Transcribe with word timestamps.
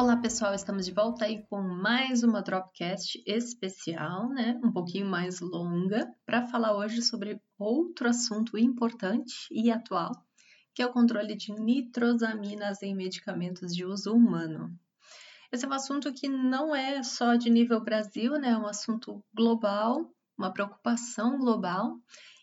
Olá 0.00 0.16
pessoal, 0.16 0.54
estamos 0.54 0.86
de 0.86 0.92
volta 0.92 1.26
aí 1.26 1.42
com 1.50 1.60
mais 1.60 2.22
uma 2.22 2.40
Dropcast 2.40 3.22
especial, 3.26 4.30
né? 4.30 4.58
Um 4.64 4.72
pouquinho 4.72 5.04
mais 5.04 5.40
longa, 5.40 6.10
para 6.24 6.46
falar 6.46 6.74
hoje 6.74 7.02
sobre 7.02 7.38
outro 7.58 8.08
assunto 8.08 8.56
importante 8.56 9.34
e 9.50 9.70
atual, 9.70 10.12
que 10.74 10.80
é 10.80 10.86
o 10.86 10.92
controle 10.92 11.36
de 11.36 11.52
nitrosaminas 11.52 12.82
em 12.82 12.94
medicamentos 12.94 13.76
de 13.76 13.84
uso 13.84 14.14
humano. 14.14 14.74
Esse 15.52 15.66
é 15.66 15.68
um 15.68 15.74
assunto 15.74 16.10
que 16.14 16.30
não 16.30 16.74
é 16.74 17.02
só 17.02 17.34
de 17.34 17.50
nível 17.50 17.78
Brasil, 17.78 18.38
né? 18.38 18.52
É 18.52 18.56
um 18.56 18.66
assunto 18.66 19.22
global, 19.34 20.10
uma 20.34 20.50
preocupação 20.50 21.36
global 21.38 21.98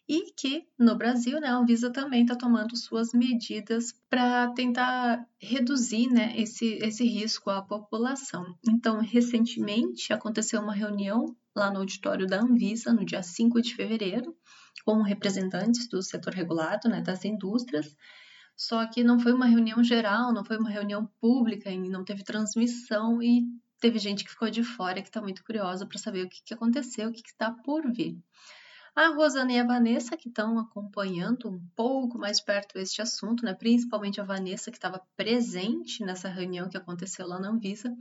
e 0.08 0.32
que 0.34 0.66
no 0.80 0.98
Brasil 0.98 1.40
né, 1.40 1.48
a 1.48 1.58
Anvisa 1.58 1.92
também 1.92 2.22
está 2.22 2.36
tomando 2.36 2.78
suas 2.78 3.14
medidas 3.14 3.94
para 4.10 4.48
tentar 4.54 5.26
reduzir 5.40 6.08
né, 6.08 6.34
esse, 6.38 6.80
esse 6.82 7.06
risco 7.06 7.50
à 7.50 7.62
população. 7.62 8.46
Então, 8.68 9.02
recentemente 9.02 10.14
aconteceu 10.14 10.62
uma 10.62 10.74
reunião 10.74 11.36
lá 11.56 11.70
no 11.72 11.80
auditório 11.80 12.26
da 12.26 12.40
Anvisa, 12.40 12.94
no 12.94 13.04
dia 13.04 13.22
5 13.22 13.62
de 13.62 13.76
fevereiro, 13.76 14.36
com 14.86 15.02
representantes 15.02 15.90
do 15.90 16.02
setor 16.02 16.34
regulado, 16.34 16.88
né, 16.88 17.02
das 17.02 17.26
indústrias, 17.26 17.96
só 18.58 18.88
que 18.88 19.04
não 19.04 19.20
foi 19.20 19.34
uma 19.34 19.46
reunião 19.46 19.84
geral, 19.84 20.34
não 20.34 20.44
foi 20.44 20.58
uma 20.58 20.70
reunião 20.70 21.06
pública, 21.22 21.70
não 21.72 22.04
teve 22.04 22.24
transmissão 22.24 23.22
e 23.22 23.44
teve 23.80 24.00
gente 24.00 24.24
que 24.24 24.32
ficou 24.32 24.50
de 24.50 24.64
fora 24.64 25.00
que 25.00 25.10
está 25.10 25.22
muito 25.22 25.44
curiosa 25.44 25.86
para 25.86 26.00
saber 26.00 26.26
o 26.26 26.30
que, 26.30 26.42
que 26.44 26.56
aconteceu, 26.56 27.10
o 27.10 27.12
que 27.14 27.22
está 27.24 27.52
por 27.52 27.92
vir. 27.92 28.18
A 28.98 29.10
Rosana 29.10 29.54
e 29.54 29.60
a 29.60 29.64
Vanessa, 29.64 30.18
que 30.18 30.28
estão 30.28 30.58
acompanhando 30.58 31.48
um 31.48 31.60
pouco 31.76 32.18
mais 32.18 32.42
perto 32.42 32.80
este 32.80 33.00
assunto, 33.00 33.46
né? 33.46 33.54
principalmente 33.54 34.20
a 34.20 34.24
Vanessa, 34.24 34.72
que 34.72 34.78
estava 34.78 35.00
presente 35.16 36.04
nessa 36.04 36.28
reunião 36.28 36.68
que 36.68 36.78
aconteceu 36.78 37.28
lá 37.28 37.40
na 37.40 37.50
Anvisa, 37.50 37.96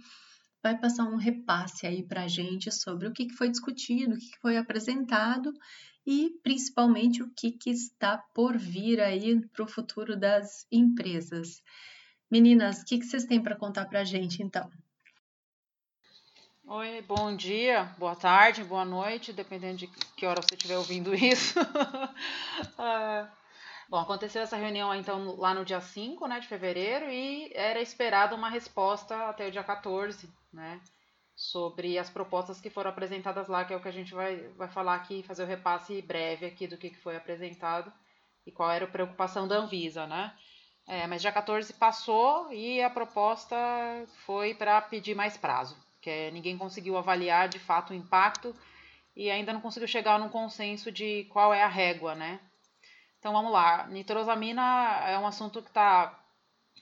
vai 0.62 0.74
passar 0.74 1.04
um 1.04 1.16
repasse 1.16 1.86
aí 1.86 2.02
para 2.02 2.22
a 2.22 2.28
gente 2.28 2.72
sobre 2.72 3.06
o 3.06 3.12
que, 3.12 3.28
foi 3.34 3.50
discutido, 3.50 4.14
o 4.14 4.18
que, 4.18 4.38
foi 4.40 4.56
apresentado 4.56 5.52
e 6.06 6.30
principalmente 6.42 7.22
o 7.22 7.30
que, 7.36 7.52
que 7.52 7.68
está 7.68 8.16
por 8.32 8.56
vir 8.56 8.98
aí 8.98 9.38
para 9.48 9.66
o 9.66 9.68
futuro 9.68 10.18
das 10.18 10.66
empresas. 10.72 11.62
Meninas, 12.30 12.80
o 12.80 12.84
que, 12.86 12.98
que 13.00 13.04
vocês 13.04 13.26
têm 13.26 13.42
para 13.42 13.54
contar 13.54 13.84
para 13.84 14.00
a 14.00 14.04
gente 14.04 14.42
então? 14.42 14.70
Oi, 16.68 17.00
bom 17.02 17.36
dia, 17.36 17.94
boa 17.96 18.16
tarde, 18.16 18.64
boa 18.64 18.84
noite, 18.84 19.32
dependendo 19.32 19.76
de 19.76 19.86
que 19.86 20.26
hora 20.26 20.42
você 20.42 20.56
estiver 20.56 20.76
ouvindo 20.76 21.14
isso. 21.14 21.60
uh, 21.60 23.28
bom, 23.88 23.98
aconteceu 23.98 24.42
essa 24.42 24.56
reunião 24.56 24.92
então 24.92 25.36
lá 25.36 25.54
no 25.54 25.64
dia 25.64 25.80
5 25.80 26.26
né, 26.26 26.40
de 26.40 26.48
fevereiro 26.48 27.08
e 27.08 27.52
era 27.54 27.80
esperada 27.80 28.34
uma 28.34 28.50
resposta 28.50 29.28
até 29.28 29.46
o 29.46 29.50
dia 29.52 29.62
14, 29.62 30.28
né? 30.52 30.80
Sobre 31.36 31.96
as 32.00 32.10
propostas 32.10 32.60
que 32.60 32.68
foram 32.68 32.90
apresentadas 32.90 33.46
lá, 33.46 33.64
que 33.64 33.72
é 33.72 33.76
o 33.76 33.80
que 33.80 33.88
a 33.88 33.92
gente 33.92 34.12
vai, 34.12 34.48
vai 34.56 34.68
falar 34.68 34.96
aqui, 34.96 35.22
fazer 35.22 35.44
o 35.44 35.46
repasse 35.46 36.02
breve 36.02 36.46
aqui 36.46 36.66
do 36.66 36.76
que 36.76 36.92
foi 36.96 37.16
apresentado 37.16 37.92
e 38.44 38.50
qual 38.50 38.72
era 38.72 38.86
a 38.86 38.90
preocupação 38.90 39.46
da 39.46 39.56
Anvisa, 39.56 40.04
né? 40.08 40.36
É, 40.88 41.06
mas 41.06 41.22
dia 41.22 41.30
14 41.30 41.72
passou 41.74 42.52
e 42.52 42.82
a 42.82 42.90
proposta 42.90 43.56
foi 44.24 44.52
para 44.52 44.82
pedir 44.82 45.14
mais 45.14 45.36
prazo 45.36 45.85
porque 46.06 46.30
ninguém 46.30 46.56
conseguiu 46.56 46.96
avaliar 46.96 47.48
de 47.48 47.58
fato 47.58 47.90
o 47.90 47.96
impacto 47.96 48.54
e 49.16 49.28
ainda 49.28 49.52
não 49.52 49.60
conseguiu 49.60 49.88
chegar 49.88 50.20
num 50.20 50.28
consenso 50.28 50.92
de 50.92 51.24
qual 51.32 51.52
é 51.52 51.64
a 51.64 51.68
régua, 51.68 52.14
né? 52.14 52.38
Então 53.18 53.32
vamos 53.32 53.50
lá, 53.50 53.88
nitrosamina 53.88 55.00
é 55.04 55.18
um 55.18 55.26
assunto 55.26 55.60
que 55.60 55.66
está 55.66 56.16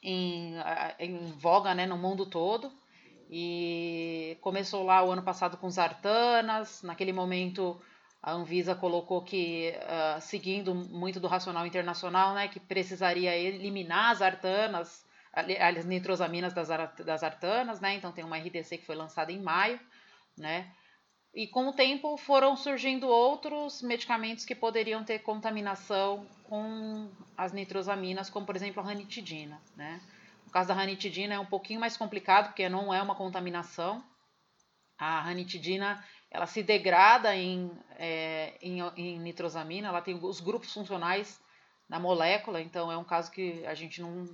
em, 0.03 0.57
em 0.99 1.33
voga 1.39 1.75
né, 1.75 1.87
no 1.87 1.97
mundo 1.97 2.27
todo. 2.27 2.71
E 3.31 4.37
começou 4.43 4.85
lá 4.85 5.03
o 5.03 5.11
ano 5.11 5.23
passado 5.23 5.57
com 5.57 5.67
os 5.69 5.79
artanas, 5.79 6.83
naquele 6.83 7.13
momento 7.13 7.81
a 8.23 8.33
Anvisa 8.33 8.75
colocou 8.75 9.23
que, 9.23 9.73
uh, 9.75 10.21
seguindo 10.21 10.75
muito 10.75 11.19
do 11.19 11.29
racional 11.29 11.67
internacional, 11.67 12.35
né, 12.35 12.47
que 12.49 12.61
precisaria 12.61 13.35
eliminar 13.35 14.11
as 14.11 14.21
artanas 14.21 15.03
as 15.35 15.85
nitrosaminas 15.85 16.53
das, 16.53 16.69
das 17.05 17.23
artanas, 17.23 17.81
né? 17.81 17.95
Então 17.95 18.13
tem 18.13 18.25
uma 18.25 18.39
RDC 18.39 18.79
que 18.79 18.87
foi 18.87 18.95
lançada 18.95 19.33
em 19.33 19.41
maio, 19.41 19.81
né? 20.37 20.73
E 21.35 21.49
com 21.49 21.67
o 21.67 21.73
tempo 21.73 22.17
foram 22.17 22.57
surgindo 22.57 23.09
outros 23.09 23.83
medicamentos 23.83 24.45
que 24.45 24.55
poderiam 24.55 25.03
ter 25.03 25.19
contaminação 25.19 26.27
com 26.45 27.11
as 27.37 27.53
nitrosaminas, 27.53 28.31
como 28.31 28.47
por 28.47 28.55
exemplo 28.55 28.81
a 28.81 28.87
ranitidina, 28.87 29.61
né? 29.77 30.01
No 30.47 30.53
caso 30.53 30.69
da 30.69 30.75
ranitidina 30.75 31.35
é 31.35 31.39
um 31.39 31.47
pouquinho 31.47 31.81
mais 31.81 31.97
complicado, 31.97 32.49
porque 32.49 32.69
não 32.69 32.95
é 32.95 33.03
uma 33.03 33.17
contaminação. 33.17 34.05
A 34.97 35.21
ranitidina 35.21 36.05
ela 36.31 36.47
se 36.47 36.63
degrada 36.63 37.35
em, 37.35 37.71
é, 37.97 38.57
em, 38.63 38.81
em 38.97 39.19
nitrosamina, 39.19 39.89
ela 39.89 40.01
tem 40.01 40.15
os 40.15 40.41
grupos 40.41 40.73
funcionais 40.73 41.41
na 41.89 41.99
molécula, 41.99 42.61
então 42.61 42.91
é 42.91 42.97
um 42.97 43.05
caso 43.05 43.31
que 43.31 43.65
a 43.67 43.75
gente 43.75 44.01
não 44.01 44.25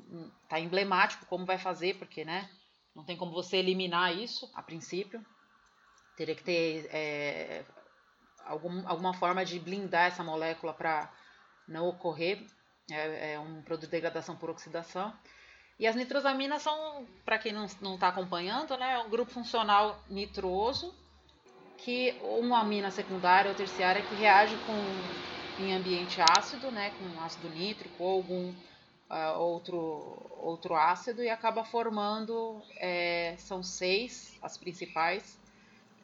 está 0.43 0.59
emblemático 0.59 1.27
como 1.27 1.45
vai 1.45 1.59
fazer, 1.59 1.99
porque 1.99 2.25
né, 2.25 2.49
não 2.95 3.05
tem 3.05 3.17
como 3.17 3.33
você 3.33 3.57
eliminar 3.57 4.17
isso 4.17 4.51
a 4.55 4.63
princípio. 4.63 5.25
Teria 6.17 6.35
que 6.35 6.45
ter 6.45 6.89
é, 6.93 7.65
algum, 8.45 8.87
alguma 8.87 9.15
forma 9.15 9.45
de 9.45 9.59
blindar 9.59 10.07
essa 10.07 10.23
molécula 10.23 10.73
para 10.73 11.13
não 11.67 11.89
ocorrer. 11.89 12.45
É, 12.91 13.35
é, 13.35 13.39
um 13.39 13.63
produto 13.63 13.87
de 13.87 13.93
degradação 13.93 14.37
por 14.37 14.51
oxidação. 14.51 15.15
E 15.79 15.87
as 15.87 15.97
nitrosaminas 15.97 16.63
são, 16.63 17.07
para 17.25 17.39
quem 17.39 17.53
não 17.53 17.65
está 17.65 18.09
acompanhando, 18.09 18.77
né, 18.77 18.99
um 18.99 19.09
grupo 19.09 19.31
funcional 19.31 20.03
nitroso, 20.09 20.95
que 21.79 22.19
uma 22.21 22.61
amina 22.61 22.91
secundária 22.91 23.51
ou 23.51 23.57
terciária 23.57 24.03
que 24.03 24.15
reage 24.15 24.57
com 24.67 24.75
em 25.61 25.75
ambiente 25.75 26.21
ácido, 26.21 26.71
né, 26.71 26.91
com 26.91 27.21
ácido 27.21 27.49
nítrico 27.49 28.03
ou 28.03 28.17
algum 28.17 28.51
uh, 29.11 29.39
outro, 29.39 29.77
outro 30.39 30.75
ácido, 30.75 31.23
e 31.23 31.29
acaba 31.29 31.65
formando, 31.65 32.63
é, 32.77 33.37
são 33.39 33.63
seis 33.63 34.39
as 34.43 34.57
principais. 34.57 35.39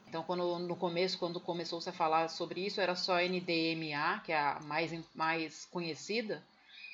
Então, 0.09 0.22
quando, 0.22 0.59
no 0.61 0.77
começo, 0.77 1.19
quando 1.19 1.41
começou-se 1.41 1.89
a 1.89 1.93
falar 1.93 2.28
sobre 2.28 2.65
isso, 2.65 2.81
era 2.81 2.95
só 2.95 3.19
NDMA, 3.21 4.21
que 4.25 4.33
é 4.33 4.39
a 4.39 4.61
mais, 4.61 4.93
mais 5.15 5.65
conhecida, 5.66 6.43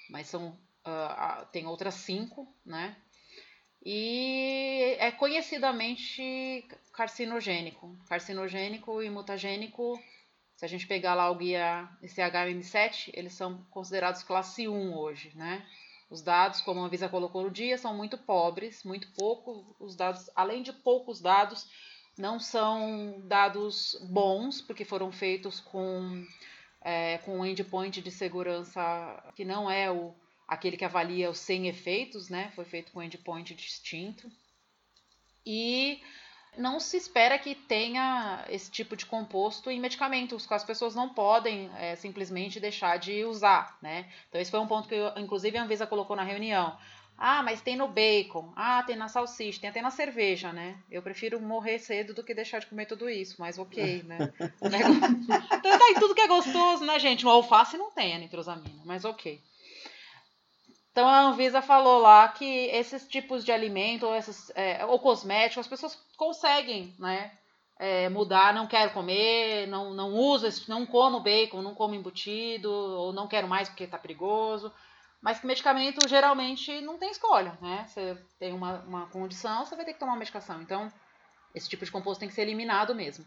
mas 0.09 0.29
são, 0.29 0.49
uh, 0.87 1.47
tem 1.53 1.67
outras 1.67 1.95
cinco, 1.95 2.47
né? 2.65 2.97
E 3.85 4.97
é 4.99 5.11
conhecidamente 5.11 6.67
carcinogênico. 6.93 7.97
Carcinogênico 8.09 9.03
e 9.03 9.11
mutagênico 9.11 10.01
se 10.63 10.67
a 10.67 10.69
gente 10.69 10.87
pegar 10.87 11.15
lá 11.15 11.29
o 11.29 11.35
guia 11.35 11.89
CHM7, 12.05 13.11
eles 13.15 13.33
são 13.33 13.67
considerados 13.69 14.23
classe 14.23 14.69
1 14.69 14.97
hoje, 14.97 15.33
né? 15.35 15.67
Os 16.09 16.23
dados, 16.23 16.61
como 16.61 16.85
a 16.85 16.89
Visa 16.89 17.09
colocou 17.09 17.43
no 17.43 17.51
dia, 17.51 17.77
são 17.77 17.97
muito 17.97 18.17
pobres, 18.17 18.85
muito 18.85 19.09
pouco. 19.09 19.75
Os 19.81 19.97
dados, 19.97 20.31
além 20.37 20.63
de 20.63 20.73
poucos 20.73 21.21
dados, 21.21 21.69
não 22.17 22.39
são 22.39 23.21
dados 23.25 23.99
bons, 24.09 24.61
porque 24.61 24.85
foram 24.85 25.11
feitos 25.11 25.59
com, 25.59 26.25
é, 26.81 27.19
com 27.19 27.41
um 27.41 27.45
endpoint 27.45 28.01
de 28.01 28.13
segurança 28.13 28.81
que 29.35 29.45
não 29.45 29.69
é 29.69 29.91
o, 29.91 30.15
aquele 30.47 30.77
que 30.77 30.85
avalia 30.85 31.29
os 31.29 31.41
100 31.41 31.67
efeitos, 31.67 32.29
né? 32.29 32.53
Foi 32.55 32.65
feito 32.65 32.93
com 32.93 33.01
um 33.01 33.03
endpoint 33.03 33.53
distinto. 33.53 34.31
E 35.45 36.01
não 36.57 36.79
se 36.79 36.97
espera 36.97 37.39
que 37.39 37.55
tenha 37.55 38.45
esse 38.49 38.71
tipo 38.71 38.97
de 38.97 39.07
composto 39.07 39.71
em 39.71 39.81
medicamentos, 39.81 40.47
que 40.47 40.55
as 40.55 40.65
pessoas 40.65 40.95
não 40.95 41.09
podem 41.09 41.71
é, 41.79 41.97
simplesmente 41.97 42.61
deixar 42.61 42.99
de 42.99 43.25
usar, 43.25 43.77
né? 43.81 44.07
Então 44.29 44.41
esse 44.41 44.51
foi 44.51 44.61
um 44.61 44.67
ponto 44.67 44.89
que, 44.89 44.95
eu, 44.95 45.13
inclusive, 45.17 45.57
a 45.57 45.63
Anvisa 45.63 45.87
colocou 45.87 46.15
na 46.15 46.23
reunião. 46.23 46.77
Ah, 47.17 47.43
mas 47.43 47.61
tem 47.61 47.77
no 47.77 47.87
bacon, 47.87 48.53
ah, 48.57 48.83
tem 48.83 48.97
na 48.97 49.07
salsicha, 49.07 49.61
tem 49.61 49.71
até 49.71 49.81
na 49.81 49.91
cerveja, 49.91 50.53
né? 50.53 50.77
Eu 50.91 51.03
prefiro 51.03 51.41
morrer 51.41 51.79
cedo 51.79 52.13
do 52.13 52.25
que 52.25 52.35
deixar 52.35 52.59
de 52.59 52.67
comer 52.67 52.87
tudo 52.87 53.09
isso, 53.09 53.37
mas 53.39 53.59
ok, 53.59 54.03
né? 54.03 54.33
tá 55.63 55.91
em 55.91 55.95
tudo 55.95 56.15
que 56.15 56.21
é 56.21 56.27
gostoso, 56.27 56.85
né, 56.85 56.99
gente? 56.99 57.25
No 57.25 57.31
alface 57.31 57.77
não 57.77 57.93
tem 57.93 58.15
a 58.15 58.19
nitrosamina, 58.19 58.83
mas 58.85 59.05
ok. 59.05 59.41
Então 60.93 61.09
a 61.09 61.23
Anvisa 61.23 61.63
falou 61.63 61.99
lá 61.99 62.29
que 62.29 62.45
esses 62.45 63.09
tipos 63.09 63.45
de 63.45 63.51
alimento 63.51 64.07
ou, 64.07 64.15
esses, 64.15 64.53
é, 64.55 64.85
ou 64.85 64.99
cosméticos, 64.99 65.65
as 65.65 65.67
pessoas 65.67 65.99
conseguem 66.19 66.95
né, 66.99 67.33
é, 67.79 68.11
mudar, 68.11 68.53
não 68.53 68.67
quero 68.67 68.93
comer, 68.93 69.67
não, 69.69 69.95
não 69.95 70.13
uso, 70.13 70.47
não 70.69 70.85
como 70.85 71.21
bacon, 71.21 71.63
não 71.63 71.75
como 71.75 71.95
embutido, 71.95 72.71
ou 72.71 73.13
não 73.13 73.27
quero 73.27 73.49
mais 73.49 73.71
porque 73.71 73.85
está 73.85 73.99
perigoso. 73.99 74.71
Mas 75.23 75.39
que 75.39 75.47
medicamento 75.47 76.07
geralmente 76.07 76.81
não 76.83 76.99
tem 76.99 77.11
escolha, 77.11 77.57
né? 77.63 77.87
Você 77.89 78.19
tem 78.39 78.53
uma, 78.53 78.81
uma 78.81 79.07
condição, 79.07 79.65
você 79.65 79.77
vai 79.77 79.85
ter 79.85 79.95
que 79.95 80.01
tomar 80.01 80.13
uma 80.13 80.19
medicação. 80.19 80.61
Então, 80.61 80.93
esse 81.55 81.69
tipo 81.69 81.85
de 81.85 81.93
composto 81.93 82.21
tem 82.21 82.29
que 82.29 82.35
ser 82.35 82.43
eliminado 82.43 82.95
mesmo. 82.95 83.25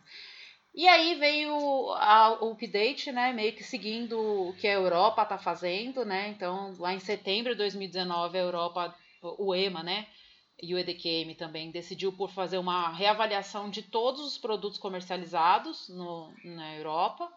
E 0.76 0.90
aí 0.90 1.16
veio 1.16 1.56
a, 1.94 2.38
o 2.44 2.52
update, 2.52 3.10
né, 3.10 3.32
meio 3.32 3.54
que 3.54 3.64
seguindo 3.64 4.20
o 4.20 4.54
que 4.58 4.68
a 4.68 4.74
Europa 4.74 5.24
está 5.24 5.38
fazendo, 5.38 6.04
né? 6.04 6.28
Então, 6.28 6.76
lá 6.78 6.94
em 6.94 7.00
setembro 7.00 7.54
de 7.54 7.58
2019, 7.60 8.38
a 8.38 8.42
Europa, 8.42 8.96
o 9.22 9.56
EMA, 9.56 9.82
né, 9.82 10.06
e 10.62 10.76
o 10.76 10.78
EDQM 10.78 11.34
também 11.36 11.72
decidiu 11.72 12.12
por 12.12 12.30
fazer 12.30 12.58
uma 12.58 12.92
reavaliação 12.92 13.70
de 13.70 13.84
todos 13.84 14.20
os 14.20 14.38
produtos 14.38 14.78
comercializados 14.78 15.88
no, 15.88 16.34
na 16.44 16.76
Europa. 16.76 17.32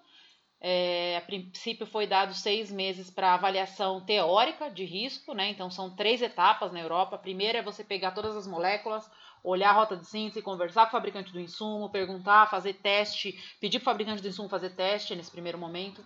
É, 0.61 1.17
a 1.17 1.20
princípio 1.20 1.87
foi 1.87 2.08
dado 2.08 2.34
seis 2.34 2.73
meses 2.73 3.08
para 3.08 3.34
avaliação 3.34 4.05
teórica 4.05 4.69
de 4.69 4.84
risco, 4.84 5.32
né? 5.32 5.50
Então 5.50 5.70
são 5.70 5.94
três 5.94 6.20
etapas 6.20 6.73
na 6.73 6.81
Europa. 6.81 7.14
A 7.14 7.20
primeira 7.20 7.58
é 7.58 7.62
você 7.62 7.84
pegar 7.84 8.11
todas 8.11 8.37
as 8.37 8.49
moléculas, 8.49 9.08
olhar 9.43 9.70
a 9.70 9.73
rota 9.73 9.96
de 9.96 10.06
síntese, 10.06 10.43
conversar 10.43 10.82
com 10.82 10.88
o 10.88 10.93
fabricante 10.93 11.32
do 11.32 11.40
insumo, 11.40 11.90
perguntar, 11.90 12.50
fazer 12.50 12.75
teste, 12.75 13.32
pedir 13.61 13.79
para 13.79 13.90
o 13.90 13.93
fabricante 13.93 14.23
do 14.23 14.29
insumo 14.29 14.49
fazer 14.49 14.70
teste 14.70 15.14
nesse 15.14 15.31
primeiro 15.31 15.58
momento 15.58 16.05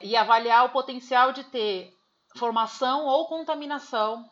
e 0.00 0.16
avaliar 0.16 0.64
o 0.64 0.70
potencial 0.70 1.32
de 1.32 1.44
ter 1.44 1.94
formação 2.36 3.06
ou 3.06 3.26
contaminação 3.26 4.28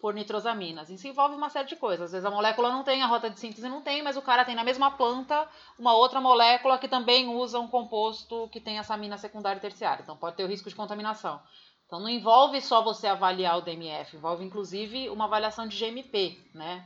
por 0.00 0.14
nitrosaminas. 0.14 0.90
Isso 0.90 1.06
envolve 1.06 1.36
uma 1.36 1.48
série 1.48 1.68
de 1.68 1.76
coisas. 1.76 2.06
Às 2.06 2.12
vezes 2.12 2.26
a 2.26 2.30
molécula 2.30 2.72
não 2.72 2.82
tem, 2.82 3.02
a 3.02 3.06
rota 3.06 3.30
de 3.30 3.38
síntese 3.38 3.68
não 3.68 3.80
tem, 3.80 4.02
mas 4.02 4.16
o 4.16 4.22
cara 4.22 4.44
tem 4.44 4.56
na 4.56 4.64
mesma 4.64 4.90
planta 4.90 5.48
uma 5.78 5.94
outra 5.94 6.20
molécula 6.20 6.76
que 6.76 6.88
também 6.88 7.28
usa 7.28 7.60
um 7.60 7.68
composto 7.68 8.48
que 8.50 8.60
tem 8.60 8.78
essa 8.78 8.94
amina 8.94 9.16
secundária 9.16 9.58
e 9.58 9.62
terciária. 9.62 10.02
Então 10.02 10.16
pode 10.16 10.36
ter 10.36 10.44
o 10.44 10.48
risco 10.48 10.68
de 10.68 10.74
contaminação. 10.74 11.40
Então 11.86 12.00
não 12.00 12.08
envolve 12.08 12.60
só 12.60 12.82
você 12.82 13.06
avaliar 13.06 13.58
o 13.58 13.60
DMF, 13.60 14.16
envolve 14.16 14.44
inclusive 14.44 15.08
uma 15.08 15.26
avaliação 15.26 15.68
de 15.68 15.78
GMP, 15.78 16.36
né? 16.52 16.84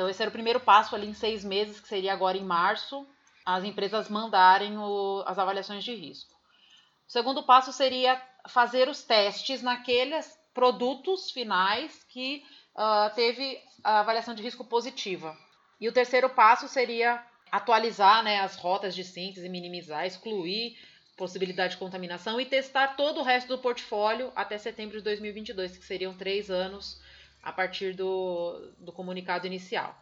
Então 0.00 0.08
esse 0.08 0.22
era 0.22 0.30
o 0.30 0.32
primeiro 0.32 0.58
passo 0.58 0.96
ali 0.96 1.06
em 1.06 1.12
seis 1.12 1.44
meses, 1.44 1.78
que 1.78 1.86
seria 1.86 2.14
agora 2.14 2.38
em 2.38 2.42
março, 2.42 3.06
as 3.44 3.64
empresas 3.64 4.08
mandarem 4.08 4.78
o, 4.78 5.22
as 5.26 5.38
avaliações 5.38 5.84
de 5.84 5.94
risco. 5.94 6.34
O 7.06 7.12
segundo 7.12 7.42
passo 7.42 7.70
seria 7.70 8.18
fazer 8.48 8.88
os 8.88 9.02
testes 9.02 9.60
naqueles 9.60 10.38
produtos 10.54 11.30
finais 11.30 12.02
que 12.08 12.42
uh, 12.74 13.14
teve 13.14 13.60
a 13.84 14.00
avaliação 14.00 14.34
de 14.34 14.42
risco 14.42 14.64
positiva. 14.64 15.36
E 15.78 15.86
o 15.86 15.92
terceiro 15.92 16.30
passo 16.30 16.66
seria 16.66 17.22
atualizar 17.52 18.22
né, 18.22 18.40
as 18.40 18.56
rotas 18.56 18.94
de 18.94 19.04
síntese, 19.04 19.50
minimizar, 19.50 20.06
excluir 20.06 20.78
possibilidade 21.14 21.74
de 21.74 21.78
contaminação 21.78 22.40
e 22.40 22.46
testar 22.46 22.96
todo 22.96 23.20
o 23.20 23.22
resto 23.22 23.48
do 23.48 23.58
portfólio 23.58 24.32
até 24.34 24.56
setembro 24.56 24.96
de 24.96 25.04
2022, 25.04 25.76
que 25.76 25.84
seriam 25.84 26.14
três 26.14 26.50
anos 26.50 26.98
a 27.42 27.52
partir 27.52 27.94
do, 27.94 28.72
do 28.78 28.92
comunicado 28.92 29.46
inicial. 29.46 29.96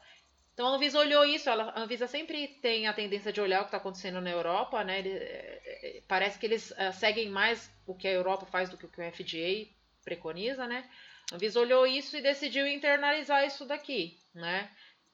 Então 0.59 0.67
a 0.67 0.71
Anvisa 0.71 0.99
olhou 0.99 1.25
isso, 1.25 1.49
ela, 1.49 1.71
a 1.71 1.81
Anvisa 1.81 2.09
sempre 2.09 2.49
tem 2.61 2.89
a 2.89 2.93
tendência 2.93 3.33
de 3.33 3.41
olhar 3.41 3.61
o 3.61 3.63
que 3.63 3.69
está 3.69 3.77
acontecendo 3.77 4.21
na 4.21 4.31
Europa, 4.31 4.83
né? 4.83 4.99
Ele, 4.99 5.11
é, 5.11 5.61
é, 5.65 6.03
parece 6.09 6.37
que 6.37 6.47
eles 6.47 6.73
uh, 6.73 6.93
seguem 6.93 7.31
mais 7.31 7.71
o 7.87 7.95
que 7.95 8.09
a 8.09 8.13
Europa 8.13 8.45
faz 8.45 8.69
do 8.69 8.77
que 8.77 8.85
o 8.85 8.89
que 8.89 9.01
o 9.01 9.13
FDA 9.13 9.71
preconiza, 10.05 10.67
né? 10.67 10.85
A 11.31 11.37
Anvisa 11.37 11.61
olhou 11.61 11.87
isso 11.87 12.17
e 12.17 12.21
decidiu 12.21 12.67
internalizar 12.67 13.45
isso 13.47 13.65
daqui, 13.67 14.19
né? 14.35 14.69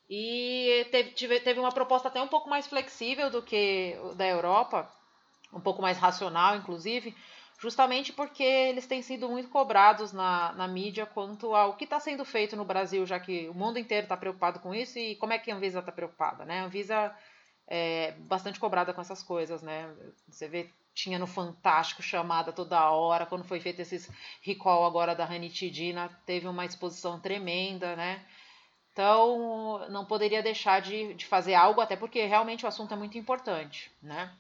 E 0.09 0.87
teve, 0.91 1.41
teve 1.41 1.61
uma 1.61 1.73
proposta 1.73 2.09
até 2.09 2.23
um 2.23 2.29
pouco 2.29 2.49
mais 2.49 2.67
flexível 2.67 3.29
do 3.29 3.43
que 3.43 3.95
da 4.17 4.27
Europa, 4.27 4.91
um 5.53 5.61
pouco 5.61 5.83
mais 5.83 5.99
racional, 5.99 6.57
inclusive, 6.57 7.15
justamente 7.65 8.13
porque 8.13 8.43
eles 8.43 8.87
têm 8.87 9.01
sido 9.01 9.27
muito 9.27 9.49
cobrados 9.49 10.13
na, 10.13 10.53
na 10.53 10.69
mídia 10.69 11.07
quanto 11.07 11.55
ao 11.55 11.77
que 11.77 11.85
está 11.85 11.99
sendo 11.99 12.23
feito 12.23 12.55
no 12.55 12.65
Brasil, 12.65 13.07
já 13.07 13.19
que 13.19 13.49
o 13.49 13.55
mundo 13.55 13.79
inteiro 13.79 14.05
está 14.05 14.15
preocupado 14.19 14.61
com 14.61 14.75
isso 14.75 14.99
e 14.99 15.17
como 15.17 15.33
é 15.33 15.39
que 15.39 15.51
a 15.51 15.57
Anvisa 15.57 15.79
está 15.79 15.91
preocupada, 15.91 16.45
né? 16.45 16.61
A 16.61 16.65
Anvisa 16.65 17.17
é 17.67 18.13
bastante 18.19 18.61
cobrada 18.61 18.93
com 18.93 19.01
essas 19.01 19.23
coisas, 19.23 19.63
né? 19.63 19.91
Você 20.29 20.47
vê, 20.47 20.71
tinha 20.93 21.19
no 21.19 21.27
Fantástico 21.27 22.03
chamada 22.03 22.53
toda 22.53 22.91
hora, 22.91 23.25
quando 23.25 23.45
foi 23.45 23.61
feito 23.61 23.81
esses 23.81 24.11
recall 24.43 24.85
agora 24.85 25.15
da 25.15 25.25
ranitidina, 25.25 26.11
teve 26.27 26.47
uma 26.47 26.67
exposição 26.67 27.19
tremenda, 27.19 27.97
né? 27.97 28.23
Então, 28.93 29.89
não 29.89 30.05
poderia 30.05 30.43
deixar 30.43 30.83
de, 30.83 31.15
de 31.15 31.25
fazer 31.25 31.55
algo, 31.55 31.81
até 31.81 31.97
porque 31.97 32.27
realmente 32.27 32.67
o 32.67 32.69
assunto 32.69 32.93
é 32.93 32.97
muito 32.97 33.17
importante, 33.17 33.91
né? 34.03 34.31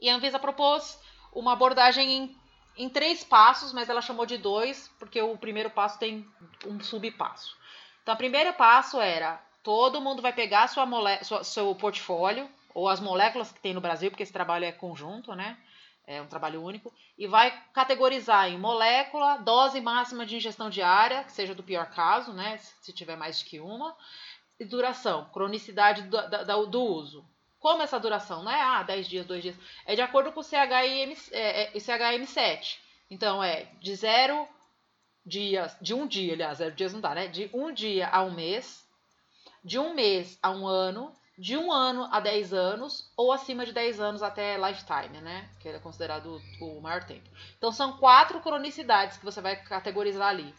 E 0.00 0.10
a 0.10 0.16
Anvisa 0.16 0.40
propôs 0.40 0.98
uma 1.32 1.52
abordagem 1.52 2.36
em, 2.78 2.88
três 2.88 3.24
passos, 3.24 3.72
mas 3.72 3.88
ela 3.88 4.00
chamou 4.00 4.24
de 4.24 4.38
dois, 4.38 4.90
porque 4.98 5.20
o 5.20 5.36
primeiro 5.36 5.70
passo 5.70 5.98
tem 5.98 6.26
um 6.64 6.80
subpasso. 6.80 7.56
Então, 8.02 8.14
o 8.14 8.18
primeiro 8.18 8.52
passo 8.54 9.00
era 9.00 9.42
todo 9.62 10.00
mundo 10.00 10.22
vai 10.22 10.32
pegar 10.32 10.66
sua 10.68 10.86
mole 10.86 11.22
sua, 11.22 11.44
seu 11.44 11.74
portfólio, 11.74 12.48
ou 12.72 12.88
as 12.88 13.00
moléculas 13.00 13.52
que 13.52 13.60
tem 13.60 13.74
no 13.74 13.80
Brasil, 13.80 14.10
porque 14.10 14.22
esse 14.22 14.32
trabalho 14.32 14.64
é 14.64 14.72
conjunto, 14.72 15.34
né? 15.34 15.58
É 16.06 16.22
um 16.22 16.26
trabalho 16.26 16.62
único, 16.62 16.90
e 17.18 17.26
vai 17.26 17.50
categorizar 17.74 18.48
em 18.48 18.58
molécula, 18.58 19.36
dose 19.38 19.78
máxima 19.78 20.24
de 20.24 20.36
ingestão 20.36 20.70
diária, 20.70 21.22
que 21.24 21.32
seja 21.32 21.54
do 21.54 21.62
pior 21.62 21.90
caso, 21.90 22.32
né? 22.32 22.56
Se 22.56 22.94
tiver 22.94 23.16
mais 23.16 23.40
de 23.40 23.44
que 23.44 23.60
uma, 23.60 23.94
e 24.58 24.64
duração, 24.64 25.28
cronicidade 25.30 26.02
do, 26.04 26.16
do, 26.30 26.66
do 26.66 26.82
uso. 26.82 27.28
Como 27.60 27.82
essa 27.82 27.98
duração? 27.98 28.42
Não 28.42 28.52
é 28.52 28.60
ah, 28.60 28.82
10 28.82 29.08
dias, 29.08 29.26
2 29.26 29.42
dias. 29.42 29.56
É 29.84 29.94
de 29.94 30.02
acordo 30.02 30.32
com 30.32 30.40
o 30.40 30.44
CHM, 30.44 31.12
é, 31.32 31.62
é, 31.64 31.72
CHM7. 31.72 32.78
Então, 33.10 33.42
é 33.42 33.66
de 33.80 33.94
zero 33.94 34.46
dias, 35.24 35.76
de 35.80 35.94
um 35.94 36.06
dia, 36.06 36.34
aliás, 36.34 36.58
zero 36.58 36.74
dias 36.74 36.92
não 36.92 37.00
dá, 37.00 37.14
né? 37.14 37.26
De 37.26 37.50
um 37.52 37.72
dia 37.72 38.08
a 38.08 38.22
um 38.22 38.30
mês, 38.30 38.86
de 39.64 39.78
um 39.78 39.94
mês 39.94 40.38
a 40.42 40.50
um 40.50 40.66
ano, 40.66 41.12
de 41.36 41.56
um 41.56 41.72
ano 41.72 42.08
a 42.12 42.20
10 42.20 42.52
anos, 42.52 43.10
ou 43.16 43.32
acima 43.32 43.66
de 43.66 43.72
10 43.72 44.00
anos 44.00 44.22
até 44.22 44.56
lifetime, 44.56 45.20
né? 45.20 45.48
Que 45.60 45.68
é 45.68 45.78
considerado 45.78 46.40
o 46.60 46.80
maior 46.80 47.04
tempo. 47.04 47.28
Então, 47.56 47.72
são 47.72 47.96
quatro 47.98 48.40
cronicidades 48.40 49.16
que 49.16 49.24
você 49.24 49.40
vai 49.40 49.56
categorizar 49.56 50.28
ali. 50.28 50.54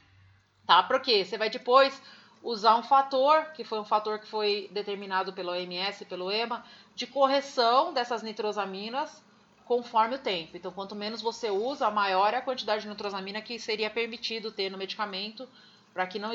Tá? 0.65 0.83
Porque 0.83 1.25
você 1.25 1.37
vai 1.37 1.49
depois 1.49 1.99
usar 2.41 2.75
um 2.75 2.83
fator, 2.83 3.51
que 3.53 3.63
foi 3.63 3.79
um 3.79 3.85
fator 3.85 4.19
que 4.19 4.27
foi 4.27 4.69
determinado 4.71 5.33
pelo 5.33 5.51
OMS 5.51 6.05
pelo 6.05 6.31
EMA, 6.31 6.63
de 6.95 7.05
correção 7.05 7.93
dessas 7.93 8.23
nitrosaminas 8.23 9.23
conforme 9.65 10.15
o 10.15 10.19
tempo. 10.19 10.57
Então, 10.57 10.71
quanto 10.71 10.95
menos 10.95 11.21
você 11.21 11.49
usa, 11.51 11.91
maior 11.91 12.33
é 12.33 12.37
a 12.37 12.41
quantidade 12.41 12.81
de 12.83 12.89
nitrosamina 12.89 13.41
que 13.41 13.59
seria 13.59 13.89
permitido 13.89 14.51
ter 14.51 14.71
no 14.71 14.77
medicamento 14.77 15.47
para 15.93 16.07
que 16.07 16.17
não 16.17 16.31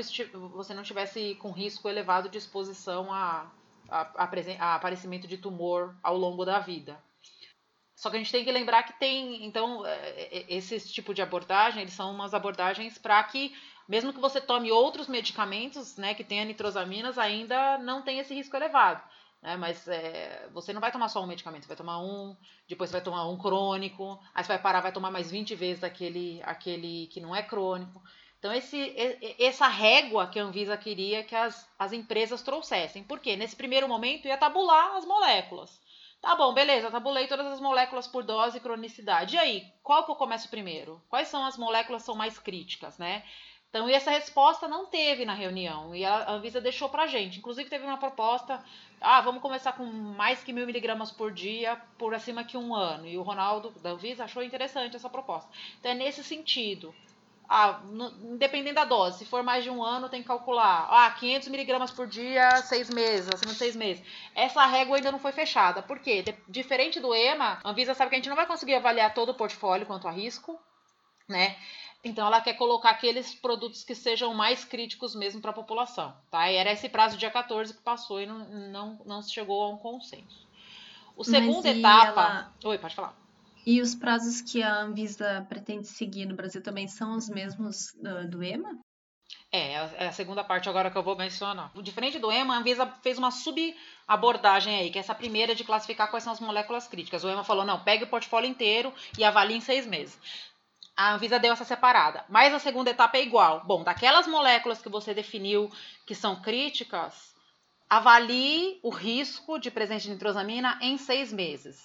você 0.50 0.74
não 0.74 0.82
tivesse 0.82 1.34
com 1.36 1.50
risco 1.50 1.88
elevado 1.88 2.28
de 2.28 2.38
exposição 2.38 3.12
a, 3.12 3.50
a, 3.88 4.24
a, 4.24 4.30
a, 4.60 4.74
aparecimento 4.74 5.26
de 5.26 5.38
tumor 5.38 5.96
ao 6.02 6.16
longo 6.16 6.44
da 6.44 6.58
vida. 6.58 7.02
Só 7.94 8.10
que 8.10 8.16
a 8.16 8.18
gente 8.18 8.32
tem 8.32 8.44
que 8.44 8.52
lembrar 8.52 8.82
que 8.82 8.98
tem, 8.98 9.44
então, 9.46 9.86
é, 9.86 9.92
é, 10.20 10.44
esse 10.48 10.92
tipo 10.92 11.14
de 11.14 11.22
abordagem, 11.22 11.82
eles 11.82 11.94
são 11.94 12.12
umas 12.12 12.34
abordagens 12.34 12.98
para 12.98 13.22
que, 13.24 13.54
mesmo 13.88 14.12
que 14.12 14.20
você 14.20 14.40
tome 14.40 14.72
outros 14.72 15.08
medicamentos, 15.08 15.96
né, 15.96 16.14
que 16.14 16.24
tenha 16.24 16.44
nitrosaminas, 16.44 17.18
ainda 17.18 17.78
não 17.78 18.02
tem 18.02 18.18
esse 18.18 18.34
risco 18.34 18.56
elevado. 18.56 19.02
Né? 19.42 19.56
Mas 19.56 19.86
é, 19.86 20.48
você 20.52 20.72
não 20.72 20.80
vai 20.80 20.90
tomar 20.90 21.08
só 21.08 21.22
um 21.22 21.26
medicamento, 21.26 21.62
você 21.62 21.68
vai 21.68 21.76
tomar 21.76 21.98
um, 21.98 22.36
depois 22.66 22.90
você 22.90 22.94
vai 22.96 23.04
tomar 23.04 23.28
um 23.28 23.36
crônico, 23.36 24.18
aí 24.34 24.42
você 24.42 24.48
vai 24.48 24.58
parar, 24.58 24.80
vai 24.80 24.92
tomar 24.92 25.10
mais 25.10 25.30
20 25.30 25.54
vezes 25.54 25.84
aquele, 25.84 26.40
aquele 26.44 27.06
que 27.08 27.20
não 27.20 27.36
é 27.36 27.42
crônico. 27.42 28.02
Então, 28.38 28.52
esse, 28.52 28.94
essa 29.38 29.66
régua 29.68 30.26
que 30.26 30.38
a 30.38 30.44
Anvisa 30.44 30.76
queria 30.76 31.24
que 31.24 31.34
as, 31.34 31.66
as 31.78 31.92
empresas 31.94 32.42
trouxessem. 32.42 33.02
Por 33.02 33.18
quê? 33.18 33.36
Nesse 33.36 33.56
primeiro 33.56 33.88
momento 33.88 34.28
ia 34.28 34.36
tabular 34.36 34.96
as 34.96 35.06
moléculas. 35.06 35.80
Tá 36.20 36.34
bom, 36.36 36.54
beleza, 36.54 36.90
tabulei 36.90 37.26
todas 37.26 37.46
as 37.46 37.60
moléculas 37.60 38.06
por 38.06 38.22
dose 38.22 38.56
e 38.56 38.60
cronicidade. 38.60 39.36
E 39.36 39.38
aí, 39.38 39.72
qual 39.82 40.04
que 40.04 40.10
eu 40.10 40.14
começo 40.14 40.48
primeiro? 40.48 41.02
Quais 41.08 41.28
são 41.28 41.44
as 41.44 41.58
moléculas 41.58 42.02
que 42.02 42.06
são 42.06 42.14
mais 42.14 42.38
críticas, 42.38 42.96
né? 42.96 43.22
Então, 43.74 43.90
e 43.90 43.92
essa 43.92 44.12
resposta 44.12 44.68
não 44.68 44.86
teve 44.86 45.24
na 45.24 45.34
reunião, 45.34 45.96
e 45.96 46.04
a 46.04 46.30
Anvisa 46.30 46.60
deixou 46.60 46.88
pra 46.88 47.08
gente. 47.08 47.40
Inclusive, 47.40 47.68
teve 47.68 47.84
uma 47.84 47.96
proposta, 47.96 48.62
ah, 49.00 49.20
vamos 49.20 49.42
começar 49.42 49.72
com 49.72 49.84
mais 49.84 50.44
que 50.44 50.52
mil 50.52 50.64
miligramas 50.64 51.10
por 51.10 51.32
dia, 51.32 51.76
por 51.98 52.14
acima 52.14 52.44
que 52.44 52.56
um 52.56 52.72
ano. 52.72 53.04
E 53.04 53.18
o 53.18 53.22
Ronaldo, 53.22 53.72
da 53.82 53.90
Anvisa, 53.90 54.22
achou 54.22 54.44
interessante 54.44 54.94
essa 54.94 55.10
proposta. 55.10 55.50
Então, 55.80 55.90
é 55.90 55.94
nesse 55.96 56.22
sentido. 56.22 56.94
Ah, 57.48 57.80
no, 57.86 58.34
independendo 58.34 58.76
da 58.76 58.84
dose, 58.84 59.18
se 59.18 59.24
for 59.24 59.42
mais 59.42 59.64
de 59.64 59.70
um 59.70 59.82
ano, 59.82 60.08
tem 60.08 60.22
que 60.22 60.28
calcular. 60.28 60.86
Ah, 60.88 61.10
500 61.10 61.48
miligramas 61.48 61.90
por 61.90 62.06
dia, 62.06 62.48
seis 62.58 62.88
meses, 62.88 63.28
acima 63.28 63.50
de 63.50 63.58
seis 63.58 63.74
meses. 63.74 64.06
Essa 64.36 64.64
régua 64.66 64.98
ainda 64.98 65.10
não 65.10 65.18
foi 65.18 65.32
fechada. 65.32 65.82
Por 65.82 65.98
quê? 65.98 66.22
De, 66.22 66.32
diferente 66.46 67.00
do 67.00 67.12
EMA, 67.12 67.58
a 67.64 67.70
Anvisa 67.70 67.92
sabe 67.92 68.10
que 68.10 68.14
a 68.14 68.18
gente 68.18 68.28
não 68.28 68.36
vai 68.36 68.46
conseguir 68.46 68.76
avaliar 68.76 69.12
todo 69.12 69.30
o 69.30 69.34
portfólio 69.34 69.84
quanto 69.84 70.06
a 70.06 70.12
risco, 70.12 70.60
né? 71.28 71.56
Então 72.04 72.26
ela 72.26 72.40
quer 72.40 72.54
colocar 72.54 72.90
aqueles 72.90 73.34
produtos 73.34 73.82
que 73.82 73.94
sejam 73.94 74.34
mais 74.34 74.64
críticos 74.64 75.14
mesmo 75.14 75.40
para 75.40 75.50
a 75.50 75.54
população, 75.54 76.14
tá? 76.30 76.50
E 76.50 76.56
era 76.56 76.70
esse 76.70 76.88
prazo 76.88 77.16
dia 77.16 77.30
14 77.30 77.72
que 77.72 77.82
passou 77.82 78.20
e 78.20 78.26
não, 78.26 78.38
não, 78.70 79.00
não 79.06 79.22
se 79.22 79.32
chegou 79.32 79.62
a 79.62 79.70
um 79.70 79.78
consenso. 79.78 80.46
O 81.16 81.24
segunda 81.24 81.68
etapa. 81.68 82.20
Ela... 82.20 82.52
Oi, 82.64 82.78
pode 82.78 82.94
falar. 82.94 83.16
E 83.66 83.80
os 83.80 83.94
prazos 83.94 84.42
que 84.42 84.62
a 84.62 84.82
Anvisa 84.82 85.46
pretende 85.48 85.86
seguir 85.86 86.26
no 86.26 86.34
Brasil 86.34 86.62
também 86.62 86.86
são 86.86 87.16
os 87.16 87.30
mesmos 87.30 87.94
do, 87.94 88.28
do 88.28 88.42
EMA? 88.42 88.78
É, 89.50 89.72
é 89.72 90.08
a 90.08 90.12
segunda 90.12 90.44
parte 90.44 90.68
agora 90.68 90.90
que 90.90 90.98
eu 90.98 91.02
vou 91.02 91.16
mencionar. 91.16 91.70
Diferente 91.80 92.18
do 92.18 92.30
EMA, 92.30 92.54
a 92.54 92.58
Anvisa 92.58 92.86
fez 93.02 93.16
uma 93.16 93.30
subabordagem 93.30 94.76
aí, 94.76 94.90
que 94.90 94.98
é 94.98 95.00
essa 95.00 95.14
primeira 95.14 95.54
de 95.54 95.64
classificar 95.64 96.10
quais 96.10 96.24
são 96.24 96.32
as 96.32 96.40
moléculas 96.40 96.86
críticas. 96.86 97.24
O 97.24 97.28
EMA 97.30 97.44
falou, 97.44 97.64
não, 97.64 97.82
pegue 97.82 98.04
o 98.04 98.08
portfólio 98.08 98.50
inteiro 98.50 98.92
e 99.16 99.24
avalie 99.24 99.56
em 99.56 99.60
seis 99.60 99.86
meses. 99.86 100.18
A 100.96 101.14
Anvisa 101.14 101.38
deu 101.38 101.52
essa 101.52 101.64
separada. 101.64 102.24
Mas 102.28 102.54
a 102.54 102.58
segunda 102.58 102.90
etapa 102.90 103.16
é 103.16 103.22
igual. 103.22 103.64
Bom, 103.64 103.82
daquelas 103.82 104.26
moléculas 104.26 104.80
que 104.80 104.88
você 104.88 105.12
definiu 105.12 105.70
que 106.06 106.14
são 106.14 106.40
críticas, 106.40 107.34
avalie 107.88 108.78
o 108.82 108.90
risco 108.90 109.58
de 109.58 109.70
presença 109.70 110.04
de 110.04 110.10
nitrosamina 110.10 110.78
em 110.80 110.96
seis 110.96 111.32
meses. 111.32 111.80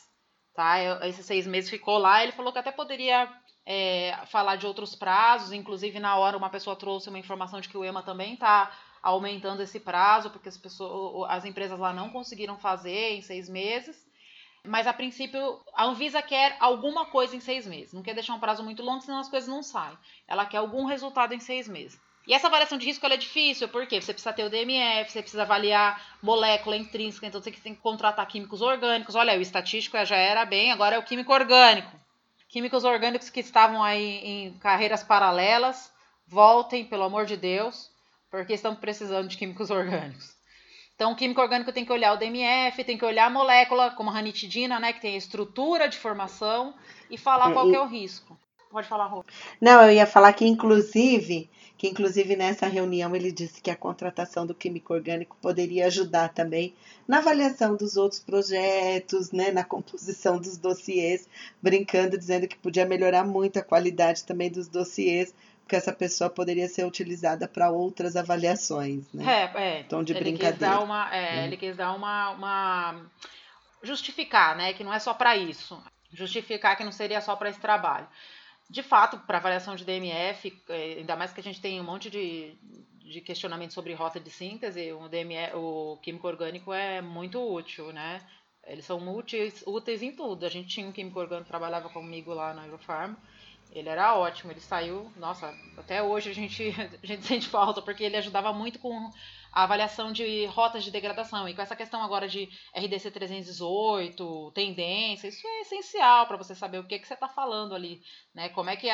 Tá? 0.54 1.06
Esses 1.08 1.26
seis 1.26 1.48
meses 1.48 1.70
ficou 1.70 1.98
lá. 1.98 2.22
Ele 2.24 2.32
falou 2.32 2.54
que 2.54 2.60
até 2.60 2.72
poderia 2.72 3.32
é, 3.66 4.18
falar 4.28 4.56
de 4.56 4.68
outros 4.68 4.96
prazos. 4.96 5.52
Inclusive, 5.52 6.00
na 6.00 6.16
hora, 6.16 6.38
uma 6.38 6.50
pessoa 6.50 6.76
trouxe 6.76 7.10
uma 7.10 7.20
informação 7.20 7.60
de 7.60 7.70
que 7.70 7.78
o 7.78 7.84
EMA 7.84 8.04
também 8.04 8.34
está 8.34 8.72
aumentando 9.02 9.64
esse 9.64 9.80
prazo, 9.80 10.30
porque 10.30 10.50
as, 10.50 10.58
pessoas, 10.58 11.30
as 11.32 11.46
empresas 11.46 11.80
lá 11.80 11.94
não 11.94 12.10
conseguiram 12.10 12.58
fazer 12.58 13.14
em 13.14 13.22
seis 13.22 13.50
meses. 13.50 14.09
Mas 14.64 14.88
a 14.88 14.94
princípio, 14.94 15.60
a 15.74 15.86
Anvisa 15.86 16.22
quer 16.22 16.58
alguma 16.60 17.06
coisa 17.06 17.36
em 17.36 17.40
seis 17.40 17.66
meses. 17.66 17.94
Não 17.94 18.04
quer 18.04 18.14
deixar 18.14 18.34
um 18.34 18.40
prazo 18.40 18.64
muito 18.64 18.84
longo, 18.84 19.02
senão 19.02 19.20
as 19.20 19.30
coisas 19.30 19.50
não 19.50 19.64
saem. 19.64 19.98
Ela 20.28 20.46
quer 20.46 20.58
algum 20.58 20.86
resultado 20.86 21.34
em 21.34 21.40
seis 21.40 21.68
meses. 21.68 22.00
E 22.28 22.34
essa 22.34 22.48
avaliação 22.48 22.78
de 22.78 22.86
risco 22.86 23.06
é 23.08 23.18
difícil, 23.18 23.68
porque 23.70 24.00
você 24.00 24.14
precisa 24.14 24.34
ter 24.34 24.44
o 24.44 24.50
DMF, 24.50 25.12
você 25.12 25.22
precisa 25.22 25.42
avaliar 25.42 26.18
molécula 26.22 26.78
intrínseca, 26.78 27.26
então 27.26 27.42
você 27.42 27.50
tem 27.52 27.74
que 27.74 27.82
contratar 27.82 28.28
químicos 28.28 28.62
orgânicos. 28.62 29.16
Olha, 29.16 29.36
o 29.36 29.42
estatístico 29.42 29.98
já 30.06 30.18
era 30.18 30.46
bem, 30.46 30.72
agora 30.72 30.96
é 30.96 31.00
o 31.00 31.04
químico 31.04 31.34
orgânico. 31.34 31.92
Químicos 32.48 32.84
orgânicos 32.84 33.30
que 33.30 33.40
estavam 33.40 33.84
aí 33.84 34.20
em 34.24 34.54
carreiras 34.60 35.04
paralelas, 35.04 35.92
voltem, 36.28 36.86
pelo 36.86 37.04
amor 37.04 37.26
de 37.26 37.36
Deus, 37.36 37.90
porque 38.30 38.54
estão 38.54 38.76
precisando 38.76 39.28
de 39.28 39.38
químicos 39.38 39.72
orgânicos. 39.72 40.39
Então, 41.00 41.14
o 41.14 41.16
químico 41.16 41.40
orgânico 41.40 41.72
tem 41.72 41.86
que 41.86 41.94
olhar 41.94 42.12
o 42.12 42.18
DMF, 42.18 42.84
tem 42.84 42.98
que 42.98 43.06
olhar 43.06 43.28
a 43.28 43.30
molécula, 43.30 43.90
como 43.92 44.10
a 44.10 44.14
ranitidina, 44.14 44.82
né, 44.82 44.92
que 44.92 45.00
tem 45.00 45.16
a 45.16 45.18
estrutura 45.18 45.88
de 45.88 45.98
formação, 45.98 46.74
e 47.10 47.18
falar 47.18 47.52
é, 47.52 47.54
qual 47.54 47.72
e... 47.72 47.76
é 47.76 47.80
o 47.80 47.88
risco. 47.88 48.38
Pode 48.70 48.86
falar, 48.86 49.06
Rô. 49.06 49.24
Não, 49.62 49.82
eu 49.82 49.94
ia 49.94 50.06
falar 50.06 50.34
que, 50.34 50.46
inclusive, 50.46 51.50
que 51.78 51.88
inclusive 51.88 52.36
nessa 52.36 52.68
reunião 52.68 53.16
ele 53.16 53.32
disse 53.32 53.62
que 53.62 53.72
a 53.72 53.78
contratação 53.78 54.46
do 54.46 54.54
químico 54.54 54.94
orgânico 54.94 55.38
poderia 55.42 55.88
ajudar 55.88 56.34
também 56.34 56.74
na 57.08 57.20
avaliação 57.20 57.78
dos 57.78 57.96
outros 57.96 58.20
projetos, 58.20 59.32
né, 59.32 59.52
na 59.52 59.64
composição 59.64 60.38
dos 60.38 60.58
dossiês, 60.58 61.30
brincando, 61.62 62.18
dizendo 62.18 62.46
que 62.46 62.58
podia 62.58 62.86
melhorar 62.86 63.24
muito 63.24 63.58
a 63.58 63.64
qualidade 63.64 64.26
também 64.26 64.52
dos 64.52 64.68
dossiês, 64.68 65.34
que 65.70 65.76
essa 65.76 65.94
pessoa 65.94 66.30
poderia 66.30 66.68
ser 66.68 66.84
utilizada 66.84 67.48
para 67.48 67.70
outras 67.70 68.16
avaliações, 68.16 69.06
né? 69.14 69.52
É, 69.56 69.62
é. 69.62 69.80
Então, 69.82 70.04
de 70.04 70.14
ele 70.14 70.20
brincadeira. 70.20 70.58
Quis 70.58 70.60
dar 70.60 70.84
uma, 70.84 71.16
é, 71.16 71.42
hum. 71.42 71.46
Ele 71.46 71.58
quis 71.58 71.78
dar 71.78 71.94
uma, 71.94 72.32
uma... 72.32 73.06
Justificar, 73.84 74.58
né? 74.58 74.74
Que 74.74 74.84
não 74.84 74.94
é 74.94 75.00
só 75.00 75.14
para 75.14 75.38
isso. 75.38 75.82
Justificar 76.12 76.76
que 76.76 76.84
não 76.84 76.92
seria 76.92 77.22
só 77.22 77.36
para 77.36 77.50
esse 77.50 77.60
trabalho. 77.60 78.08
De 78.68 78.84
fato, 78.84 79.20
para 79.20 79.38
avaliação 79.38 79.76
de 79.76 79.86
DMF, 79.86 80.62
é, 80.70 80.96
ainda 80.98 81.16
mais 81.16 81.32
que 81.32 81.40
a 81.40 81.44
gente 81.44 81.62
tem 81.62 81.80
um 81.80 81.84
monte 81.84 82.10
de, 82.10 82.56
de 83.00 83.22
questionamento 83.22 83.74
sobre 83.74 83.94
rota 83.94 84.20
de 84.20 84.30
síntese, 84.30 84.92
o, 84.92 85.08
DMF, 85.08 85.56
o 85.56 85.98
químico 86.02 86.28
orgânico 86.28 86.74
é 86.74 87.02
muito 87.02 87.40
útil, 87.40 87.94
né? 87.94 88.22
Eles 88.66 88.86
são 88.86 89.16
úteis, 89.16 89.64
úteis 89.66 90.02
em 90.02 90.12
tudo. 90.12 90.46
A 90.46 90.50
gente 90.50 90.68
tinha 90.68 90.88
um 90.88 90.92
químico 90.92 91.20
orgânico 91.20 91.46
que 91.46 91.52
trabalhava 91.52 91.90
comigo 91.90 92.34
lá 92.34 92.54
na 92.54 92.66
Eurofarm, 92.66 93.16
ele 93.72 93.90
era 93.90 94.16
ótimo, 94.16 94.52
ele 94.52 94.60
saiu, 94.60 95.12
nossa, 95.16 95.56
até 95.78 96.02
hoje 96.02 96.30
a 96.30 96.34
gente, 96.34 96.74
a 97.02 97.06
gente 97.06 97.26
sente 97.26 97.48
falta, 97.48 97.82
porque 97.82 98.04
ele 98.04 98.18
ajudava 98.18 98.52
muito 98.52 98.80
com 98.80 99.12
a 99.52 99.64
avaliação 99.64 100.12
de 100.12 100.46
rotas 100.48 100.84
de 100.84 100.92
degradação. 100.92 101.48
E 101.48 101.54
com 101.54 101.62
essa 101.62 101.76
questão 101.76 102.02
agora 102.02 102.28
de 102.28 102.50
RDC 102.76 103.12
318, 103.12 104.52
tendência, 104.54 105.28
isso 105.28 105.48
é 105.48 105.62
essencial 105.62 106.28
para 106.28 106.38
você 106.38 106.56
saber 106.56 106.80
o 106.80 106.84
que, 106.88 107.00
que 107.00 107.08
você 107.08 107.14
está 107.14 107.28
falando 107.28 107.76
ali. 107.76 108.02
Né? 108.34 108.50
Como 108.50 108.70
é 108.70 108.76
que 108.76 108.88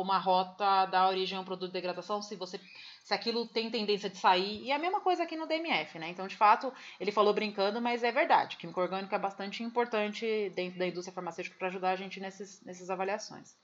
uma 0.00 0.18
rota 0.18 0.86
dá 0.86 1.08
origem 1.08 1.38
a 1.38 1.40
um 1.40 1.44
produto 1.44 1.68
de 1.68 1.74
degradação, 1.74 2.20
se 2.20 2.36
você 2.36 2.60
se 3.06 3.14
aquilo 3.14 3.46
tem 3.46 3.70
tendência 3.70 4.10
de 4.10 4.18
sair. 4.18 4.64
E 4.64 4.72
é 4.72 4.74
a 4.74 4.80
mesma 4.80 5.00
coisa 5.00 5.22
aqui 5.22 5.36
no 5.36 5.46
DMF, 5.46 5.96
né? 5.96 6.08
Então, 6.08 6.26
de 6.26 6.34
fato, 6.34 6.72
ele 6.98 7.12
falou 7.12 7.32
brincando, 7.32 7.80
mas 7.80 8.02
é 8.02 8.10
verdade. 8.10 8.56
Químico 8.56 8.80
orgânico 8.80 9.14
é 9.14 9.18
bastante 9.18 9.62
importante 9.62 10.50
dentro 10.56 10.76
da 10.76 10.88
indústria 10.88 11.14
farmacêutica 11.14 11.56
para 11.56 11.68
ajudar 11.68 11.90
a 11.90 11.96
gente 11.96 12.18
nesses, 12.18 12.60
nessas 12.64 12.90
avaliações. 12.90 13.54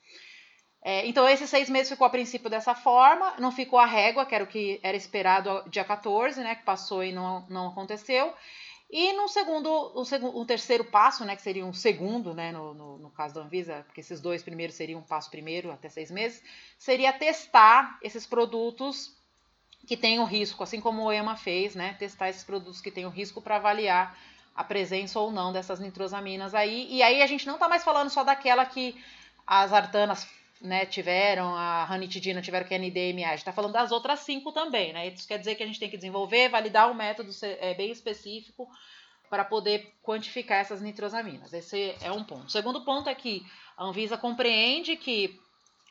É, 0.84 1.06
então, 1.06 1.28
esses 1.28 1.48
seis 1.48 1.70
meses 1.70 1.88
ficou 1.88 2.06
a 2.06 2.10
princípio 2.10 2.50
dessa 2.50 2.74
forma, 2.74 3.34
não 3.38 3.52
ficou 3.52 3.78
a 3.78 3.86
régua, 3.86 4.26
que 4.26 4.34
era 4.34 4.42
o 4.42 4.46
que 4.48 4.80
era 4.82 4.96
esperado 4.96 5.62
dia 5.70 5.84
14, 5.84 6.40
né, 6.40 6.56
que 6.56 6.64
passou 6.64 7.04
e 7.04 7.12
não, 7.12 7.46
não 7.48 7.68
aconteceu. 7.68 8.34
E 8.90 9.12
no 9.12 9.28
segundo, 9.28 9.70
o, 9.70 10.40
o 10.40 10.44
terceiro 10.44 10.84
passo, 10.84 11.24
né, 11.24 11.36
que 11.36 11.40
seria 11.40 11.64
um 11.64 11.72
segundo, 11.72 12.34
né, 12.34 12.50
no, 12.50 12.74
no, 12.74 12.98
no, 12.98 13.10
caso 13.10 13.34
da 13.34 13.42
Anvisa, 13.42 13.84
porque 13.86 14.00
esses 14.00 14.20
dois 14.20 14.42
primeiros 14.42 14.74
seriam 14.74 15.00
um 15.00 15.04
passo 15.04 15.30
primeiro, 15.30 15.70
até 15.70 15.88
seis 15.88 16.10
meses, 16.10 16.42
seria 16.76 17.12
testar 17.12 17.98
esses 18.02 18.26
produtos 18.26 19.16
que 19.86 19.96
têm 19.96 20.18
o 20.18 20.24
risco, 20.24 20.64
assim 20.64 20.80
como 20.80 21.04
o 21.04 21.12
EMA 21.12 21.36
fez, 21.36 21.76
né, 21.76 21.94
testar 21.94 22.28
esses 22.28 22.42
produtos 22.42 22.80
que 22.80 22.90
têm 22.90 23.06
o 23.06 23.08
risco 23.08 23.40
para 23.40 23.56
avaliar 23.56 24.18
a 24.54 24.64
presença 24.64 25.18
ou 25.18 25.30
não 25.30 25.52
dessas 25.52 25.78
nitrosaminas 25.78 26.54
aí. 26.54 26.88
E 26.90 27.02
aí 27.02 27.22
a 27.22 27.26
gente 27.26 27.46
não 27.46 27.54
está 27.54 27.68
mais 27.68 27.84
falando 27.84 28.10
só 28.10 28.24
daquela 28.24 28.66
que 28.66 29.00
as 29.46 29.72
artanas 29.72 30.28
né, 30.62 30.86
tiveram, 30.86 31.54
a 31.54 31.84
ranitidina 31.84 32.40
tiveram 32.40 32.66
que 32.66 32.78
NDMA, 32.78 33.26
a 33.26 33.30
gente 33.30 33.38
está 33.38 33.52
falando 33.52 33.72
das 33.72 33.90
outras 33.90 34.20
cinco 34.20 34.52
também, 34.52 34.92
né? 34.92 35.08
Isso 35.08 35.26
quer 35.26 35.38
dizer 35.38 35.56
que 35.56 35.62
a 35.62 35.66
gente 35.66 35.78
tem 35.78 35.90
que 35.90 35.96
desenvolver, 35.96 36.48
validar 36.48 36.90
um 36.90 36.94
método 36.94 37.30
é, 37.42 37.74
bem 37.74 37.90
específico 37.90 38.68
para 39.28 39.44
poder 39.44 39.94
quantificar 40.02 40.58
essas 40.58 40.80
nitrosaminas. 40.80 41.52
Esse 41.52 41.96
é 42.00 42.12
um 42.12 42.22
ponto. 42.22 42.46
O 42.46 42.50
segundo 42.50 42.84
ponto 42.84 43.08
é 43.08 43.14
que 43.14 43.44
a 43.76 43.84
Anvisa 43.84 44.16
compreende 44.16 44.96
que. 44.96 45.40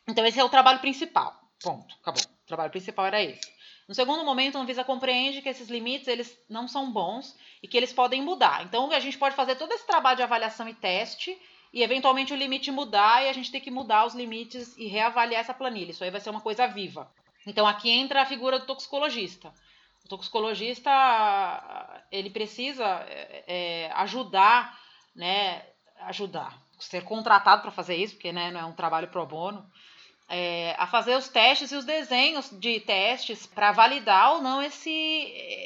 Então, 0.07 0.25
esse 0.25 0.39
é 0.39 0.43
o 0.43 0.49
trabalho 0.49 0.79
principal. 0.79 1.37
Ponto. 1.61 1.93
Acabou. 2.01 2.23
O 2.23 2.47
trabalho 2.47 2.71
principal 2.71 3.05
era 3.07 3.21
esse. 3.21 3.51
No 3.87 3.95
segundo 3.95 4.23
momento, 4.23 4.57
a 4.57 4.61
Anvisa 4.61 4.83
compreende 4.83 5.41
que 5.41 5.49
esses 5.49 5.69
limites 5.69 6.07
eles 6.07 6.37
não 6.47 6.67
são 6.67 6.91
bons 6.91 7.35
e 7.61 7.67
que 7.67 7.75
eles 7.75 7.91
podem 7.91 8.21
mudar. 8.21 8.63
Então, 8.63 8.89
a 8.91 8.99
gente 8.99 9.17
pode 9.17 9.35
fazer 9.35 9.55
todo 9.55 9.73
esse 9.73 9.85
trabalho 9.85 10.17
de 10.17 10.23
avaliação 10.23 10.69
e 10.69 10.73
teste 10.73 11.37
e 11.73 11.83
eventualmente 11.83 12.33
o 12.33 12.35
limite 12.35 12.71
mudar 12.71 13.23
e 13.23 13.29
a 13.29 13.33
gente 13.33 13.51
tem 13.51 13.61
que 13.61 13.71
mudar 13.71 14.05
os 14.05 14.13
limites 14.13 14.75
e 14.77 14.87
reavaliar 14.87 15.41
essa 15.41 15.53
planilha. 15.53 15.91
Isso 15.91 16.03
aí 16.03 16.11
vai 16.11 16.19
ser 16.19 16.29
uma 16.29 16.41
coisa 16.41 16.67
viva. 16.67 17.09
Então 17.45 17.65
aqui 17.65 17.89
entra 17.89 18.21
a 18.21 18.25
figura 18.25 18.59
do 18.59 18.65
toxicologista. 18.65 19.53
O 20.05 20.09
toxicologista 20.09 20.91
ele 22.11 22.29
precisa 22.29 22.85
é, 23.07 23.43
é 23.47 23.91
ajudar, 23.93 24.77
né, 25.15 25.65
ajudar, 26.01 26.61
ser 26.79 27.03
contratado 27.03 27.61
para 27.61 27.71
fazer 27.71 27.95
isso, 27.95 28.15
porque 28.15 28.31
né, 28.31 28.51
não 28.51 28.59
é 28.59 28.65
um 28.65 28.73
trabalho 28.73 29.07
pro 29.07 29.25
bono 29.25 29.65
é, 30.33 30.73
a 30.79 30.88
fazer 30.88 31.17
os 31.17 31.27
testes 31.27 31.73
e 31.73 31.75
os 31.75 31.83
desenhos 31.83 32.50
de 32.51 32.79
testes 32.79 33.45
para 33.45 33.73
validar 33.73 34.35
ou 34.35 34.41
não 34.41 34.63
esse, 34.63 34.89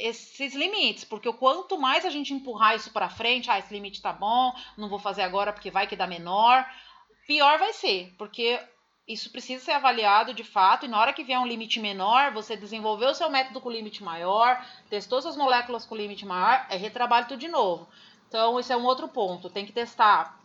esses 0.01 0.55
limites, 0.55 1.03
porque 1.03 1.31
quanto 1.33 1.77
mais 1.77 2.03
a 2.03 2.09
gente 2.09 2.33
empurrar 2.33 2.75
isso 2.75 2.91
para 2.91 3.07
frente, 3.07 3.51
ah, 3.51 3.59
esse 3.59 3.71
limite 3.71 4.01
tá 4.01 4.11
bom, 4.11 4.51
não 4.75 4.89
vou 4.89 4.97
fazer 4.97 5.21
agora 5.21 5.53
porque 5.53 5.69
vai 5.69 5.85
que 5.85 5.95
dá 5.95 6.07
menor, 6.07 6.67
pior 7.27 7.59
vai 7.59 7.73
ser, 7.73 8.15
porque 8.17 8.59
isso 9.07 9.31
precisa 9.31 9.63
ser 9.63 9.73
avaliado 9.73 10.33
de 10.33 10.43
fato, 10.43 10.87
e 10.87 10.89
na 10.89 10.99
hora 10.99 11.13
que 11.13 11.23
vier 11.23 11.39
um 11.39 11.45
limite 11.45 11.79
menor, 11.79 12.33
você 12.33 12.57
desenvolveu 12.57 13.09
o 13.09 13.15
seu 13.15 13.29
método 13.29 13.61
com 13.61 13.69
limite 13.69 14.03
maior, 14.03 14.65
testou 14.89 15.21
suas 15.21 15.37
moléculas 15.37 15.85
com 15.85 15.95
limite 15.95 16.25
maior, 16.25 16.65
é 16.71 16.75
retrabalho 16.75 17.27
tudo 17.27 17.39
de 17.39 17.47
novo. 17.47 17.87
Então, 18.27 18.59
esse 18.59 18.73
é 18.73 18.75
um 18.75 18.83
outro 18.83 19.07
ponto. 19.07 19.47
Tem 19.47 19.63
que 19.63 19.71
testar 19.71 20.43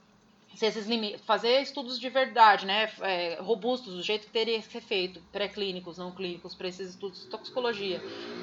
se 0.54 0.66
esses 0.66 0.86
limites, 0.86 1.20
fazer 1.24 1.60
estudos 1.60 1.98
de 1.98 2.08
verdade, 2.08 2.66
né, 2.66 2.92
é, 3.00 3.38
robustos, 3.40 3.94
do 3.94 4.02
jeito 4.02 4.26
que 4.26 4.32
teria 4.32 4.60
que 4.60 4.70
ser 4.70 4.80
feito, 4.80 5.20
pré-clínicos, 5.32 5.96
não 5.96 6.12
clínicos, 6.12 6.54
para 6.54 6.68
esses 6.68 6.90
estudos 6.90 7.22
de 7.22 7.28
toxicologia, 7.28 7.98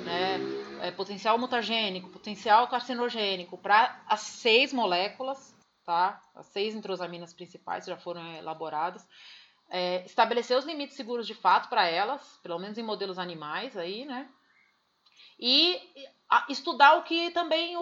né, 0.05 0.39
é, 0.81 0.91
potencial 0.91 1.37
mutagênico, 1.37 2.09
potencial 2.09 2.67
carcinogênico, 2.67 3.57
para 3.57 4.01
as 4.07 4.21
seis 4.21 4.71
moléculas, 4.71 5.53
tá, 5.85 6.21
as 6.33 6.45
seis 6.47 6.73
entrosaminas 6.75 7.33
principais 7.33 7.85
já 7.85 7.97
foram 7.97 8.35
elaboradas, 8.35 9.05
é, 9.69 10.05
estabelecer 10.05 10.57
os 10.57 10.65
limites 10.65 10.95
seguros 10.95 11.27
de 11.27 11.33
fato 11.33 11.67
para 11.67 11.87
elas, 11.87 12.39
pelo 12.41 12.57
menos 12.57 12.77
em 12.77 12.83
modelos 12.83 13.19
animais 13.19 13.75
aí, 13.75 14.05
né, 14.05 14.29
e 15.39 15.79
estudar 16.49 16.97
o 16.97 17.03
que 17.03 17.31
também 17.31 17.75
o, 17.75 17.81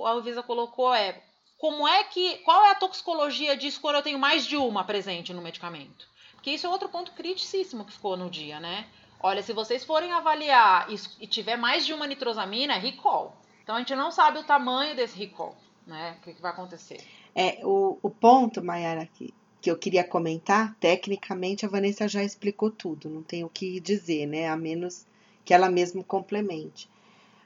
o 0.00 0.06
a 0.06 0.12
Anvisa 0.12 0.42
colocou 0.42 0.94
é 0.94 1.22
como 1.64 1.88
é 1.88 2.04
que. 2.04 2.36
Qual 2.44 2.62
é 2.66 2.72
a 2.72 2.74
toxicologia 2.74 3.56
disso 3.56 3.80
quando 3.80 3.96
eu 3.96 4.02
tenho 4.02 4.18
mais 4.18 4.44
de 4.44 4.54
uma 4.54 4.84
presente 4.84 5.32
no 5.32 5.40
medicamento? 5.40 6.06
Porque 6.34 6.50
isso 6.50 6.66
é 6.66 6.68
outro 6.68 6.90
ponto 6.90 7.12
criticíssimo 7.12 7.86
que 7.86 7.92
ficou 7.94 8.18
no 8.18 8.28
dia, 8.28 8.60
né? 8.60 8.86
Olha, 9.18 9.42
se 9.42 9.54
vocês 9.54 9.82
forem 9.82 10.12
avaliar 10.12 10.86
e 11.18 11.26
tiver 11.26 11.56
mais 11.56 11.86
de 11.86 11.94
uma 11.94 12.06
nitrosamina, 12.06 12.74
é 12.74 12.78
recall. 12.78 13.34
Então 13.62 13.76
a 13.76 13.78
gente 13.78 13.94
não 13.94 14.10
sabe 14.10 14.40
o 14.40 14.44
tamanho 14.44 14.94
desse 14.94 15.16
recall, 15.18 15.56
né? 15.86 16.18
O 16.18 16.24
que, 16.24 16.34
que 16.34 16.42
vai 16.42 16.52
acontecer. 16.52 17.02
É, 17.34 17.58
o, 17.64 17.98
o 18.02 18.10
ponto, 18.10 18.62
Mayara, 18.62 19.06
que, 19.06 19.32
que 19.62 19.70
eu 19.70 19.78
queria 19.78 20.04
comentar, 20.04 20.74
tecnicamente 20.78 21.64
a 21.64 21.68
Vanessa 21.70 22.06
já 22.06 22.22
explicou 22.22 22.70
tudo, 22.70 23.08
não 23.08 23.22
tem 23.22 23.42
o 23.42 23.48
que 23.48 23.80
dizer, 23.80 24.26
né? 24.26 24.50
A 24.50 24.56
menos 24.56 25.06
que 25.42 25.54
ela 25.54 25.70
mesmo 25.70 26.04
complemente. 26.04 26.90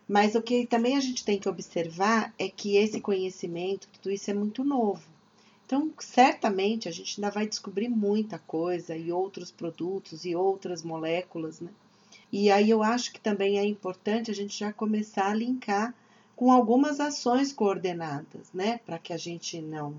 Mas 0.09 0.35
o 0.35 0.41
que 0.41 0.67
também 0.67 0.97
a 0.97 1.00
gente 1.00 1.23
tem 1.23 1.38
que 1.38 1.49
observar 1.49 2.33
é 2.38 2.49
que 2.49 2.77
esse 2.77 2.99
conhecimento, 2.99 3.87
tudo 3.93 4.11
isso 4.11 4.31
é 4.31 4.35
muito 4.35 4.65
novo. 4.65 5.03
Então, 5.67 5.93
certamente 5.99 6.88
a 6.88 6.91
gente 6.91 7.21
ainda 7.21 7.31
vai 7.31 7.47
descobrir 7.47 7.91
muita 7.91 8.38
coisa 8.38 8.97
e 8.97 9.12
outros 9.12 9.50
produtos 9.50 10.25
e 10.25 10.35
outras 10.35 10.83
moléculas, 10.83 11.61
né? 11.61 11.69
E 12.33 12.50
aí 12.50 12.71
eu 12.71 12.83
acho 12.83 13.12
que 13.12 13.21
também 13.21 13.59
é 13.59 13.65
importante 13.67 14.31
a 14.31 14.35
gente 14.35 14.59
já 14.59 14.73
começar 14.73 15.27
a 15.27 15.35
linkar 15.35 15.95
com 16.35 16.50
algumas 16.50 17.00
ações 17.00 17.53
coordenadas, 17.53 18.50
né? 18.55 18.81
Para 18.87 18.99
que 18.99 19.12
a 19.12 19.19
gente 19.19 19.61
não, 19.61 19.95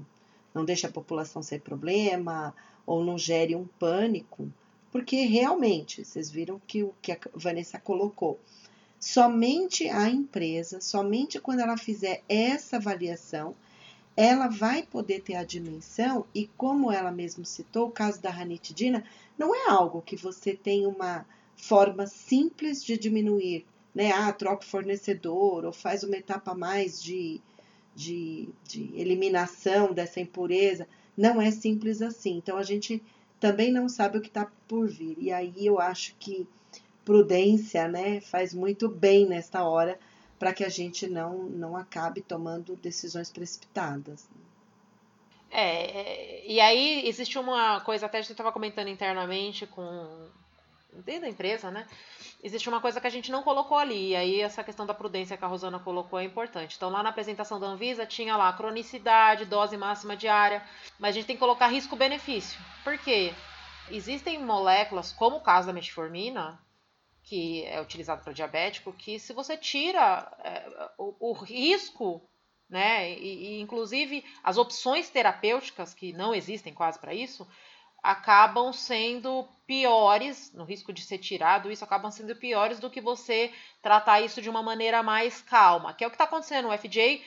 não 0.55 0.65
deixe 0.65 0.87
a 0.87 0.91
população 0.91 1.43
ser 1.43 1.61
problema 1.61 2.55
ou 2.83 3.03
não 3.03 3.17
gere 3.17 3.55
um 3.55 3.67
pânico, 3.77 4.51
porque 4.91 5.17
realmente, 5.17 6.03
vocês 6.03 6.31
viram 6.31 6.59
que 6.65 6.81
o 6.81 6.93
que 6.99 7.11
a 7.11 7.19
Vanessa 7.35 7.79
colocou, 7.79 8.39
somente 8.99 9.87
a 9.87 10.09
empresa, 10.09 10.81
somente 10.81 11.39
quando 11.39 11.61
ela 11.61 11.77
fizer 11.77 12.21
essa 12.27 12.75
avaliação, 12.75 13.55
ela 14.15 14.47
vai 14.47 14.83
poder 14.83 15.21
ter 15.21 15.35
a 15.35 15.45
dimensão 15.45 16.25
e 16.35 16.47
como 16.57 16.91
ela 16.91 17.11
mesmo 17.11 17.45
citou, 17.45 17.87
o 17.87 17.91
caso 17.91 18.21
da 18.21 18.29
ranitidina, 18.29 19.05
não 19.37 19.55
é 19.55 19.69
algo 19.69 20.01
que 20.01 20.17
você 20.17 20.53
tem 20.53 20.85
uma 20.85 21.25
forma 21.55 22.05
simples 22.05 22.83
de 22.83 22.97
diminuir, 22.97 23.65
né? 23.95 24.11
Ah, 24.11 24.31
troca 24.33 24.63
o 24.63 24.67
fornecedor 24.67 25.63
ou 25.63 25.71
faz 25.71 26.03
uma 26.03 26.17
etapa 26.17 26.53
mais 26.53 27.01
de, 27.01 27.39
de, 27.95 28.49
de 28.65 28.91
eliminação 28.95 29.93
dessa 29.93 30.19
impureza. 30.19 30.85
Não 31.15 31.41
é 31.41 31.49
simples 31.51 32.01
assim. 32.01 32.35
Então 32.35 32.57
a 32.57 32.63
gente 32.63 33.01
também 33.39 33.71
não 33.71 33.87
sabe 33.87 34.17
o 34.17 34.21
que 34.21 34.27
está 34.27 34.51
por 34.67 34.87
vir. 34.87 35.17
E 35.17 35.31
aí 35.31 35.65
eu 35.65 35.79
acho 35.79 36.15
que 36.19 36.45
prudência, 37.05 37.87
né, 37.87 38.21
faz 38.21 38.53
muito 38.53 38.87
bem 38.87 39.25
nesta 39.25 39.63
hora 39.63 39.99
para 40.37 40.53
que 40.53 40.63
a 40.63 40.69
gente 40.69 41.07
não, 41.07 41.43
não 41.43 41.75
acabe 41.75 42.21
tomando 42.21 42.75
decisões 42.75 43.29
precipitadas. 43.29 44.27
É, 45.51 46.45
e 46.45 46.59
aí 46.59 47.07
existe 47.07 47.37
uma 47.39 47.81
coisa, 47.81 48.05
até 48.05 48.19
a 48.19 48.21
gente 48.21 48.31
estava 48.31 48.51
comentando 48.51 48.87
internamente 48.87 49.65
com 49.65 50.29
dentro 51.05 51.21
da 51.21 51.29
empresa, 51.29 51.69
né? 51.69 51.85
Existe 52.41 52.69
uma 52.69 52.79
coisa 52.79 53.01
que 53.01 53.07
a 53.07 53.11
gente 53.11 53.31
não 53.31 53.43
colocou 53.43 53.77
ali, 53.77 54.09
e 54.09 54.15
aí 54.15 54.41
essa 54.41 54.63
questão 54.63 54.85
da 54.85 54.93
prudência 54.93 55.37
que 55.37 55.43
a 55.43 55.47
Rosana 55.47 55.79
colocou 55.79 56.19
é 56.19 56.23
importante. 56.23 56.75
Então, 56.77 56.89
lá 56.89 57.03
na 57.03 57.09
apresentação 57.09 57.59
da 57.59 57.67
Anvisa 57.67 58.05
tinha 58.05 58.37
lá 58.37 58.51
cronicidade, 58.53 59.45
dose 59.45 59.75
máxima 59.75 60.15
diária, 60.15 60.63
mas 60.97 61.09
a 61.09 61.13
gente 61.13 61.25
tem 61.25 61.35
que 61.35 61.41
colocar 61.41 61.67
risco-benefício. 61.67 62.59
Por 62.83 62.97
quê? 62.97 63.33
Existem 63.91 64.39
moléculas, 64.39 65.11
como 65.11 65.37
o 65.37 65.41
caso 65.41 65.67
da 65.67 65.73
metformina, 65.73 66.59
que 67.29 67.63
é 67.65 67.79
utilizado 67.79 68.23
para 68.23 68.33
diabético, 68.33 68.91
que 68.91 69.19
se 69.19 69.33
você 69.33 69.55
tira 69.55 70.35
é, 70.43 70.89
o, 70.97 71.29
o, 71.29 71.33
risco, 71.33 72.27
né, 72.67 73.11
e, 73.11 73.57
e 73.57 73.61
inclusive 73.61 74.25
as 74.43 74.57
opções 74.57 75.11
terapêuticas, 75.11 75.93
que 75.93 76.11
não 76.11 76.33
existem 76.33 76.73
quase 76.73 76.97
para 76.97 77.13
isso, 77.13 77.47
acabam 78.01 78.73
sendo 78.73 79.47
piores, 79.67 80.51
no 80.55 80.63
risco 80.63 80.91
de 80.91 81.03
ser 81.03 81.19
tirado, 81.19 81.71
isso 81.71 81.83
acabam 81.83 82.09
sendo 82.09 82.35
piores 82.35 82.79
do 82.79 82.89
que 82.89 82.99
você 82.99 83.53
tratar 83.79 84.21
isso 84.21 84.41
de 84.41 84.49
uma 84.49 84.63
maneira 84.63 85.03
mais 85.03 85.39
calma, 85.39 85.93
que 85.93 86.03
é 86.03 86.07
o 86.07 86.09
que 86.09 86.15
está 86.15 86.23
acontecendo. 86.23 86.69
O 86.69 86.75
FDA 86.75 87.19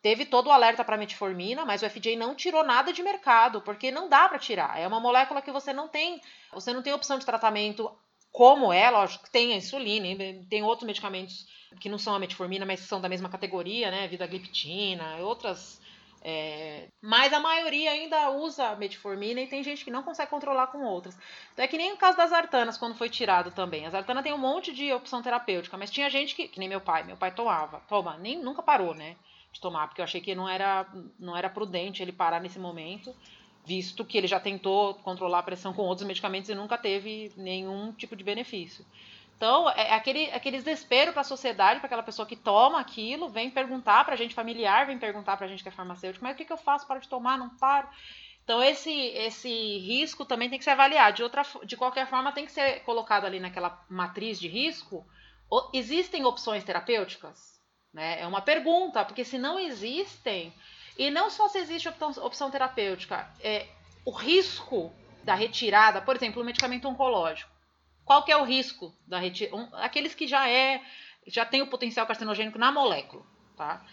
teve 0.00 0.24
todo 0.24 0.46
o 0.46 0.52
alerta 0.52 0.84
para 0.84 0.96
metformina, 0.96 1.64
mas 1.64 1.82
o 1.82 1.90
FDA 1.90 2.16
não 2.16 2.36
tirou 2.36 2.62
nada 2.62 2.92
de 2.92 3.02
mercado, 3.02 3.60
porque 3.62 3.90
não 3.90 4.08
dá 4.08 4.28
para 4.28 4.38
tirar. 4.38 4.78
É 4.78 4.86
uma 4.86 5.00
molécula 5.00 5.42
que 5.42 5.50
você 5.50 5.72
não 5.72 5.88
tem, 5.88 6.22
você 6.52 6.72
não 6.72 6.80
tem 6.82 6.92
opção 6.92 7.18
de 7.18 7.26
tratamento 7.26 7.90
como 8.38 8.72
é, 8.72 8.88
lógico 8.88 9.28
tem 9.28 9.52
a 9.52 9.56
insulina, 9.56 10.06
tem 10.48 10.62
outros 10.62 10.86
medicamentos 10.86 11.44
que 11.80 11.88
não 11.88 11.98
são 11.98 12.14
a 12.14 12.20
metformina, 12.20 12.64
mas 12.64 12.78
são 12.78 13.00
da 13.00 13.08
mesma 13.08 13.28
categoria, 13.28 13.90
né? 13.90 14.06
Vidagliptina, 14.06 15.16
outras 15.16 15.80
é, 16.22 16.86
mas 17.02 17.32
a 17.32 17.40
maioria 17.40 17.90
ainda 17.90 18.30
usa 18.30 18.76
metformina 18.76 19.40
e 19.40 19.48
tem 19.48 19.64
gente 19.64 19.84
que 19.84 19.90
não 19.90 20.04
consegue 20.04 20.30
controlar 20.30 20.68
com 20.68 20.84
outras. 20.84 21.18
Então 21.52 21.64
é 21.64 21.68
que 21.68 21.76
nem 21.76 21.92
o 21.92 21.96
caso 21.96 22.16
das 22.16 22.32
artanas, 22.32 22.78
quando 22.78 22.94
foi 22.94 23.08
tirado 23.08 23.50
também. 23.50 23.86
As 23.86 23.94
artanas 23.94 24.22
tem 24.22 24.32
um 24.32 24.38
monte 24.38 24.72
de 24.72 24.92
opção 24.92 25.20
terapêutica, 25.20 25.76
mas 25.76 25.90
tinha 25.90 26.08
gente 26.08 26.36
que, 26.36 26.46
que 26.46 26.60
nem 26.60 26.68
meu 26.68 26.80
pai, 26.80 27.02
meu 27.02 27.16
pai 27.16 27.32
tomava, 27.32 27.80
toma, 27.88 28.16
nem 28.18 28.40
nunca 28.40 28.62
parou, 28.62 28.94
né, 28.94 29.16
de 29.52 29.60
tomar, 29.60 29.88
porque 29.88 30.00
eu 30.00 30.04
achei 30.04 30.20
que 30.20 30.32
não 30.36 30.48
era, 30.48 30.86
não 31.18 31.36
era 31.36 31.50
prudente 31.50 32.02
ele 32.02 32.12
parar 32.12 32.40
nesse 32.40 32.60
momento, 32.60 33.12
visto 33.68 34.02
que 34.02 34.16
ele 34.16 34.26
já 34.26 34.40
tentou 34.40 34.94
controlar 34.94 35.40
a 35.40 35.42
pressão 35.42 35.74
com 35.74 35.82
outros 35.82 36.08
medicamentos 36.08 36.48
e 36.48 36.54
nunca 36.54 36.78
teve 36.78 37.30
nenhum 37.36 37.92
tipo 37.92 38.16
de 38.16 38.24
benefício. 38.24 38.82
Então, 39.36 39.68
é 39.70 39.92
aquele, 39.92 40.24
aquele 40.32 40.56
desespero 40.56 41.12
para 41.12 41.20
a 41.20 41.24
sociedade, 41.24 41.78
para 41.78 41.86
aquela 41.86 42.02
pessoa 42.02 42.26
que 42.26 42.34
toma 42.34 42.80
aquilo, 42.80 43.28
vem 43.28 43.50
perguntar 43.50 44.04
para 44.04 44.14
a 44.14 44.16
gente 44.16 44.34
familiar, 44.34 44.86
vem 44.86 44.98
perguntar 44.98 45.36
para 45.36 45.46
a 45.46 45.48
gente 45.48 45.62
que 45.62 45.68
é 45.68 45.72
farmacêutico, 45.72 46.24
mas 46.24 46.34
o 46.34 46.36
que, 46.36 46.46
que 46.46 46.52
eu 46.52 46.56
faço? 46.56 46.86
para 46.86 46.98
de 46.98 47.08
tomar? 47.08 47.38
Não 47.38 47.50
paro? 47.50 47.88
Então, 48.42 48.62
esse, 48.62 48.90
esse 48.90 49.78
risco 49.78 50.24
também 50.24 50.48
tem 50.48 50.58
que 50.58 50.64
ser 50.64 50.70
avaliado. 50.70 51.18
De, 51.18 51.22
outra, 51.22 51.42
de 51.64 51.76
qualquer 51.76 52.08
forma, 52.08 52.32
tem 52.32 52.46
que 52.46 52.52
ser 52.52 52.80
colocado 52.80 53.26
ali 53.26 53.38
naquela 53.38 53.84
matriz 53.90 54.40
de 54.40 54.48
risco. 54.48 55.06
Existem 55.74 56.24
opções 56.24 56.64
terapêuticas? 56.64 57.60
Né? 57.92 58.22
É 58.22 58.26
uma 58.26 58.40
pergunta, 58.40 59.04
porque 59.04 59.24
se 59.24 59.38
não 59.38 59.58
existem, 59.58 60.52
e 60.98 61.10
não 61.10 61.30
só 61.30 61.48
se 61.48 61.58
existe 61.58 61.88
opção, 61.88 62.10
opção 62.24 62.50
terapêutica, 62.50 63.30
é, 63.40 63.66
o 64.04 64.10
risco 64.10 64.92
da 65.22 65.34
retirada, 65.34 66.00
por 66.00 66.16
exemplo, 66.16 66.42
o 66.42 66.44
medicamento 66.44 66.88
oncológico 66.88 67.58
qual 68.08 68.22
que 68.22 68.32
é 68.32 68.36
o 68.38 68.42
risco 68.42 68.90
da 69.06 69.18
retirada? 69.18 69.54
Um, 69.54 69.68
aqueles 69.72 70.14
que 70.14 70.26
já 70.26 70.48
é 70.48 70.80
já 71.26 71.44
tem 71.44 71.60
o 71.60 71.66
potencial 71.66 72.06
carcinogênico 72.06 72.58
na 72.58 72.72
molécula, 72.72 73.22
tá? 73.54 73.84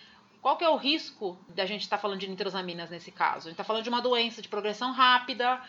Qual 0.41 0.55
que 0.55 0.63
é 0.63 0.69
o 0.69 0.77
risco 0.77 1.37
da 1.49 1.65
gente 1.65 1.81
estar 1.81 1.97
tá 1.97 2.01
falando 2.01 2.21
de 2.21 2.29
nitrosaminas 2.29 2.89
nesse 2.89 3.11
caso? 3.11 3.39
A 3.47 3.49
gente 3.49 3.55
está 3.55 3.65
falando 3.65 3.83
de 3.83 3.89
uma 3.89 4.01
doença 4.01 4.41
de 4.41 4.47
progressão 4.47 4.93
rápida, 4.93 5.61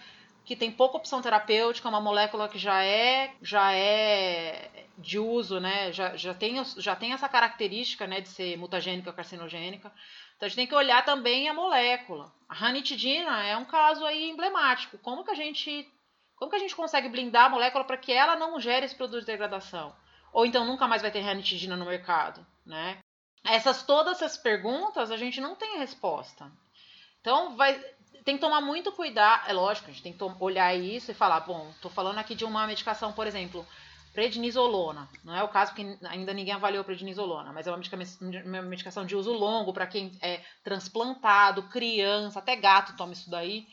que 0.44 0.54
tem 0.54 0.70
pouca 0.70 0.96
opção 0.96 1.20
terapêutica, 1.20 1.88
uma 1.88 2.00
molécula 2.00 2.48
que 2.48 2.56
já 2.56 2.84
é 2.84 3.34
já 3.42 3.72
é 3.72 4.86
de 4.96 5.18
uso, 5.18 5.58
né? 5.58 5.90
Já, 5.90 6.16
já, 6.16 6.32
tem, 6.32 6.62
já 6.76 6.94
tem 6.94 7.12
essa 7.12 7.28
característica 7.28 8.06
né, 8.06 8.20
de 8.20 8.28
ser 8.28 8.56
mutagênica 8.56 9.12
carcinogênica. 9.12 9.90
Então 10.36 10.46
a 10.46 10.48
gente 10.48 10.56
tem 10.56 10.66
que 10.66 10.74
olhar 10.74 11.04
também 11.04 11.48
a 11.48 11.54
molécula. 11.54 12.32
A 12.48 12.54
ranitidina 12.54 13.44
é 13.44 13.56
um 13.56 13.64
caso 13.64 14.04
aí 14.04 14.28
emblemático. 14.28 14.98
Como 14.98 15.24
que 15.24 15.30
a 15.30 15.34
gente 15.34 15.90
como 16.36 16.50
que 16.50 16.56
a 16.56 16.60
gente 16.60 16.76
consegue 16.76 17.08
blindar 17.08 17.46
a 17.46 17.48
molécula 17.48 17.84
para 17.84 17.96
que 17.96 18.12
ela 18.12 18.36
não 18.36 18.60
gere 18.60 18.84
esse 18.84 18.94
produto 18.94 19.20
de 19.20 19.26
degradação? 19.26 19.96
Ou 20.32 20.44
então 20.44 20.66
nunca 20.66 20.86
mais 20.86 21.00
vai 21.00 21.10
ter 21.10 21.20
ranitidina 21.20 21.76
no 21.76 21.86
mercado, 21.86 22.46
né? 22.64 22.98
Essas 23.42 23.82
todas 23.82 24.20
essas 24.20 24.36
perguntas 24.36 25.10
a 25.10 25.16
gente 25.16 25.40
não 25.40 25.54
tem 25.54 25.78
resposta. 25.78 26.52
Então 27.20 27.56
vai 27.56 27.82
tem 28.24 28.34
que 28.34 28.40
tomar 28.40 28.60
muito 28.60 28.90
cuidado, 28.90 29.48
é 29.48 29.52
lógico, 29.52 29.88
a 29.88 29.92
gente 29.92 30.02
tem 30.02 30.12
que 30.12 30.24
olhar 30.40 30.74
isso 30.74 31.12
e 31.12 31.14
falar, 31.14 31.40
bom, 31.40 31.70
estou 31.70 31.88
falando 31.88 32.18
aqui 32.18 32.34
de 32.34 32.44
uma 32.44 32.66
medicação, 32.66 33.12
por 33.12 33.24
exemplo, 33.24 33.64
prednisolona. 34.16 35.08
Não 35.22 35.36
é 35.36 35.42
o 35.44 35.48
caso 35.48 35.72
porque 35.72 35.98
ainda 36.08 36.32
ninguém 36.32 36.54
avaliou 36.54 36.82
prednisolona, 36.82 37.52
mas 37.52 37.66
é 37.66 37.70
uma 37.70 38.62
medicação 38.62 39.04
de 39.04 39.14
uso 39.14 39.32
longo 39.32 39.72
para 39.72 39.86
quem 39.86 40.10
é 40.22 40.40
transplantado, 40.64 41.68
criança, 41.68 42.38
até 42.38 42.56
gato 42.56 42.96
toma 42.96 43.12
isso 43.12 43.30
daí 43.30 43.66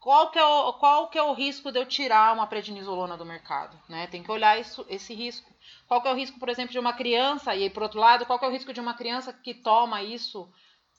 qual 0.00 0.30
que, 0.30 0.38
é 0.38 0.44
o, 0.44 0.72
qual 0.74 1.08
que 1.08 1.18
é 1.18 1.22
o 1.22 1.32
risco 1.32 1.72
de 1.72 1.78
eu 1.78 1.84
tirar 1.84 2.32
uma 2.32 2.46
prednisolona 2.46 3.16
do 3.16 3.26
mercado? 3.26 3.78
Né? 3.88 4.06
Tem 4.06 4.22
que 4.22 4.30
olhar 4.30 4.58
isso, 4.58 4.86
esse 4.88 5.12
risco. 5.12 5.52
Qual 5.86 6.00
que 6.00 6.08
é 6.08 6.12
o 6.12 6.14
risco, 6.14 6.38
por 6.38 6.48
exemplo, 6.48 6.72
de 6.72 6.78
uma 6.78 6.92
criança, 6.92 7.54
e 7.54 7.64
aí, 7.64 7.70
por 7.70 7.82
outro 7.82 7.98
lado, 7.98 8.24
qual 8.24 8.38
que 8.38 8.44
é 8.44 8.48
o 8.48 8.50
risco 8.52 8.72
de 8.72 8.80
uma 8.80 8.94
criança 8.94 9.32
que 9.32 9.52
toma 9.52 10.02
isso 10.02 10.48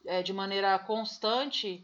é, 0.05 0.21
de 0.21 0.33
maneira 0.33 0.77
constante 0.79 1.83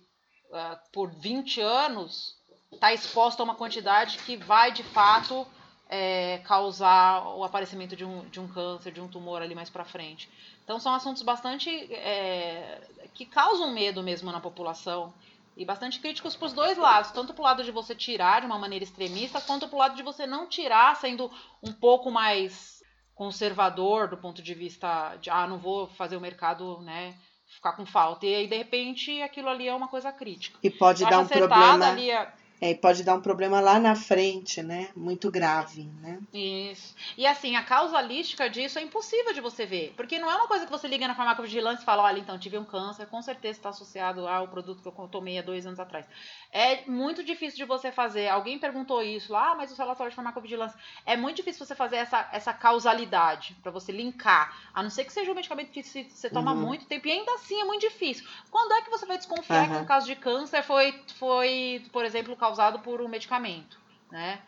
é, 0.53 0.77
por 0.91 1.09
20 1.09 1.61
anos, 1.61 2.35
está 2.71 2.93
exposta 2.93 3.41
a 3.41 3.45
uma 3.45 3.55
quantidade 3.55 4.17
que 4.19 4.35
vai, 4.35 4.71
de 4.71 4.83
fato, 4.83 5.47
é, 5.89 6.39
causar 6.39 7.35
o 7.35 7.43
aparecimento 7.43 7.95
de 7.95 8.03
um, 8.03 8.25
de 8.29 8.39
um 8.39 8.47
câncer, 8.47 8.91
de 8.91 9.01
um 9.01 9.07
tumor 9.07 9.41
ali 9.41 9.53
mais 9.53 9.69
para 9.69 9.85
frente. 9.85 10.29
Então, 10.63 10.79
são 10.79 10.93
assuntos 10.93 11.21
bastante 11.21 11.69
é, 11.93 12.81
que 13.13 13.25
causam 13.25 13.71
medo 13.71 14.01
mesmo 14.01 14.31
na 14.31 14.39
população 14.39 15.13
e 15.55 15.63
bastante 15.63 15.99
críticos 15.99 16.35
para 16.35 16.47
os 16.47 16.53
dois 16.53 16.77
lados, 16.77 17.11
tanto 17.11 17.33
para 17.33 17.41
o 17.41 17.45
lado 17.45 17.63
de 17.63 17.71
você 17.71 17.95
tirar 17.95 18.41
de 18.41 18.47
uma 18.47 18.57
maneira 18.57 18.83
extremista, 18.83 19.39
quanto 19.39 19.67
para 19.67 19.75
o 19.75 19.79
lado 19.79 19.95
de 19.95 20.03
você 20.03 20.25
não 20.25 20.47
tirar, 20.47 20.95
sendo 20.95 21.31
um 21.63 21.71
pouco 21.71 22.11
mais 22.11 22.83
conservador 23.13 24.09
do 24.09 24.17
ponto 24.17 24.41
de 24.41 24.53
vista 24.53 25.15
de, 25.21 25.29
ah, 25.29 25.47
não 25.47 25.57
vou 25.57 25.87
fazer 25.87 26.17
o 26.17 26.21
mercado, 26.21 26.81
né, 26.81 27.15
ficar 27.47 27.73
com 27.73 27.85
falta. 27.85 28.25
E 28.25 28.35
aí, 28.35 28.47
de 28.47 28.57
repente, 28.57 29.21
aquilo 29.21 29.47
ali 29.47 29.67
é 29.67 29.73
uma 29.73 29.87
coisa 29.87 30.11
crítica. 30.11 30.59
E 30.61 30.69
pode 30.69 31.05
dar 31.05 31.19
um 31.19 31.27
problema... 31.27 31.87
Ali 31.87 32.11
É, 32.61 32.71
e 32.71 32.75
pode 32.75 33.03
dar 33.03 33.15
um 33.15 33.21
problema 33.21 33.59
lá 33.59 33.79
na 33.79 33.95
frente, 33.95 34.63
né? 34.63 34.89
Muito 34.95 35.29
grave, 35.29 35.83
né? 36.01 36.19
Isso. 36.33 36.95
E 37.17 37.27
assim, 37.27 37.55
a 37.55 37.63
causalística 37.63 38.49
disso 38.49 38.79
é 38.79 38.81
impossível 38.81 39.33
de 39.33 39.41
você 39.41 39.65
ver. 39.65 39.93
Porque 39.97 40.17
não 40.17 40.31
é 40.31 40.35
uma 40.35 40.47
coisa 40.47 40.65
que 40.65 40.71
você 40.71 40.87
liga 40.87 41.07
na 41.07 41.15
farmacovigilância 41.15 41.81
e 41.81 41.85
fala, 41.85 42.03
olha, 42.03 42.19
então, 42.19 42.39
tive 42.39 42.57
um 42.57 42.63
câncer, 42.63 43.07
com 43.07 43.21
certeza 43.21 43.59
está 43.59 43.69
associado 43.69 44.25
ao 44.27 44.47
produto 44.47 44.81
que 44.81 44.87
eu 44.87 45.07
tomei 45.07 45.37
há 45.37 45.41
dois 45.41 45.65
anos 45.65 45.79
atrás. 45.79 46.05
É 46.51 46.85
muito 46.87 47.23
difícil 47.23 47.57
de 47.57 47.65
você 47.65 47.91
fazer. 47.91 48.29
Alguém 48.29 48.57
perguntou 48.57 49.03
isso 49.03 49.33
lá, 49.33 49.51
ah, 49.51 49.55
mas 49.55 49.71
o 49.71 49.75
relatório 49.75 50.09
de 50.09 50.15
farmacovigilância. 50.15 50.79
É 51.05 51.17
muito 51.17 51.35
difícil 51.35 51.65
você 51.65 51.75
fazer 51.75 51.97
essa, 51.97 52.29
essa 52.31 52.53
causalidade, 52.53 53.55
para 53.61 53.71
você 53.71 53.91
linkar. 53.91 54.57
A 54.73 54.81
não 54.81 54.89
ser 54.89 55.03
que 55.03 55.11
seja 55.11 55.31
um 55.31 55.35
medicamento 55.35 55.71
que 55.71 55.83
você 55.83 56.29
toma 56.29 56.53
uhum. 56.53 56.61
muito 56.61 56.85
tempo, 56.85 57.07
e 57.07 57.11
ainda 57.11 57.33
assim 57.33 57.59
é 57.59 57.65
muito 57.65 57.81
difícil. 57.81 58.25
Quando 58.49 58.71
é 58.73 58.81
que 58.81 58.89
você 58.89 59.05
vai 59.05 59.17
desconfiar 59.17 59.67
uhum. 59.67 59.75
que 59.75 59.81
um 59.81 59.85
caso 59.85 60.05
de 60.05 60.15
câncer 60.15 60.63
foi, 60.63 60.99
foi 61.19 61.85
por 61.91 62.05
exemplo, 62.05 62.35
causado 62.45 62.79
por 62.79 63.01
um 63.01 63.07
medicamento, 63.07 63.79
né? 64.11 64.41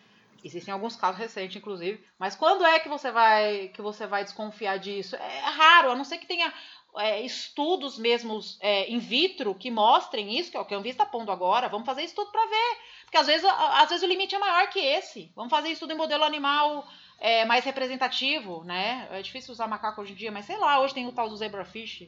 Existem 0.44 0.72
alguns 0.72 0.96
casos 0.96 1.20
recentes, 1.20 1.58
inclusive. 1.58 2.04
Mas 2.20 2.36
quando 2.36 2.64
é 2.64 2.80
que 2.80 2.88
você 2.88 3.12
vai 3.12 3.70
que 3.70 3.82
você 3.82 4.06
vai 4.06 4.24
desconfiar 4.24 4.78
disso? 4.78 5.16
É 5.16 5.40
raro, 5.40 5.92
a 5.92 5.96
não 5.96 6.04
ser 6.04 6.20
que 6.20 6.28
tenha 6.28 6.54
é, 6.98 7.22
estudos 7.22 7.98
mesmos 7.98 8.58
é, 8.62 8.90
in 8.90 9.00
vitro 9.00 9.56
que 9.56 9.72
mostrem 9.72 10.38
isso, 10.38 10.52
que 10.52 10.58
é 10.58 10.60
o 10.60 10.66
que 10.66 10.76
a 10.76 10.78
Anvisa 10.78 10.94
está 10.94 11.06
pondo 11.08 11.32
agora. 11.32 11.68
Vamos 11.68 11.88
fazer 11.88 12.04
estudo 12.04 12.32
para 12.32 12.46
ver. 12.46 12.78
Porque 13.06 13.18
às 13.18 13.26
vezes, 13.26 13.46
às 13.46 13.90
vezes 13.90 14.04
o 14.04 14.08
limite 14.08 14.36
é 14.36 14.40
maior 14.40 14.70
que 14.70 14.80
esse. 14.80 15.32
Vamos 15.36 15.50
fazer 15.50 15.70
estudo 15.70 15.94
em 15.94 15.98
modelo 15.98 16.24
animal 16.24 16.88
é, 17.20 17.44
mais 17.46 17.66
representativo, 17.66 18.64
né? 18.64 19.08
É 19.12 19.22
difícil 19.24 19.52
usar 19.52 19.68
macaco 19.68 20.02
hoje 20.02 20.14
em 20.14 20.16
dia, 20.16 20.32
mas 20.32 20.46
sei 20.46 20.58
lá, 20.58 20.80
hoje 20.80 20.94
tem 20.94 21.08
o 21.08 21.12
tal 21.12 21.28
do 21.28 21.36
zebrafish, 21.36 22.08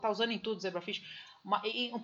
tá 0.00 0.08
usando 0.08 0.30
em 0.30 0.38
tudo 0.38 0.60
zebrafish 0.60 1.02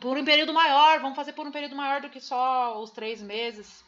por 0.00 0.16
um 0.16 0.24
período 0.24 0.52
maior, 0.52 1.00
vamos 1.00 1.16
fazer 1.16 1.32
por 1.32 1.46
um 1.46 1.52
período 1.52 1.74
maior 1.74 2.00
do 2.00 2.08
que 2.08 2.20
só 2.20 2.80
os 2.80 2.90
três 2.90 3.20
meses, 3.20 3.84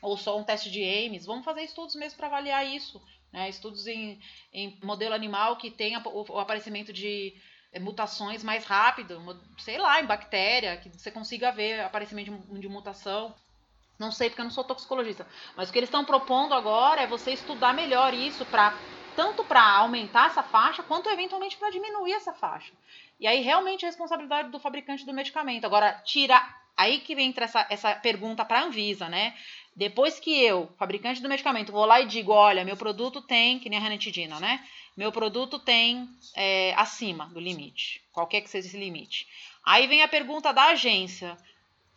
ou 0.00 0.16
só 0.16 0.38
um 0.38 0.44
teste 0.44 0.70
de 0.70 0.82
Ames, 0.82 1.26
vamos 1.26 1.44
fazer 1.44 1.62
estudos 1.62 1.94
mesmo 1.94 2.16
para 2.16 2.26
avaliar 2.26 2.66
isso, 2.66 3.02
né? 3.32 3.48
estudos 3.48 3.86
em, 3.86 4.20
em 4.52 4.78
modelo 4.82 5.14
animal 5.14 5.56
que 5.56 5.70
tenha 5.70 6.00
o, 6.04 6.32
o 6.32 6.38
aparecimento 6.38 6.92
de 6.92 7.34
é, 7.72 7.80
mutações 7.80 8.44
mais 8.44 8.64
rápido, 8.64 9.20
sei 9.58 9.78
lá, 9.78 10.00
em 10.00 10.06
bactéria, 10.06 10.76
que 10.76 10.88
você 10.88 11.10
consiga 11.10 11.50
ver 11.50 11.80
aparecimento 11.80 12.30
de, 12.32 12.60
de 12.60 12.68
mutação. 12.68 13.34
Não 13.98 14.10
sei 14.10 14.28
porque 14.28 14.40
eu 14.40 14.44
não 14.44 14.50
sou 14.50 14.64
toxicologista, 14.64 15.26
mas 15.56 15.68
o 15.68 15.72
que 15.72 15.78
eles 15.78 15.88
estão 15.88 16.04
propondo 16.04 16.54
agora 16.54 17.02
é 17.02 17.06
você 17.06 17.32
estudar 17.32 17.72
melhor 17.72 18.12
isso 18.12 18.44
para 18.46 18.76
tanto 19.16 19.44
para 19.44 19.62
aumentar 19.62 20.26
essa 20.26 20.42
faixa 20.42 20.82
quanto 20.82 21.08
eventualmente 21.08 21.56
para 21.56 21.70
diminuir 21.70 22.12
essa 22.12 22.32
faixa. 22.32 22.72
E 23.18 23.26
aí 23.26 23.40
realmente 23.40 23.84
é 23.84 23.88
responsabilidade 23.88 24.50
do 24.50 24.58
fabricante 24.58 25.06
do 25.06 25.12
medicamento. 25.12 25.64
Agora, 25.64 25.92
tira. 26.04 26.40
Aí 26.74 27.00
que 27.00 27.12
entra 27.12 27.44
essa, 27.44 27.66
essa 27.68 27.94
pergunta 27.94 28.44
para 28.44 28.60
a 28.60 28.64
Anvisa, 28.64 29.08
né? 29.08 29.34
Depois 29.76 30.18
que 30.18 30.42
eu, 30.42 30.70
fabricante 30.78 31.22
do 31.22 31.28
medicamento, 31.28 31.72
vou 31.72 31.84
lá 31.84 32.00
e 32.00 32.06
digo, 32.06 32.32
olha, 32.32 32.64
meu 32.64 32.76
produto 32.76 33.20
tem, 33.22 33.58
que 33.58 33.68
nem 33.68 33.78
a 33.78 33.82
ranitidina, 33.82 34.40
né? 34.40 34.64
Meu 34.96 35.12
produto 35.12 35.58
tem 35.58 36.08
é, 36.34 36.74
acima 36.76 37.26
do 37.26 37.40
limite, 37.40 38.02
qualquer 38.12 38.40
que 38.40 38.50
seja 38.50 38.68
esse 38.68 38.76
limite. 38.76 39.26
Aí 39.64 39.86
vem 39.86 40.02
a 40.02 40.08
pergunta 40.08 40.52
da 40.52 40.66
agência, 40.66 41.36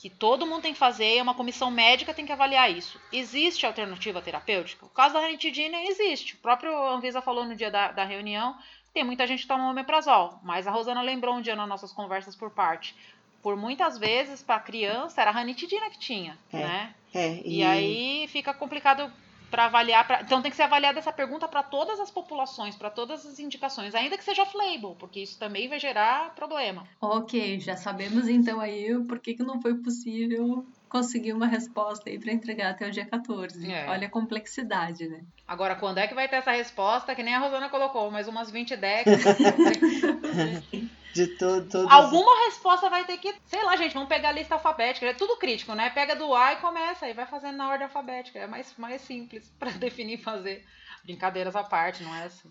que 0.05 0.09
todo 0.11 0.45
mundo 0.45 0.61
tem 0.61 0.73
que 0.73 0.77
fazer, 0.77 1.19
uma 1.19 1.33
comissão 1.33 1.71
médica 1.71 2.13
tem 2.13 2.27
que 2.27 2.31
avaliar 2.31 2.69
isso. 2.69 3.01
Existe 3.11 3.65
alternativa 3.65 4.21
terapêutica? 4.21 4.85
O 4.85 4.89
caso 4.89 5.15
da 5.15 5.19
ranitidina 5.19 5.81
existe. 5.81 6.35
O 6.35 6.37
próprio 6.37 6.77
Anvisa 6.89 7.23
falou 7.23 7.43
no 7.43 7.55
dia 7.55 7.71
da, 7.71 7.91
da 7.91 8.05
reunião 8.05 8.55
tem 8.93 9.03
muita 9.03 9.25
gente 9.25 9.41
que 9.41 9.47
toma 9.47 9.67
omeprazol, 9.67 10.39
mas 10.43 10.67
a 10.67 10.71
Rosana 10.71 11.01
lembrou 11.01 11.33
um 11.33 11.41
dia 11.41 11.55
nas 11.55 11.67
nossas 11.67 11.91
conversas 11.91 12.35
por 12.35 12.51
parte. 12.51 12.95
Por 13.41 13.57
muitas 13.57 13.97
vezes, 13.97 14.43
para 14.43 14.59
criança, 14.59 15.21
era 15.21 15.31
a 15.31 15.33
ranitidina 15.33 15.89
que 15.89 15.97
tinha, 15.97 16.37
é, 16.53 16.57
né? 16.59 16.95
É, 17.11 17.41
e... 17.43 17.57
e 17.57 17.63
aí 17.63 18.27
fica 18.27 18.53
complicado 18.53 19.11
para 19.49 19.65
avaliar. 19.65 20.05
Pra... 20.05 20.21
Então 20.21 20.41
tem 20.41 20.51
que 20.51 20.57
ser 20.57 20.63
avaliada 20.63 20.99
essa 20.99 21.11
pergunta 21.11 21.47
para 21.47 21.63
todas 21.63 21.99
as 21.99 22.11
populações, 22.11 22.75
para 22.75 22.89
todas 22.89 23.25
as 23.25 23.39
indicações, 23.39 23.95
ainda 23.95 24.17
que 24.17 24.23
seja 24.23 24.43
off-label, 24.43 24.95
porque 24.99 25.21
isso 25.21 25.37
também 25.37 25.67
vai 25.67 25.79
gerar 25.79 26.33
problema. 26.35 26.87
Ok, 26.99 27.59
já 27.59 27.75
sabemos 27.75 28.27
então 28.27 28.59
aí 28.59 28.97
por 29.05 29.19
que, 29.19 29.33
que 29.33 29.43
não 29.43 29.61
foi 29.61 29.75
possível 29.75 30.65
conseguir 30.95 31.33
uma 31.33 31.45
resposta 31.45 32.09
aí 32.09 32.17
para 32.17 32.31
entregar 32.31 32.69
até 32.69 32.87
o 32.87 32.91
dia 32.91 33.05
14. 33.05 33.69
É. 33.69 33.85
Olha 33.89 34.07
a 34.07 34.09
complexidade, 34.09 35.05
né? 35.09 35.25
Agora, 35.45 35.75
quando 35.75 35.97
é 35.97 36.07
que 36.07 36.15
vai 36.15 36.29
ter 36.29 36.37
essa 36.37 36.51
resposta? 36.51 37.13
Que 37.13 37.21
nem 37.21 37.35
a 37.35 37.39
Rosana 37.39 37.67
colocou, 37.67 38.09
mais 38.09 38.29
umas 38.29 38.49
20 38.49 38.77
décadas. 38.77 39.21
De 41.13 41.27
todo, 41.27 41.69
todos... 41.69 41.91
Alguma 41.91 42.45
resposta 42.45 42.89
vai 42.89 43.05
ter 43.05 43.17
que. 43.17 43.33
Sei 43.45 43.63
lá, 43.63 43.75
gente, 43.77 43.93
vamos 43.93 44.09
pegar 44.09 44.29
a 44.29 44.33
lista 44.33 44.55
alfabética. 44.55 45.05
É 45.05 45.13
tudo 45.13 45.37
crítico, 45.37 45.73
né? 45.73 45.89
Pega 45.89 46.15
do 46.15 46.33
A 46.33 46.53
e 46.53 46.57
começa, 46.57 47.07
e 47.07 47.13
vai 47.13 47.25
fazendo 47.25 47.55
na 47.55 47.69
ordem 47.69 47.85
alfabética. 47.85 48.39
É 48.39 48.47
mais, 48.47 48.73
mais 48.77 49.01
simples 49.01 49.49
para 49.59 49.71
definir 49.71 50.15
e 50.15 50.21
fazer. 50.21 50.63
Brincadeiras 51.03 51.55
à 51.55 51.63
parte, 51.63 52.03
não 52.03 52.15
é 52.15 52.23
assim. 52.23 52.49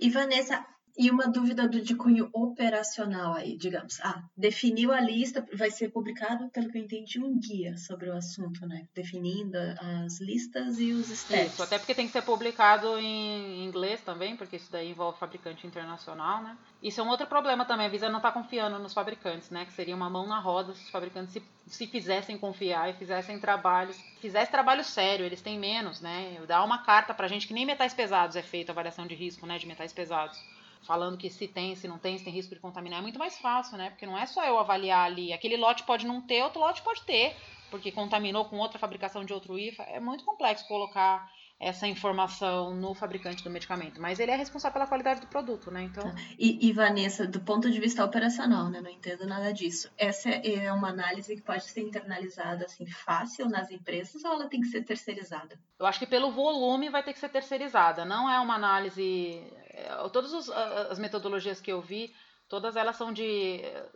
E 0.00 0.08
Vanessa, 0.08 0.64
e 0.96 1.10
uma 1.10 1.28
dúvida 1.28 1.66
do 1.68 1.80
de 1.80 1.94
cunho 1.94 2.28
operacional 2.32 3.34
aí, 3.34 3.56
digamos. 3.56 3.98
Ah, 4.00 4.22
definiu 4.36 4.92
a 4.92 5.00
lista, 5.00 5.46
vai 5.54 5.70
ser 5.70 5.90
publicado, 5.90 6.48
pelo 6.50 6.70
que 6.70 6.78
eu 6.78 6.82
entendi, 6.82 7.18
um 7.18 7.38
guia 7.38 7.76
sobre 7.76 8.10
o 8.10 8.16
assunto, 8.16 8.66
né? 8.66 8.86
Definindo 8.94 9.56
as 9.80 10.20
listas 10.20 10.78
e 10.78 10.92
os 10.92 11.06
steps. 11.06 11.54
Isso, 11.54 11.62
até 11.62 11.78
porque 11.78 11.94
tem 11.94 12.06
que 12.06 12.12
ser 12.12 12.22
publicado 12.22 12.98
em 12.98 13.64
inglês 13.64 14.00
também, 14.02 14.36
porque 14.36 14.56
isso 14.56 14.70
daí 14.70 14.90
envolve 14.90 15.18
fabricante 15.18 15.66
internacional, 15.66 16.42
né? 16.42 16.56
Isso 16.82 17.00
é 17.00 17.04
um 17.04 17.08
outro 17.08 17.26
problema 17.26 17.64
também, 17.64 17.86
a 17.86 17.90
Visa 17.90 18.08
não 18.08 18.18
está 18.18 18.30
confiando 18.30 18.78
nos 18.78 18.92
fabricantes, 18.92 19.50
né? 19.50 19.64
Que 19.64 19.72
seria 19.72 19.96
uma 19.96 20.10
mão 20.10 20.26
na 20.26 20.40
roda 20.40 20.74
se 20.74 20.84
os 20.84 20.90
fabricantes 20.90 21.32
se, 21.32 21.42
se 21.66 21.86
fizessem 21.86 22.36
confiar 22.36 22.90
e 22.90 22.94
fizessem 22.94 23.38
trabalhos, 23.38 23.96
fizesse 24.20 24.50
trabalho 24.50 24.84
sério, 24.84 25.24
eles 25.24 25.40
têm 25.40 25.58
menos, 25.58 26.00
né? 26.00 26.38
Dá 26.46 26.62
uma 26.62 26.82
carta 26.82 27.14
pra 27.14 27.28
gente 27.28 27.46
que 27.46 27.54
nem 27.54 27.64
metais 27.64 27.94
pesados 27.94 28.36
é 28.36 28.42
feita 28.42 28.72
avaliação 28.72 29.06
de 29.06 29.14
risco, 29.14 29.46
né? 29.46 29.58
De 29.58 29.66
metais 29.66 29.92
pesados 29.92 30.38
falando 30.86 31.16
que 31.16 31.30
se 31.30 31.48
tem, 31.48 31.74
se 31.74 31.88
não 31.88 31.98
tem, 31.98 32.18
se 32.18 32.24
tem 32.24 32.32
risco 32.32 32.54
de 32.54 32.60
contaminar, 32.60 32.98
é 32.98 33.02
muito 33.02 33.18
mais 33.18 33.38
fácil, 33.38 33.76
né? 33.76 33.90
Porque 33.90 34.06
não 34.06 34.18
é 34.18 34.26
só 34.26 34.44
eu 34.44 34.58
avaliar 34.58 35.06
ali. 35.06 35.32
Aquele 35.32 35.56
lote 35.56 35.84
pode 35.84 36.06
não 36.06 36.20
ter, 36.20 36.42
outro 36.42 36.60
lote 36.60 36.82
pode 36.82 37.02
ter, 37.02 37.36
porque 37.70 37.90
contaminou 37.92 38.44
com 38.46 38.58
outra 38.58 38.78
fabricação 38.78 39.24
de 39.24 39.32
outro 39.32 39.58
IFA. 39.58 39.84
É 39.84 40.00
muito 40.00 40.24
complexo 40.24 40.66
colocar 40.66 41.30
essa 41.62 41.86
informação 41.86 42.74
no 42.74 42.92
fabricante 42.92 43.44
do 43.44 43.48
medicamento, 43.48 44.00
mas 44.00 44.18
ele 44.18 44.32
é 44.32 44.36
responsável 44.36 44.72
pela 44.72 44.86
qualidade 44.86 45.20
do 45.20 45.28
produto, 45.28 45.70
né? 45.70 45.84
Então. 45.84 46.02
Tá. 46.02 46.14
E, 46.36 46.68
e, 46.68 46.72
Vanessa, 46.72 47.24
do 47.24 47.40
ponto 47.40 47.70
de 47.70 47.78
vista 47.78 48.04
operacional, 48.04 48.68
né? 48.68 48.80
Não 48.80 48.90
entendo 48.90 49.24
nada 49.28 49.52
disso. 49.52 49.88
Essa 49.96 50.28
é 50.28 50.72
uma 50.72 50.88
análise 50.88 51.36
que 51.36 51.40
pode 51.40 51.64
ser 51.64 51.82
internalizada 51.82 52.64
assim 52.64 52.84
fácil 52.86 53.48
nas 53.48 53.70
empresas 53.70 54.24
ou 54.24 54.32
ela 54.32 54.48
tem 54.48 54.60
que 54.60 54.66
ser 54.66 54.82
terceirizada? 54.82 55.56
Eu 55.78 55.86
acho 55.86 56.00
que 56.00 56.06
pelo 56.06 56.32
volume 56.32 56.90
vai 56.90 57.04
ter 57.04 57.12
que 57.12 57.20
ser 57.20 57.28
terceirizada. 57.28 58.04
Não 58.04 58.28
é 58.28 58.40
uma 58.40 58.56
análise. 58.56 59.40
É, 59.72 60.08
todas 60.08 60.48
as 60.50 60.98
metodologias 60.98 61.60
que 61.60 61.72
eu 61.72 61.80
vi, 61.80 62.14
todas 62.48 62.76
elas 62.76 62.96
são 62.96 63.12
de 63.12 63.60
eh, 63.62 63.88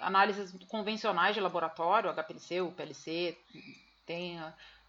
análises 0.00 0.52
convencionais 0.68 1.34
de 1.34 1.40
laboratório, 1.40 2.10
HPLC, 2.10 2.60
UPLC, 2.60 3.38
tem 4.04 4.38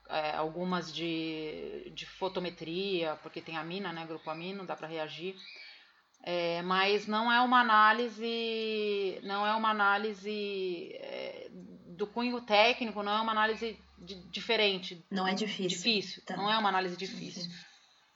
é, 0.10 0.36
algumas 0.36 0.94
de, 0.94 1.92
de 1.94 2.06
fotometria, 2.06 3.18
porque 3.24 3.42
tem 3.42 3.58
amina, 3.58 3.94
né, 3.94 4.06
grupo 4.06 4.30
amino, 4.30 4.66
dá 4.66 4.76
para 4.76 4.88
reagir. 4.88 5.36
É, 6.22 6.62
mas 6.64 7.08
não 7.08 7.32
é 7.32 7.40
uma 7.40 7.62
análise, 7.62 9.20
não 9.24 9.48
é 9.48 9.54
uma 9.54 9.70
análise 9.70 10.92
é, 10.96 11.48
do 11.96 12.06
cunho 12.06 12.42
técnico, 12.42 13.02
não 13.02 13.14
é 13.14 13.22
uma 13.22 13.32
análise 13.32 13.80
de, 13.98 14.16
diferente. 14.30 15.06
Não 15.10 15.28
é 15.28 15.34
difícil. 15.34 15.70
Difícil, 15.70 16.24
tá. 16.26 16.36
não 16.36 16.52
é 16.52 16.58
uma 16.58 16.70
análise 16.70 16.98
difícil. 16.98 17.50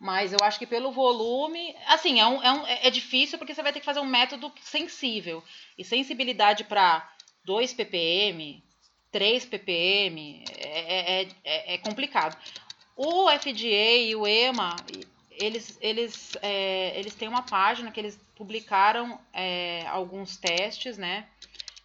Mas 0.03 0.33
eu 0.33 0.39
acho 0.41 0.59
que 0.59 0.67
pelo 0.67 0.91
volume, 0.91 1.73
assim, 1.87 2.19
é, 2.19 2.27
um, 2.27 2.43
é, 2.43 2.51
um, 2.51 2.67
é 2.67 2.89
difícil 2.89 3.37
porque 3.37 3.55
você 3.55 3.63
vai 3.63 3.71
ter 3.71 3.79
que 3.79 3.85
fazer 3.85 4.01
um 4.01 4.05
método 4.05 4.51
sensível. 4.59 5.41
E 5.77 5.85
sensibilidade 5.85 6.65
para 6.65 7.09
2 7.45 7.73
ppm, 7.73 8.61
3 9.09 9.45
ppm, 9.45 10.43
é, 10.57 11.21
é, 11.21 11.27
é, 11.45 11.73
é 11.75 11.77
complicado. 11.77 12.37
O 12.97 13.31
FDA 13.31 13.95
e 14.01 14.13
o 14.13 14.27
EMA, 14.27 14.75
eles, 15.31 15.77
eles, 15.79 16.35
é, 16.41 16.99
eles 16.99 17.15
têm 17.15 17.29
uma 17.29 17.43
página 17.43 17.89
que 17.89 18.01
eles 18.01 18.19
publicaram 18.35 19.17
é, 19.31 19.87
alguns 19.87 20.35
testes, 20.35 20.97
né? 20.97 21.29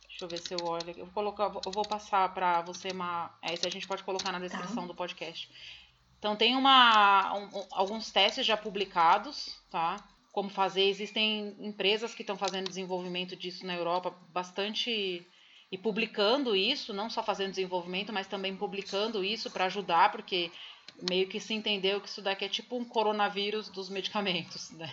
Deixa 0.09 0.25
eu 0.25 0.29
ver 0.29 0.39
se 0.39 0.55
eu 0.55 0.67
olho. 0.67 0.91
Eu 0.97 1.05
vou, 1.05 1.15
colocar, 1.15 1.53
eu 1.65 1.71
vou 1.71 1.85
passar 1.85 2.35
para 2.35 2.63
você 2.63 2.89
uma. 2.91 3.33
Esse 3.45 3.65
a 3.65 3.71
gente 3.71 3.87
pode 3.87 4.03
colocar 4.03 4.33
na 4.33 4.41
descrição 4.41 4.83
tá. 4.83 4.89
do 4.89 4.95
podcast. 4.97 5.49
Então 6.19 6.35
tem 6.37 6.57
uma, 6.57 7.35
um, 7.37 7.67
alguns 7.71 8.11
testes 8.11 8.45
já 8.45 8.57
publicados, 8.57 9.59
tá? 9.71 9.97
Como 10.33 10.51
fazer. 10.51 10.83
Existem 10.83 11.57
empresas 11.61 12.15
que 12.15 12.23
estão 12.23 12.37
fazendo 12.37 12.69
desenvolvimento 12.69 13.37
disso 13.37 13.67
na 13.67 13.75
Europa 13.75 14.15
bastante 14.33 15.27
e 15.71 15.77
publicando 15.77 16.57
isso, 16.57 16.95
não 16.95 17.11
só 17.11 17.23
fazendo 17.23 17.51
desenvolvimento, 17.51 18.13
mas 18.13 18.27
também 18.27 18.57
publicando 18.57 19.23
isso 19.23 19.51
para 19.51 19.67
ajudar, 19.67 20.11
porque 20.11 20.51
meio 21.09 21.29
que 21.29 21.39
se 21.39 21.55
entendeu 21.55 22.01
que 22.01 22.09
isso 22.09 22.23
daqui 22.23 22.45
é 22.45 22.49
tipo 22.49 22.77
um 22.77 22.85
coronavírus 22.85 23.69
dos 23.69 23.89
medicamentos, 23.91 24.71
né? 24.73 24.93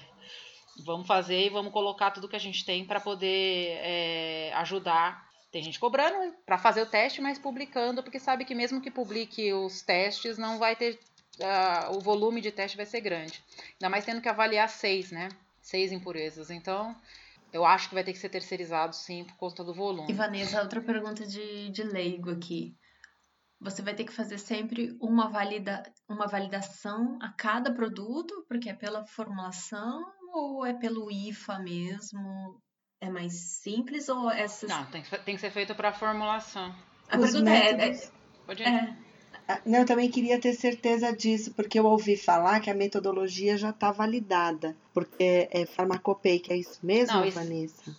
Vamos 0.83 1.07
fazer 1.07 1.45
e 1.45 1.49
vamos 1.49 1.71
colocar 1.71 2.11
tudo 2.11 2.27
que 2.27 2.35
a 2.35 2.39
gente 2.39 2.65
tem 2.65 2.85
para 2.85 2.99
poder 2.99 3.79
é, 3.81 4.51
ajudar 4.55 5.25
Tem 5.51 5.63
gente 5.63 5.79
cobrando 5.79 6.35
para 6.45 6.57
fazer 6.57 6.81
o 6.81 6.85
teste, 6.85 7.21
mas 7.21 7.39
publicando, 7.39 8.03
porque 8.03 8.19
sabe 8.19 8.43
que 8.43 8.53
mesmo 8.53 8.81
que 8.81 8.91
publique 8.91 9.53
os 9.53 9.81
testes, 9.81 10.37
não 10.37 10.59
vai 10.59 10.75
ter. 10.75 10.99
Uh, 11.39 11.97
o 11.97 11.99
volume 11.99 12.39
de 12.39 12.51
teste 12.51 12.77
vai 12.77 12.85
ser 12.85 13.01
grande. 13.01 13.43
Ainda 13.73 13.89
mais 13.89 14.05
tendo 14.05 14.21
que 14.21 14.29
avaliar 14.29 14.69
seis, 14.69 15.11
né? 15.11 15.29
Seis 15.61 15.91
impurezas. 15.91 16.49
Então, 16.49 16.95
eu 17.51 17.65
acho 17.65 17.89
que 17.89 17.95
vai 17.95 18.03
ter 18.03 18.13
que 18.13 18.19
ser 18.19 18.29
terceirizado, 18.29 18.95
sim, 18.95 19.23
por 19.25 19.35
conta 19.37 19.63
do 19.63 19.73
volume. 19.73 20.09
E 20.09 20.13
Vanessa, 20.13 20.61
outra 20.61 20.81
pergunta 20.81 21.25
de, 21.25 21.69
de 21.69 21.83
leigo 21.83 22.29
aqui. 22.29 22.75
Você 23.59 23.81
vai 23.81 23.95
ter 23.95 24.03
que 24.03 24.13
fazer 24.13 24.37
sempre 24.37 24.95
uma, 25.01 25.29
valida, 25.29 25.81
uma 26.07 26.27
validação 26.27 27.17
a 27.21 27.29
cada 27.29 27.73
produto, 27.73 28.45
porque 28.47 28.69
é 28.69 28.73
pela 28.73 29.05
formulação 29.05 30.05
ou 30.33 30.65
é 30.65 30.73
pelo 30.73 31.09
IFA 31.09 31.59
mesmo? 31.59 32.61
É 33.01 33.09
mais 33.09 33.33
simples 33.33 34.09
ou 34.09 34.29
essas. 34.29 34.69
Não, 34.69 34.85
tem 34.85 35.01
que, 35.01 35.17
tem 35.19 35.35
que 35.35 35.41
ser 35.41 35.51
feito 35.51 35.73
para 35.75 35.93
formulação. 35.93 36.75
A 37.09 37.17
Os 37.17 37.31
pergunta 37.31 37.51
é, 37.51 37.73
métodos... 37.73 38.03
é, 38.03 38.11
Pode 38.45 38.63
ir. 38.63 38.67
É. 38.67 39.04
Ah, 39.47 39.61
não, 39.65 39.79
eu 39.79 39.85
também 39.85 40.09
queria 40.09 40.39
ter 40.39 40.53
certeza 40.53 41.15
disso, 41.15 41.53
porque 41.53 41.77
eu 41.77 41.85
ouvi 41.85 42.17
falar 42.17 42.59
que 42.59 42.69
a 42.69 42.73
metodologia 42.73 43.57
já 43.57 43.69
está 43.69 43.91
validada, 43.91 44.75
porque 44.93 45.47
é 45.51 45.65
farmacopeica, 45.65 46.53
é 46.53 46.57
isso 46.57 46.79
mesmo, 46.83 47.19
não, 47.19 47.29
Vanessa? 47.29 47.95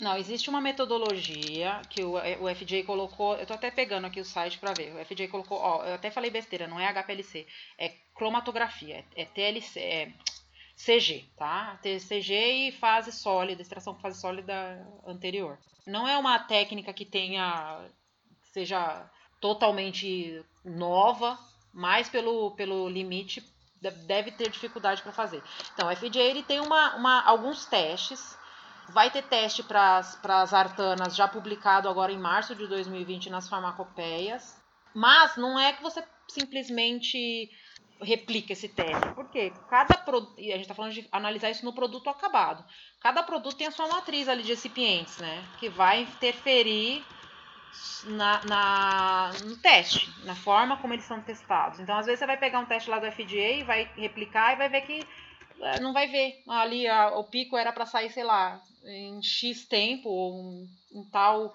Não, 0.00 0.16
existe 0.16 0.48
uma 0.48 0.60
metodologia 0.60 1.82
que 1.90 2.02
o, 2.02 2.14
o 2.14 2.54
FDA 2.54 2.84
colocou, 2.86 3.34
eu 3.34 3.42
estou 3.42 3.56
até 3.56 3.70
pegando 3.70 4.06
aqui 4.06 4.20
o 4.20 4.24
site 4.24 4.58
para 4.58 4.72
ver, 4.72 4.94
o 4.94 5.04
FDA 5.04 5.28
colocou, 5.28 5.58
ó, 5.58 5.84
eu 5.84 5.94
até 5.94 6.10
falei 6.10 6.30
besteira, 6.30 6.66
não 6.66 6.80
é 6.80 6.90
HPLC, 6.90 7.46
é 7.76 7.92
cromatografia, 8.14 9.04
é, 9.14 9.22
é 9.22 9.24
TLC, 9.26 9.80
é 9.80 10.12
CG, 10.78 11.24
tá? 11.36 11.78
CG 11.82 12.68
e 12.68 12.72
fase 12.72 13.12
sólida, 13.12 13.60
extração 13.60 13.92
com 13.92 14.00
fase 14.00 14.20
sólida 14.20 14.86
anterior. 15.04 15.58
Não 15.84 16.06
é 16.06 16.16
uma 16.16 16.38
técnica 16.38 16.92
que 16.92 17.04
tenha 17.04 17.84
seja 18.52 19.10
totalmente 19.40 20.44
nova, 20.64 21.38
mas 21.72 22.08
pelo, 22.08 22.50
pelo 22.52 22.88
limite 22.88 23.42
deve 23.80 24.32
ter 24.32 24.50
dificuldade 24.50 25.02
para 25.02 25.12
fazer. 25.12 25.42
Então, 25.72 25.88
o 25.88 25.96
FDA 25.96 26.18
ele 26.18 26.42
tem 26.42 26.60
uma, 26.60 26.96
uma, 26.96 27.22
alguns 27.22 27.64
testes. 27.66 28.36
Vai 28.88 29.10
ter 29.10 29.22
teste 29.22 29.62
para 29.62 29.98
as 29.98 30.54
artanas 30.54 31.14
já 31.14 31.28
publicado 31.28 31.88
agora 31.88 32.10
em 32.10 32.18
março 32.18 32.54
de 32.54 32.66
2020 32.66 33.30
nas 33.30 33.48
farmacopeias. 33.48 34.56
Mas 34.94 35.36
não 35.36 35.58
é 35.58 35.72
que 35.72 35.82
você 35.82 36.02
simplesmente 36.26 37.50
replica 38.00 38.52
esse 38.52 38.68
teste. 38.68 39.14
Porque 39.14 39.52
cada 39.68 39.94
produto, 39.96 40.38
a 40.38 40.42
gente 40.42 40.62
está 40.62 40.74
falando 40.74 40.92
de 40.92 41.06
analisar 41.12 41.50
isso 41.50 41.64
no 41.64 41.72
produto 41.72 42.08
acabado. 42.08 42.64
Cada 43.00 43.22
produto 43.22 43.56
tem 43.56 43.66
a 43.66 43.70
sua 43.72 43.88
matriz 43.88 44.28
ali 44.28 44.42
de 44.42 44.50
recipientes, 44.50 45.18
né? 45.18 45.44
Que 45.58 45.68
vai 45.68 46.02
interferir 46.02 47.04
na, 48.04 48.44
na, 48.44 49.30
no 49.44 49.56
teste, 49.56 50.12
na 50.24 50.34
forma 50.34 50.76
como 50.78 50.94
eles 50.94 51.04
são 51.04 51.20
testados. 51.20 51.80
Então, 51.80 51.96
às 51.96 52.06
vezes, 52.06 52.20
você 52.20 52.26
vai 52.26 52.36
pegar 52.36 52.60
um 52.60 52.66
teste 52.66 52.90
lá 52.90 52.98
do 52.98 53.10
FDA, 53.10 53.64
vai 53.64 53.90
replicar 53.96 54.54
e 54.54 54.56
vai 54.56 54.68
ver 54.68 54.80
que 54.82 55.06
é, 55.60 55.80
não 55.80 55.92
vai 55.92 56.06
ver. 56.06 56.42
Ali 56.48 56.86
a, 56.86 57.08
o 57.10 57.24
pico 57.24 57.56
era 57.56 57.72
para 57.72 57.86
sair, 57.86 58.10
sei 58.10 58.24
lá, 58.24 58.60
em 58.84 59.22
X 59.22 59.66
tempo, 59.66 60.08
ou 60.08 60.34
um, 60.34 60.68
um 60.92 61.04
tal 61.10 61.54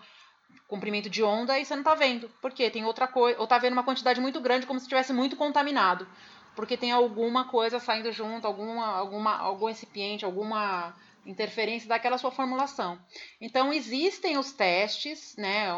comprimento 0.68 1.10
de 1.10 1.24
onda, 1.24 1.60
e 1.60 1.66
você 1.66 1.76
não 1.76 1.82
está 1.82 1.96
vendo. 1.96 2.30
Por 2.42 2.52
quê? 2.52 2.70
Tem 2.70 2.84
outra 2.86 3.08
coisa, 3.08 3.38
ou 3.38 3.46
está 3.46 3.58
vendo 3.58 3.74
uma 3.74 3.84
quantidade 3.84 4.20
muito 4.20 4.42
grande, 4.42 4.66
como 4.66 4.80
se 4.80 4.86
estivesse 4.86 5.14
muito 5.14 5.36
contaminado 5.36 6.08
porque 6.56 6.78
tem 6.78 6.92
alguma 6.92 7.46
coisa 7.46 7.80
saindo 7.80 8.12
junto, 8.12 8.46
alguma, 8.46 8.86
alguma, 8.86 9.38
algum 9.38 9.68
recipiente, 9.68 10.26
alguma 10.26 10.94
interferência 11.26 11.88
daquela 11.88 12.18
sua 12.18 12.32
formulação. 12.32 13.00
Então 13.40 13.74
existem 13.74 14.38
os 14.38 14.52
testes, 14.52 15.36
né, 15.38 15.72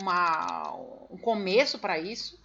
uma, 0.00 0.74
um 1.10 1.18
começo 1.18 1.78
para 1.78 1.98
isso, 1.98 2.38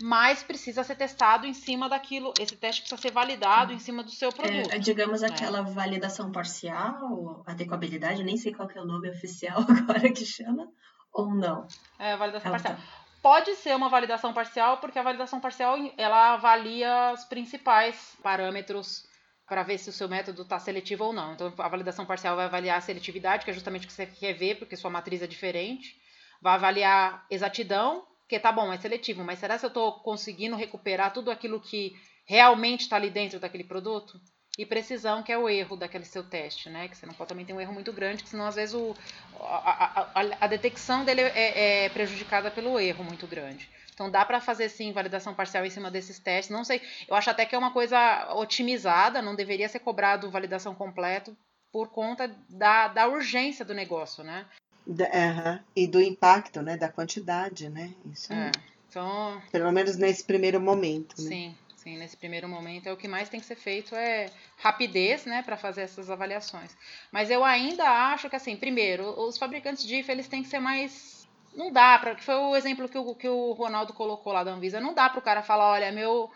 mas 0.00 0.42
precisa 0.42 0.84
ser 0.84 0.94
testado 0.94 1.46
em 1.46 1.52
cima 1.52 1.88
daquilo. 1.88 2.32
Esse 2.38 2.56
teste 2.56 2.82
precisa 2.82 3.00
ser 3.00 3.10
validado 3.10 3.72
em 3.72 3.78
cima 3.78 4.02
do 4.02 4.10
seu 4.10 4.32
produto. 4.32 4.72
É, 4.72 4.78
digamos 4.78 5.22
né? 5.22 5.28
aquela 5.28 5.62
validação 5.62 6.30
parcial, 6.30 7.42
adequabilidade, 7.46 8.22
nem 8.22 8.36
sei 8.36 8.54
qual 8.54 8.70
é 8.70 8.80
o 8.80 8.86
nome 8.86 9.10
oficial 9.10 9.58
agora 9.68 10.12
que 10.12 10.24
chama, 10.24 10.68
ou 11.12 11.34
não? 11.34 11.66
É, 11.98 12.16
validação 12.16 12.50
parcial. 12.50 12.76
Tá. 12.76 12.82
Pode 13.20 13.56
ser 13.56 13.74
uma 13.74 13.88
validação 13.88 14.32
parcial, 14.32 14.78
porque 14.78 14.98
a 14.98 15.02
validação 15.02 15.40
parcial 15.40 15.76
ela 15.96 16.34
avalia 16.34 17.12
os 17.12 17.24
principais 17.24 18.16
parâmetros 18.22 19.07
para 19.48 19.62
ver 19.62 19.78
se 19.78 19.88
o 19.88 19.92
seu 19.92 20.08
método 20.08 20.42
está 20.42 20.58
seletivo 20.58 21.04
ou 21.04 21.12
não. 21.12 21.32
Então, 21.32 21.52
a 21.56 21.68
validação 21.68 22.04
parcial 22.04 22.36
vai 22.36 22.44
avaliar 22.44 22.78
a 22.78 22.80
seletividade, 22.80 23.44
que 23.44 23.50
é 23.50 23.54
justamente 23.54 23.84
o 23.84 23.86
que 23.86 23.92
você 23.92 24.06
quer 24.06 24.34
ver, 24.34 24.58
porque 24.58 24.76
sua 24.76 24.90
matriz 24.90 25.22
é 25.22 25.26
diferente. 25.26 25.96
Vai 26.40 26.54
avaliar 26.54 27.26
exatidão, 27.30 28.06
que 28.28 28.38
tá 28.38 28.52
bom, 28.52 28.72
é 28.72 28.78
seletivo, 28.78 29.24
mas 29.24 29.38
será 29.38 29.58
que 29.58 29.64
eu 29.64 29.68
estou 29.68 29.92
conseguindo 30.00 30.54
recuperar 30.54 31.12
tudo 31.12 31.30
aquilo 31.30 31.60
que 31.60 31.96
realmente 32.26 32.82
está 32.82 32.96
ali 32.96 33.10
dentro 33.10 33.40
daquele 33.40 33.64
produto? 33.64 34.20
e 34.58 34.66
precisão, 34.66 35.22
que 35.22 35.30
é 35.30 35.38
o 35.38 35.48
erro 35.48 35.76
daquele 35.76 36.04
seu 36.04 36.24
teste, 36.24 36.68
né? 36.68 36.88
Que 36.88 36.96
você 36.96 37.06
não 37.06 37.14
pode 37.14 37.28
também 37.28 37.46
ter 37.46 37.52
um 37.52 37.60
erro 37.60 37.72
muito 37.72 37.92
grande, 37.92 38.24
que 38.24 38.28
senão 38.28 38.44
às 38.44 38.56
vezes 38.56 38.74
o, 38.74 38.92
a, 39.38 40.10
a, 40.12 40.20
a 40.40 40.46
detecção 40.48 41.04
dele 41.04 41.20
é, 41.20 41.84
é, 41.84 41.88
prejudicada 41.90 42.50
pelo 42.50 42.78
erro 42.80 43.04
muito 43.04 43.24
grande. 43.28 43.70
Então 43.98 44.08
dá 44.08 44.24
para 44.24 44.40
fazer 44.40 44.68
sim 44.68 44.92
validação 44.92 45.34
parcial 45.34 45.66
em 45.66 45.70
cima 45.70 45.90
desses 45.90 46.20
testes. 46.20 46.56
Não 46.56 46.62
sei, 46.62 46.80
eu 47.08 47.16
acho 47.16 47.30
até 47.30 47.44
que 47.44 47.52
é 47.52 47.58
uma 47.58 47.72
coisa 47.72 48.32
otimizada, 48.34 49.20
não 49.20 49.34
deveria 49.34 49.68
ser 49.68 49.80
cobrado 49.80 50.30
validação 50.30 50.72
completa 50.72 51.32
por 51.72 51.88
conta 51.88 52.32
da, 52.48 52.86
da 52.86 53.08
urgência 53.08 53.64
do 53.64 53.74
negócio, 53.74 54.22
né? 54.22 54.46
Da. 54.86 55.60
E 55.74 55.88
do 55.88 56.00
impacto, 56.00 56.62
né? 56.62 56.76
Da 56.76 56.88
quantidade, 56.88 57.68
né? 57.68 57.92
Isso 58.12 58.32
é. 58.32 58.52
Então, 58.88 59.42
Pelo 59.50 59.72
menos 59.72 59.96
nesse 59.96 60.22
primeiro 60.22 60.60
momento. 60.60 61.20
Né? 61.20 61.28
Sim 61.28 61.56
assim, 61.88 61.96
nesse 61.96 62.16
primeiro 62.16 62.48
momento, 62.48 62.88
é 62.88 62.92
o 62.92 62.96
que 62.96 63.08
mais 63.08 63.28
tem 63.28 63.40
que 63.40 63.46
ser 63.46 63.56
feito 63.56 63.94
é 63.94 64.30
rapidez, 64.58 65.24
né, 65.24 65.42
para 65.42 65.56
fazer 65.56 65.82
essas 65.82 66.10
avaliações. 66.10 66.76
Mas 67.10 67.30
eu 67.30 67.44
ainda 67.44 67.84
acho 67.84 68.28
que, 68.28 68.36
assim, 68.36 68.56
primeiro, 68.56 69.08
os 69.20 69.38
fabricantes 69.38 69.84
de 69.84 69.96
IFA, 69.96 70.12
eles 70.12 70.28
têm 70.28 70.42
que 70.42 70.48
ser 70.48 70.58
mais 70.58 71.17
não 71.58 71.72
dá 71.72 71.98
para 71.98 72.14
que 72.14 72.24
foi 72.24 72.36
o 72.36 72.56
exemplo 72.56 72.88
que 72.88 72.96
o, 72.96 73.14
que 73.16 73.28
o 73.28 73.52
Ronaldo 73.52 73.92
colocou 73.92 74.32
lá 74.32 74.44
da 74.44 74.52
Anvisa 74.52 74.80
não 74.80 74.94
dá 74.94 75.10
para 75.10 75.18
o 75.18 75.22
cara 75.22 75.42
falar 75.42 75.72
olha 75.72 75.90
meu 75.90 76.30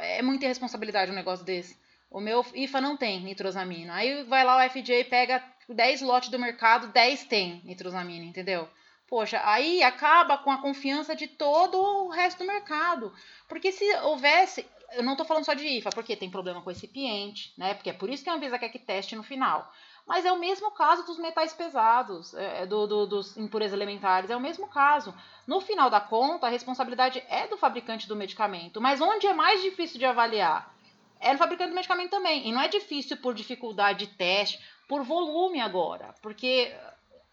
é 0.00 0.20
muita 0.20 0.44
irresponsabilidade 0.44 1.10
um 1.10 1.14
negócio 1.14 1.44
desse 1.44 1.78
o 2.10 2.20
meu 2.20 2.44
IFA 2.54 2.80
não 2.80 2.96
tem 2.96 3.20
nitrosamina 3.22 3.94
aí 3.94 4.22
vai 4.24 4.44
lá 4.44 4.58
o 4.58 4.68
FDA 4.68 5.04
pega 5.08 5.42
10 5.68 6.02
lotes 6.02 6.28
do 6.28 6.38
mercado 6.38 6.88
10 6.88 7.24
tem 7.24 7.62
nitrosamina 7.64 8.26
entendeu 8.26 8.68
Poxa, 9.10 9.42
aí 9.44 9.82
acaba 9.82 10.38
com 10.38 10.52
a 10.52 10.62
confiança 10.62 11.16
de 11.16 11.26
todo 11.26 11.76
o 11.76 12.10
resto 12.10 12.38
do 12.38 12.46
mercado. 12.46 13.12
Porque 13.48 13.72
se 13.72 13.84
houvesse. 14.04 14.64
Eu 14.92 15.02
não 15.02 15.14
estou 15.14 15.26
falando 15.26 15.44
só 15.44 15.52
de 15.52 15.66
IFA, 15.66 15.90
porque 15.90 16.14
tem 16.14 16.30
problema 16.30 16.62
com 16.62 16.70
recipiente, 16.70 17.52
né? 17.58 17.74
Porque 17.74 17.90
é 17.90 17.92
por 17.92 18.08
isso 18.08 18.22
que 18.22 18.30
a 18.30 18.34
Anvisa 18.34 18.56
quer 18.56 18.68
que 18.68 18.78
teste 18.78 19.16
no 19.16 19.24
final. 19.24 19.68
Mas 20.10 20.24
é 20.24 20.32
o 20.32 20.40
mesmo 20.40 20.72
caso 20.72 21.06
dos 21.06 21.20
metais 21.20 21.52
pesados, 21.52 22.34
é, 22.34 22.66
do, 22.66 22.84
do, 22.84 23.06
dos 23.06 23.36
impurezas 23.36 23.72
elementares, 23.72 24.28
é 24.28 24.36
o 24.36 24.40
mesmo 24.40 24.66
caso. 24.66 25.14
No 25.46 25.60
final 25.60 25.88
da 25.88 26.00
conta, 26.00 26.48
a 26.48 26.50
responsabilidade 26.50 27.22
é 27.28 27.46
do 27.46 27.56
fabricante 27.56 28.08
do 28.08 28.16
medicamento. 28.16 28.80
Mas 28.80 29.00
onde 29.00 29.28
é 29.28 29.32
mais 29.32 29.62
difícil 29.62 30.00
de 30.00 30.04
avaliar? 30.04 30.74
É 31.20 31.32
no 31.32 31.38
fabricante 31.38 31.70
do 31.70 31.76
medicamento 31.76 32.10
também. 32.10 32.48
E 32.48 32.50
não 32.50 32.60
é 32.60 32.66
difícil 32.66 33.18
por 33.18 33.34
dificuldade 33.34 34.06
de 34.06 34.12
teste, 34.16 34.60
por 34.88 35.04
volume 35.04 35.60
agora. 35.60 36.12
Porque 36.20 36.76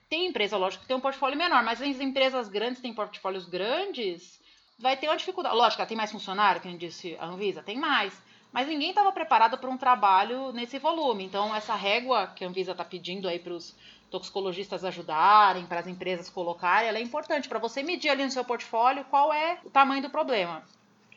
tem 0.07 0.27
empresa, 0.27 0.55
lógico, 0.55 0.83
que 0.83 0.87
tem 0.87 0.95
um 0.95 1.01
portfólio 1.01 1.35
menor, 1.35 1.63
mas 1.63 1.81
as 1.81 1.99
empresas 1.99 2.47
grandes 2.47 2.79
têm 2.79 2.93
portfólios 2.93 3.47
grandes, 3.49 4.39
vai 4.77 4.95
ter 4.95 5.07
uma 5.07 5.17
dificuldade. 5.17 5.55
Lógico, 5.55 5.83
tem 5.87 5.97
mais 5.97 6.11
funcionário, 6.11 6.61
que 6.61 6.67
a 6.67 6.71
gente 6.71 6.85
disse 6.85 7.17
a 7.19 7.25
Anvisa, 7.25 7.63
tem 7.63 7.75
mais. 7.75 8.13
Mas 8.57 8.67
ninguém 8.67 8.89
estava 8.89 9.11
preparado 9.11 9.55
para 9.55 9.69
um 9.69 9.77
trabalho 9.77 10.51
nesse 10.51 10.79
volume. 10.79 11.23
Então, 11.23 11.55
essa 11.55 11.75
régua 11.75 12.25
que 12.35 12.43
a 12.43 12.47
Anvisa 12.47 12.71
está 12.71 12.83
pedindo 12.83 13.27
aí 13.27 13.37
para 13.37 13.53
os 13.53 13.75
toxicologistas 14.09 14.83
ajudarem, 14.83 15.67
para 15.67 15.79
as 15.79 15.85
empresas 15.85 16.27
colocarem, 16.27 16.89
ela 16.89 16.97
é 16.97 17.01
importante 17.03 17.47
para 17.47 17.59
você 17.59 17.83
medir 17.83 18.09
ali 18.09 18.23
no 18.23 18.31
seu 18.31 18.43
portfólio 18.43 19.05
qual 19.11 19.31
é 19.31 19.59
o 19.63 19.69
tamanho 19.69 20.01
do 20.01 20.09
problema. 20.09 20.63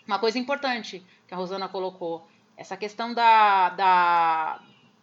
Uma 0.07 0.19
coisa 0.19 0.39
importante 0.39 1.03
que 1.27 1.33
a 1.33 1.37
Rosana 1.39 1.67
colocou, 1.67 2.29
essa 2.59 2.77
questão 2.77 3.15
da, 3.15 3.71
da, 3.71 4.61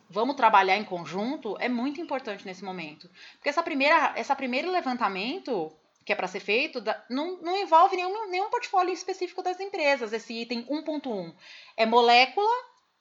vamos 0.07 0.35
trabalhar 0.35 0.77
em 0.77 0.83
conjunto 0.83 1.57
é 1.59 1.67
muito 1.67 1.99
importante 1.99 2.45
nesse 2.45 2.63
momento. 2.63 3.09
Porque 3.37 3.49
essa 3.49 3.63
primeira, 3.63 4.13
essa 4.15 4.35
primeiro 4.35 4.69
levantamento 4.69 5.71
que 6.07 6.13
é 6.13 6.15
para 6.15 6.29
ser 6.29 6.39
feito 6.39 6.81
não, 7.09 7.41
não 7.41 7.57
envolve 7.57 7.97
nenhum, 7.97 8.29
nenhum 8.29 8.49
portfólio 8.49 8.93
específico 8.93 9.43
das 9.43 9.59
empresas. 9.59 10.13
Esse 10.13 10.33
item 10.33 10.63
1.1 10.63 11.35
é 11.75 11.85
molécula, 11.85 12.49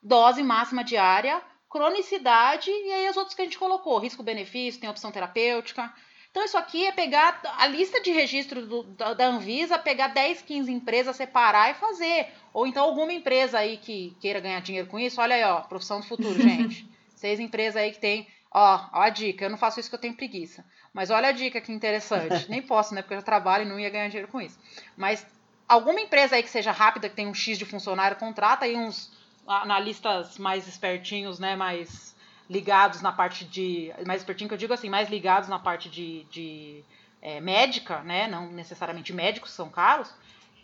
dose 0.03 0.43
máxima 0.43 0.83
diária, 0.83 1.41
cronicidade 1.71 2.69
e 2.69 2.93
aí 2.93 3.09
os 3.09 3.17
outros 3.17 3.37
que 3.37 3.43
a 3.43 3.45
gente 3.45 3.61
colocou, 3.61 4.01
risco-benefício, 4.01 4.81
tem 4.81 4.91
opção 4.91 5.13
terapêutica. 5.13 5.95
Então, 6.33 6.45
isso 6.45 6.59
aqui 6.59 6.85
é 6.85 6.91
pegar 6.91 7.41
a 7.57 7.69
lista 7.69 8.01
de 8.01 8.11
registro 8.11 8.67
do, 8.67 8.83
da, 8.83 9.15
da, 9.15 9.27
Anvisa, 9.29 9.79
pegar 9.79 10.09
10, 10.09 10.43
15 10.43 10.73
empresas, 10.73 11.15
separar 11.15 11.71
e 11.71 11.75
fazer. 11.75 12.27
Ou 12.53 12.67
então 12.67 12.85
alguma 12.85 13.13
empresa 13.13 13.61
aí 13.61 13.77
que 13.77 14.17
queira 14.21 14.41
ganhar 14.41 14.61
dinheiro 14.61 14.89
com 14.89 14.99
isso, 14.99 15.21
olha 15.21 15.37
aí, 15.37 15.45
ó, 15.45 15.61
profissão 15.61 16.01
do 16.01 16.07
futuro, 16.07 16.35
gente. 16.43 16.85
Seis 17.15 17.39
empresas 17.39 17.81
aí 17.81 17.93
que 17.93 18.01
tem, 18.01 18.27
ó, 18.51 18.81
ó 18.93 19.03
a 19.03 19.11
dica, 19.11 19.45
eu 19.45 19.51
não 19.51 19.57
faço 19.57 19.79
isso 19.79 19.89
que 19.89 19.95
eu 19.95 20.01
tenho 20.01 20.17
preguiça. 20.17 20.65
Mas 20.97 21.11
olha 21.11 21.29
a 21.29 21.33
dica 21.33 21.61
que 21.61 21.71
interessante. 21.71 22.49
Nem 22.49 22.63
posso, 22.63 22.95
né? 22.95 23.03
Porque 23.03 23.13
eu 23.13 23.19
já 23.19 23.23
trabalho 23.23 23.67
e 23.67 23.69
não 23.69 23.79
ia 23.79 23.91
ganhar 23.91 24.09
dinheiro 24.09 24.33
com 24.33 24.41
isso. 24.41 24.59
Mas 24.97 25.27
alguma 25.69 26.01
empresa 26.01 26.37
aí 26.37 26.43
que 26.43 26.49
seja 26.49 26.73
rápida, 26.73 27.11
que 27.11 27.15
tem 27.15 27.27
um 27.27 27.35
X 27.35 27.59
de 27.59 27.67
funcionário, 27.67 28.17
contrata 28.17 28.65
aí 28.65 28.75
uns 28.75 29.13
analistas 29.47 30.39
mais 30.39 30.67
espertinhos, 30.67 31.39
né? 31.39 31.55
Mais 31.55 32.17
ligados 32.49 33.03
na 33.03 33.13
parte 33.13 33.45
de. 33.45 33.93
Mais 34.07 34.23
espertinho 34.23 34.49
que 34.49 34.55
eu 34.55 34.59
digo 34.59 34.73
assim, 34.73 34.89
mais 34.89 35.11
ligados 35.11 35.51
na 35.51 35.59
parte 35.59 35.91
de, 35.91 36.25
de 36.31 36.83
é, 37.21 37.43
médica, 37.43 38.01
né? 38.03 38.27
Não 38.27 38.51
necessariamente 38.51 39.13
médicos 39.13 39.51
são 39.51 39.69
caros. 39.69 40.11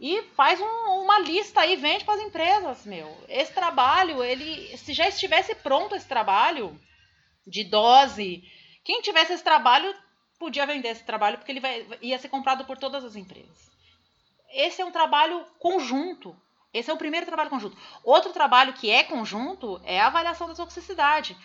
E 0.00 0.22
faz 0.34 0.58
um, 0.58 1.02
uma 1.02 1.18
lista 1.18 1.60
aí, 1.60 1.76
vende 1.76 2.06
para 2.06 2.14
as 2.14 2.22
empresas, 2.22 2.86
meu. 2.86 3.14
Esse 3.28 3.52
trabalho, 3.52 4.24
ele. 4.24 4.74
Se 4.78 4.94
já 4.94 5.06
estivesse 5.06 5.54
pronto 5.56 5.94
esse 5.94 6.08
trabalho 6.08 6.80
de 7.46 7.64
dose, 7.64 8.42
quem 8.82 9.02
tivesse 9.02 9.34
esse 9.34 9.44
trabalho 9.44 9.94
podia 10.42 10.66
vender 10.66 10.88
esse 10.88 11.04
trabalho, 11.04 11.38
porque 11.38 11.52
ele 11.52 11.60
vai, 11.60 11.86
ia 12.02 12.18
ser 12.18 12.28
comprado 12.28 12.64
por 12.64 12.76
todas 12.76 13.04
as 13.04 13.14
empresas. 13.14 13.70
Esse 14.52 14.82
é 14.82 14.84
um 14.84 14.90
trabalho 14.90 15.46
conjunto. 15.60 16.34
Esse 16.74 16.90
é 16.90 16.92
o 16.92 16.96
primeiro 16.96 17.24
trabalho 17.24 17.48
conjunto. 17.48 17.78
Outro 18.02 18.32
trabalho 18.32 18.72
que 18.72 18.90
é 18.90 19.04
conjunto 19.04 19.80
é 19.84 20.00
a 20.00 20.08
avaliação 20.08 20.48
da 20.48 20.54
toxicidade. 20.56 21.36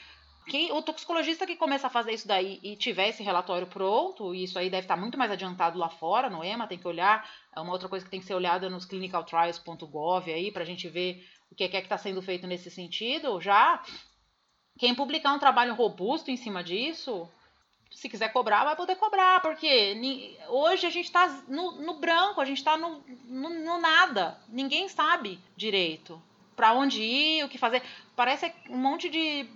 Quem, 0.48 0.72
o 0.72 0.82
toxicologista 0.82 1.46
que 1.46 1.56
começa 1.56 1.86
a 1.86 1.92
fazer 1.92 2.14
isso 2.14 2.28
daí 2.28 2.60
e 2.64 2.76
tiver 2.76 3.10
esse 3.10 3.22
relatório 3.22 3.68
pronto, 3.68 4.34
e 4.34 4.46
isso 4.46 4.58
aí 4.58 4.68
deve 4.68 4.86
estar 4.86 4.98
muito 4.98 5.16
mais 5.16 5.30
adiantado 5.30 5.78
lá 5.78 5.90
fora, 5.90 6.28
no 6.28 6.44
EMA, 6.44 6.66
tem 6.66 6.80
que 6.80 6.88
olhar, 6.88 7.30
é 7.56 7.60
uma 7.60 7.74
outra 7.74 7.88
coisa 7.88 8.04
que 8.04 8.10
tem 8.10 8.20
que 8.20 8.26
ser 8.26 8.34
olhada 8.34 8.68
nos 8.68 8.86
clinicaltrials.gov 8.86 10.34
aí, 10.34 10.52
para 10.52 10.64
a 10.64 10.66
gente 10.66 10.90
ver 10.90 11.24
o 11.52 11.56
que 11.56 11.66
é 11.66 11.68
que 11.68 11.78
está 11.78 12.00
sendo 12.00 12.22
feito 12.22 12.48
nesse 12.48 12.72
sentido, 12.72 13.40
já 13.40 13.84
quem 14.80 14.96
publicar 14.96 15.34
um 15.34 15.40
trabalho 15.40 15.76
robusto 15.76 16.32
em 16.32 16.38
cima 16.38 16.64
disso, 16.64 17.30
se 17.92 18.10
quiser 18.10 18.32
cobrar, 18.32 18.64
vai 18.64 18.76
poder 18.76 18.96
cobrar, 18.96 19.42
porque 19.42 20.38
hoje 20.50 20.86
a 20.86 20.90
gente 20.90 21.06
está 21.06 21.28
no, 21.48 21.74
no, 21.74 21.96
branco, 21.96 22.40
a 22.40 22.46
gente 22.46 22.58
está 22.58 22.78
no, 22.78 23.04
no, 23.26 23.50
no, 23.50 23.80
nada. 23.80 24.40
Ninguém 24.48 24.88
sabe 24.88 25.40
direito 25.56 26.22
para 26.56 26.74
onde 26.74 27.02
ir, 27.02 27.44
o 27.44 27.50
que 27.50 27.58
fazer. 27.58 27.82
Parece 28.16 28.54
um 28.70 28.78
monte 28.78 29.10
de 29.10 29.48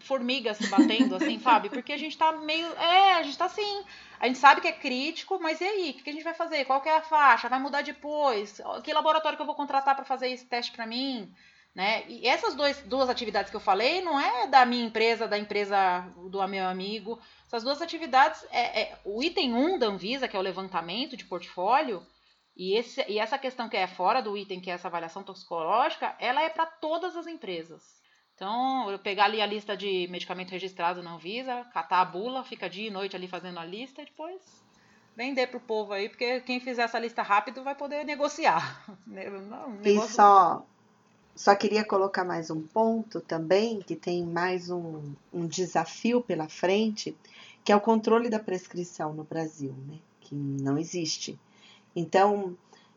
formigas 0.00 0.56
se 0.56 0.66
batendo, 0.68 1.16
assim, 1.16 1.38
sabe? 1.40 1.68
Porque 1.68 1.92
a 1.92 1.96
gente 1.96 2.12
está 2.12 2.32
meio. 2.32 2.66
É, 2.74 3.14
a 3.14 3.22
gente 3.22 3.32
está 3.32 3.46
assim. 3.46 3.84
A 4.20 4.26
gente 4.26 4.38
sabe 4.38 4.60
que 4.60 4.68
é 4.68 4.72
crítico, 4.72 5.38
mas 5.40 5.60
e 5.60 5.64
aí? 5.64 5.90
O 5.90 6.02
que 6.02 6.10
a 6.10 6.12
gente 6.12 6.24
vai 6.24 6.34
fazer? 6.34 6.64
Qual 6.64 6.82
é 6.84 6.96
a 6.96 7.02
faixa? 7.02 7.48
Vai 7.48 7.60
mudar 7.60 7.82
depois? 7.82 8.60
Que 8.82 8.92
laboratório 8.92 9.36
que 9.36 9.42
eu 9.42 9.46
vou 9.46 9.54
contratar 9.54 9.94
para 9.94 10.04
fazer 10.04 10.28
esse 10.28 10.44
teste 10.44 10.72
para 10.72 10.86
mim? 10.86 11.32
Né? 11.74 12.04
E 12.08 12.26
essas 12.26 12.56
dois, 12.56 12.82
duas 12.82 13.08
atividades 13.08 13.50
que 13.50 13.56
eu 13.56 13.60
falei 13.60 14.00
não 14.00 14.18
é 14.18 14.48
da 14.48 14.66
minha 14.66 14.84
empresa, 14.84 15.28
da 15.28 15.38
empresa 15.38 16.00
do 16.16 16.48
meu 16.48 16.66
amigo. 16.66 17.20
Essas 17.48 17.64
duas 17.64 17.80
atividades, 17.80 18.46
é, 18.50 18.82
é 18.82 18.98
o 19.06 19.22
item 19.22 19.54
1 19.54 19.56
um 19.56 19.78
da 19.78 19.86
Anvisa, 19.86 20.28
que 20.28 20.36
é 20.36 20.38
o 20.38 20.42
levantamento 20.42 21.16
de 21.16 21.24
portfólio, 21.24 22.06
e, 22.54 22.76
esse, 22.76 23.02
e 23.08 23.18
essa 23.18 23.38
questão 23.38 23.70
que 23.70 23.76
é 23.76 23.86
fora 23.86 24.20
do 24.20 24.36
item, 24.36 24.60
que 24.60 24.70
é 24.70 24.74
essa 24.74 24.88
avaliação 24.88 25.22
toxicológica, 25.22 26.14
ela 26.20 26.42
é 26.42 26.50
para 26.50 26.66
todas 26.66 27.16
as 27.16 27.26
empresas. 27.26 27.82
Então, 28.34 28.90
eu 28.90 28.98
pegar 28.98 29.24
ali 29.24 29.40
a 29.40 29.46
lista 29.46 29.74
de 29.74 30.06
medicamento 30.10 30.50
registrado 30.50 31.02
na 31.02 31.14
Anvisa, 31.14 31.64
catar 31.72 32.02
a 32.02 32.04
bula, 32.04 32.44
fica 32.44 32.68
dia 32.68 32.88
e 32.88 32.90
noite 32.90 33.16
ali 33.16 33.26
fazendo 33.26 33.58
a 33.58 33.64
lista 33.64 34.02
e 34.02 34.04
depois 34.04 34.42
vender 35.16 35.46
para 35.46 35.56
o 35.56 35.60
povo 35.60 35.94
aí, 35.94 36.08
porque 36.08 36.40
quem 36.42 36.60
fizer 36.60 36.82
essa 36.82 36.98
lista 36.98 37.22
rápido 37.22 37.64
vai 37.64 37.74
poder 37.74 38.04
negociar. 38.04 38.84
Não, 39.06 39.80
E 39.82 40.00
só, 40.06 40.66
só 41.38 41.54
queria 41.54 41.84
colocar 41.84 42.24
mais 42.24 42.50
um 42.50 42.60
ponto 42.60 43.20
também, 43.20 43.78
que 43.78 43.94
tem 43.94 44.26
mais 44.26 44.70
um, 44.70 45.14
um 45.32 45.46
desafio 45.46 46.20
pela 46.20 46.48
frente, 46.48 47.16
que 47.64 47.70
é 47.70 47.76
o 47.76 47.80
controle 47.80 48.28
da 48.28 48.40
prescrição 48.40 49.14
no 49.14 49.22
Brasil, 49.22 49.72
né? 49.86 49.98
que 50.20 50.34
não 50.34 50.76
existe. 50.76 51.38
Então, 51.94 52.56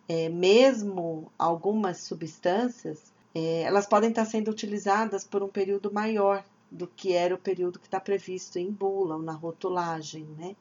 é, 0.10 0.27
mesmo 0.27 1.32
algumas 1.38 1.99
substâncias, 1.99 3.13
é, 3.36 3.62
elas 3.62 3.86
podem 3.86 4.10
estar 4.10 4.25
sendo 4.25 4.49
utilizadas 4.49 5.23
por 5.23 5.43
um 5.43 5.47
período 5.47 5.93
maior 5.93 6.43
do 6.71 6.88
que 6.88 7.13
era 7.13 7.36
o 7.36 7.38
período 7.38 7.77
que 7.77 7.86
está 7.86 7.99
previsto 7.99 8.58
em 8.58 8.71
bula 8.71 9.17
ou 9.17 9.21
na 9.21 9.34
rotulagem, 9.34 10.25
né? 10.36 10.56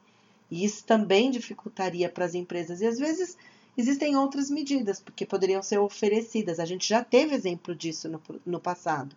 E 0.51 0.63
isso 0.63 0.85
também 0.85 1.31
dificultaria 1.31 2.09
para 2.09 2.25
as 2.25 2.35
empresas. 2.35 2.79
E 2.79 2.85
às 2.85 2.99
vezes 2.99 3.35
Existem 3.77 4.15
outras 4.15 4.49
medidas, 4.49 4.99
porque 4.99 5.25
poderiam 5.25 5.63
ser 5.63 5.79
oferecidas. 5.79 6.59
A 6.59 6.65
gente 6.65 6.87
já 6.87 7.03
teve 7.03 7.33
exemplo 7.33 7.73
disso 7.73 8.09
no, 8.09 8.21
no 8.45 8.59
passado. 8.59 9.15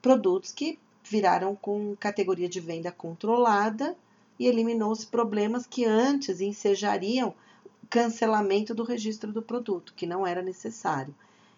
Produtos 0.00 0.52
que 0.52 0.78
viraram 1.04 1.56
com 1.56 1.96
categoria 1.96 2.48
de 2.48 2.60
venda 2.60 2.92
controlada 2.92 3.96
e 4.38 4.46
eliminou-se 4.46 5.06
problemas 5.06 5.66
que 5.66 5.84
antes 5.84 6.40
ensejariam 6.40 7.34
cancelamento 7.90 8.74
do 8.74 8.84
registro 8.84 9.32
do 9.32 9.42
produto, 9.42 9.94
que 9.96 10.06
não 10.06 10.26
era 10.26 10.42
necessário. 10.42 11.14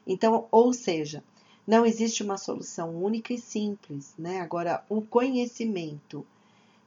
Então, 0.07 0.47
ou 0.51 0.73
seja, 0.73 1.23
não 1.67 1.85
existe 1.85 2.23
uma 2.23 2.39
solução 2.39 3.03
única 3.03 3.35
e 3.35 3.39
simples, 3.39 4.15
né? 4.19 4.41
Agora, 4.41 4.85
o 4.89 5.03
conhecimento 5.03 6.27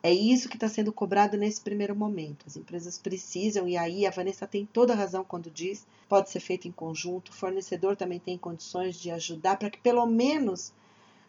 é 0.05 0.11
isso 0.13 0.49
que 0.49 0.57
está 0.57 0.67
sendo 0.67 0.91
cobrado 0.91 1.37
nesse 1.37 1.61
primeiro 1.61 1.95
momento. 1.95 2.45
As 2.45 2.57
empresas 2.57 2.97
precisam, 2.97 3.69
e 3.69 3.77
aí 3.77 4.05
a 4.05 4.11
Vanessa 4.11 4.45
tem 4.45 4.65
toda 4.65 4.91
a 4.91 4.97
razão 4.97 5.23
quando 5.23 5.49
diz, 5.49 5.87
pode 6.09 6.29
ser 6.29 6.41
feito 6.41 6.67
em 6.67 6.73
conjunto, 6.73 7.29
o 7.29 7.33
fornecedor 7.33 7.95
também 7.95 8.19
tem 8.19 8.37
condições 8.37 8.99
de 8.99 9.09
ajudar 9.09 9.55
para 9.55 9.69
que 9.69 9.79
pelo 9.79 10.05
menos 10.05 10.73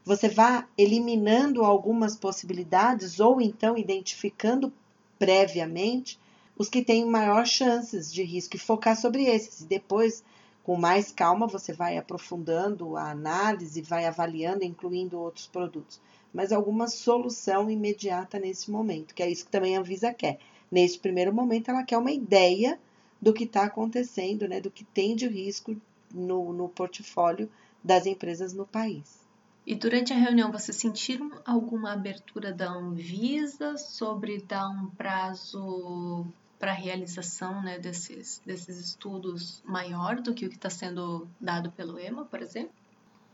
você 0.05 0.29
vá 0.29 0.67
eliminando 0.77 1.65
algumas 1.65 2.17
possibilidades 2.17 3.21
ou 3.21 3.41
então 3.41 3.79
identificando 3.79 4.73
previamente 5.21 6.19
os 6.59 6.69
que 6.69 6.85
têm 6.85 7.07
maior 7.07 7.47
chances 7.47 8.13
de 8.13 8.25
risco 8.25 8.57
e 8.57 8.59
focar 8.59 8.97
sobre 8.97 9.23
esses. 9.23 9.61
E 9.61 9.67
depois, 9.67 10.25
com 10.65 10.77
mais 10.77 11.13
calma, 11.13 11.47
você 11.47 11.73
vai 11.73 11.97
aprofundando 11.97 12.97
a 12.97 13.11
análise, 13.13 13.81
vai 13.83 14.05
avaliando, 14.05 14.65
incluindo 14.65 15.17
outros 15.17 15.47
produtos 15.47 16.01
mas 16.35 16.53
alguma 16.53 16.89
solução 16.89 17.71
imediata 17.71 18.41
nesse 18.41 18.69
momento, 18.69 19.15
que 19.15 19.23
é 19.23 19.31
isso 19.31 19.45
que 19.45 19.53
também 19.53 19.77
a 19.77 19.81
Anvisa 19.81 20.13
quer. 20.13 20.41
Nesse 20.71 20.99
primeiro 20.99 21.33
momento, 21.33 21.71
ela 21.71 21.85
quer 21.85 21.97
uma 21.97 22.11
ideia 22.11 22.77
do 23.23 23.33
que 23.33 23.45
está 23.45 23.63
acontecendo, 23.63 24.49
né, 24.49 24.61
do 24.61 24.71
que 24.71 24.85
tem 24.85 25.15
de 25.15 25.29
risco 25.29 25.77
no, 26.13 26.53
no 26.53 26.69
portfólio 26.69 27.49
das 27.83 28.05
empresas 28.05 28.53
no 28.53 28.67
país. 28.67 29.25
E 29.67 29.75
durante 29.75 30.13
a 30.13 30.17
reunião, 30.17 30.53
vocês 30.53 30.77
sentiram 30.77 31.31
alguma 31.47 31.93
abertura 31.93 32.53
da 32.53 32.69
Anvisa 32.69 33.79
sobre 33.79 34.43
dar 34.43 34.69
um 34.69 34.91
prazo 34.91 36.27
para 36.59 36.73
a 36.73 36.75
realização 36.75 37.63
né, 37.63 37.79
desses, 37.79 38.43
desses 38.45 38.79
estudos 38.79 39.63
maior 39.65 40.21
do 40.21 40.35
que 40.35 40.45
o 40.45 40.49
que 40.49 40.57
está 40.57 40.69
sendo 40.69 41.27
dado 41.41 41.71
pelo 41.73 41.99
EMA, 41.99 42.25
por 42.25 42.43
exemplo? 42.43 42.75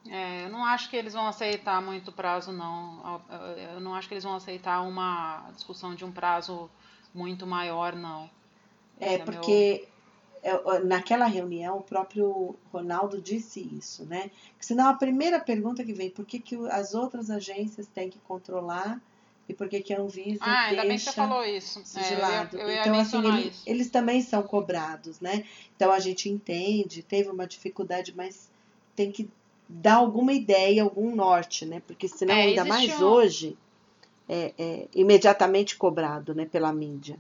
É, 0.09 0.45
eu 0.45 0.49
não 0.49 0.65
acho 0.65 0.89
que 0.89 0.97
eles 0.97 1.13
vão 1.13 1.27
aceitar 1.27 1.81
muito 1.83 2.11
prazo, 2.11 2.53
não. 2.53 3.21
Eu 3.75 3.81
não 3.81 3.95
acho 3.95 4.09
que 4.09 4.15
eles 4.15 4.25
vão 4.25 4.35
aceitar 4.35 4.81
uma 4.83 5.51
discussão 5.55 5.95
de 5.95 6.05
um 6.05 6.13
prazo 6.13 6.71
muito 7.15 7.47
maior, 7.47 7.95
não. 7.95 8.31
É, 8.99 9.15
é 9.15 9.19
porque 9.19 9.87
meu... 10.43 10.85
naquela 10.87 11.27
reunião 11.27 11.79
o 11.79 11.83
próprio 11.83 12.57
Ronaldo 12.73 13.21
disse 13.21 13.61
isso, 13.61 14.05
né? 14.07 14.31
Senão 14.59 14.89
a 14.89 14.95
primeira 14.95 15.39
pergunta 15.39 15.85
que 15.85 15.93
vem, 15.93 16.11
por 16.11 16.25
que, 16.25 16.39
que 16.39 16.57
as 16.71 16.95
outras 16.95 17.31
agências 17.31 17.87
têm 17.87 18.09
que 18.09 18.19
controlar 18.21 19.01
e 19.49 19.55
por 19.55 19.69
que, 19.69 19.81
que 19.81 19.93
a 19.93 20.01
Anvisa 20.01 20.45
ah, 20.45 20.67
ainda 20.67 20.83
bem 20.83 20.97
que 20.97 21.03
você 21.03 21.13
falou 21.13 21.45
isso. 21.45 21.83
Sigilado. 21.85 22.57
É, 22.57 22.63
eu 22.63 22.69
ia, 22.69 22.73
eu 22.73 22.77
ia 22.77 22.81
então, 22.83 23.01
assim, 23.01 23.27
ele, 23.27 23.53
eles 23.67 23.91
também 23.91 24.23
são 24.23 24.43
cobrados, 24.43 25.21
né? 25.21 25.45
Então 25.75 25.91
a 25.91 25.99
gente 25.99 26.29
entende, 26.29 27.03
teve 27.03 27.29
uma 27.29 27.47
dificuldade, 27.47 28.15
mas 28.17 28.49
tem 28.95 29.11
que 29.11 29.29
dar 29.73 29.97
alguma 29.97 30.33
ideia, 30.33 30.83
algum 30.83 31.15
norte, 31.15 31.65
né? 31.65 31.81
Porque 31.87 32.09
senão, 32.09 32.35
é, 32.35 32.43
ainda 32.43 32.65
mais 32.65 33.01
um... 33.01 33.05
hoje, 33.05 33.57
é, 34.29 34.53
é, 34.59 34.89
imediatamente 34.95 35.77
cobrado 35.77 36.35
né, 36.35 36.45
pela 36.45 36.73
mídia. 36.73 37.17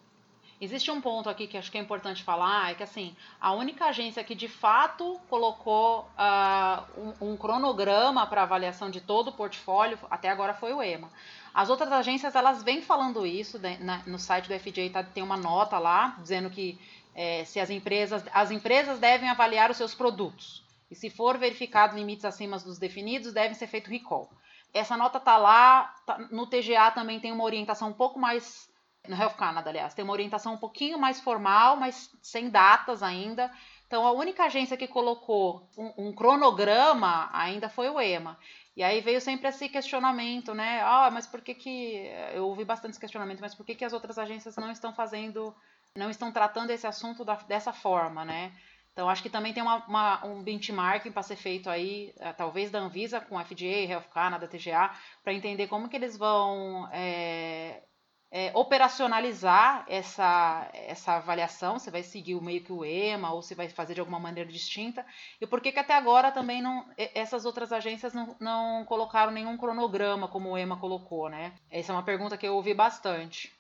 Existe 0.60 0.90
um 0.90 1.00
ponto 1.00 1.30
aqui 1.30 1.46
que 1.46 1.56
acho 1.56 1.72
que 1.72 1.78
é 1.78 1.80
importante 1.80 2.22
falar, 2.22 2.72
é 2.72 2.74
que 2.74 2.82
assim, 2.82 3.16
a 3.40 3.52
única 3.52 3.86
agência 3.86 4.22
que 4.22 4.34
de 4.34 4.46
fato 4.46 5.18
colocou 5.30 6.00
uh, 6.18 7.14
um, 7.20 7.32
um, 7.32 7.36
cronograma 7.36 8.26
para 8.26 8.42
avaliação 8.42 8.90
de 8.90 9.00
todo 9.00 9.28
o 9.28 9.32
portfólio, 9.32 9.98
até 10.10 10.28
agora 10.28 10.52
foi 10.52 10.74
o 10.74 10.82
EMA. 10.82 11.08
As 11.54 11.70
outras 11.70 11.90
agências, 11.90 12.34
elas 12.34 12.62
vêm 12.62 12.82
falando 12.82 13.26
isso, 13.26 13.58
né, 13.58 13.78
na, 13.80 14.02
no 14.06 14.18
site 14.18 14.48
do 14.48 14.58
FJ 14.58 14.90
tá, 14.90 15.02
tem 15.02 15.22
uma 15.22 15.36
nota 15.36 15.78
lá, 15.78 16.16
dizendo 16.20 16.50
que 16.50 16.78
é, 17.14 17.44
se 17.46 17.58
as 17.58 17.70
empresas, 17.70 18.22
as 18.32 18.50
empresas 18.50 18.98
devem 18.98 19.30
avaliar 19.30 19.70
os 19.70 19.78
seus 19.78 19.94
produtos. 19.94 20.62
E 20.90 20.94
se 20.94 21.09
for 21.09 21.38
verificado 21.38 21.96
limites 21.96 22.24
acima 22.24 22.59
dos 22.59 22.79
definidos, 22.79 23.33
deve 23.33 23.55
ser 23.55 23.66
feito 23.66 23.90
recall. 23.90 24.31
Essa 24.73 24.96
nota 24.96 25.19
está 25.19 25.37
lá, 25.37 25.94
tá, 26.06 26.19
no 26.31 26.46
TGA 26.46 26.90
também 26.90 27.21
tem 27.21 27.33
uma 27.33 27.44
orientação 27.44 27.90
um 27.90 27.92
pouco 27.92 28.19
mais, 28.19 28.69
no 29.06 29.17
Health 29.17 29.35
Canada, 29.35 29.71
aliás, 29.71 29.94
tem 29.94 30.04
uma 30.04 30.12
orientação 30.12 30.54
um 30.54 30.58
pouquinho 30.58 30.98
mais 30.98 31.21
formal, 31.21 31.77
mas 31.77 32.10
sem 32.23 32.50
datas 32.50 33.02
ainda. 33.02 33.50
Então, 33.87 34.06
a 34.06 34.12
única 34.12 34.44
agência 34.44 34.77
que 34.77 34.87
colocou 34.87 35.69
um, 35.77 36.08
um 36.08 36.12
cronograma 36.12 37.29
ainda 37.33 37.69
foi 37.69 37.88
o 37.90 38.00
EMA. 38.00 38.38
E 38.77 38.85
aí 38.85 39.00
veio 39.00 39.21
sempre 39.21 39.48
esse 39.48 39.69
questionamento, 39.69 40.54
né? 40.54 40.81
Ah, 40.83 41.10
mas 41.12 41.27
por 41.27 41.40
que 41.40 41.54
que 41.54 42.08
eu 42.33 42.46
ouvi 42.46 42.64
bastante 42.64 42.92
esse 42.92 43.00
questionamento, 43.00 43.40
mas 43.40 43.54
por 43.54 43.67
que 43.67 43.75
que 43.75 43.85
as 43.85 43.92
outras 43.92 44.17
agências 44.17 44.54
não 44.56 44.71
estão 44.71 44.92
fazendo, 44.92 45.52
não 45.96 46.08
estão 46.08 46.31
tratando 46.31 46.71
esse 46.71 46.87
assunto 46.87 47.25
da, 47.25 47.35
dessa 47.35 47.73
forma, 47.73 48.25
né? 48.25 48.52
Então, 49.01 49.09
acho 49.09 49.23
que 49.23 49.31
também 49.31 49.55
tem 49.55 49.63
uma, 49.63 49.77
uma, 49.87 50.27
um 50.27 50.42
benchmarking 50.42 51.11
para 51.11 51.23
ser 51.23 51.37
feito 51.37 51.71
aí, 51.71 52.13
eh, 52.19 52.35
talvez 52.35 52.71
da 52.71 52.81
Anvisa 52.81 53.19
com 53.19 53.42
FDA, 53.42 53.88
Health 53.88 54.11
Canada, 54.13 54.46
TGA, 54.46 54.94
para 55.25 55.33
entender 55.33 55.69
como 55.69 55.88
que 55.88 55.96
eles 55.96 56.19
vão 56.19 56.87
é, 56.92 57.83
é, 58.31 58.51
operacionalizar 58.55 59.87
essa, 59.88 60.69
essa 60.75 61.13
avaliação, 61.15 61.79
se 61.79 61.90
vai 61.90 62.03
seguir 62.03 62.35
o 62.35 62.42
meio 62.42 62.63
que 62.63 62.75
o 62.75 62.85
EMA 62.85 63.33
ou 63.33 63.40
se 63.40 63.55
vai 63.55 63.71
fazer 63.71 63.94
de 63.94 64.01
alguma 64.01 64.21
maneira 64.21 64.53
distinta, 64.53 65.03
e 65.40 65.46
por 65.46 65.63
que, 65.63 65.73
que 65.73 65.79
até 65.79 65.94
agora 65.94 66.31
também 66.31 66.61
não, 66.61 66.87
essas 67.15 67.46
outras 67.46 67.73
agências 67.73 68.13
não, 68.13 68.37
não 68.38 68.85
colocaram 68.85 69.33
nenhum 69.33 69.57
cronograma 69.57 70.29
como 70.29 70.51
o 70.51 70.59
EMA 70.59 70.77
colocou, 70.77 71.31
né? 71.31 71.55
Essa 71.71 71.92
é 71.92 71.94
uma 71.94 72.03
pergunta 72.03 72.37
que 72.37 72.46
eu 72.46 72.55
ouvi 72.55 72.75
bastante. 72.75 73.51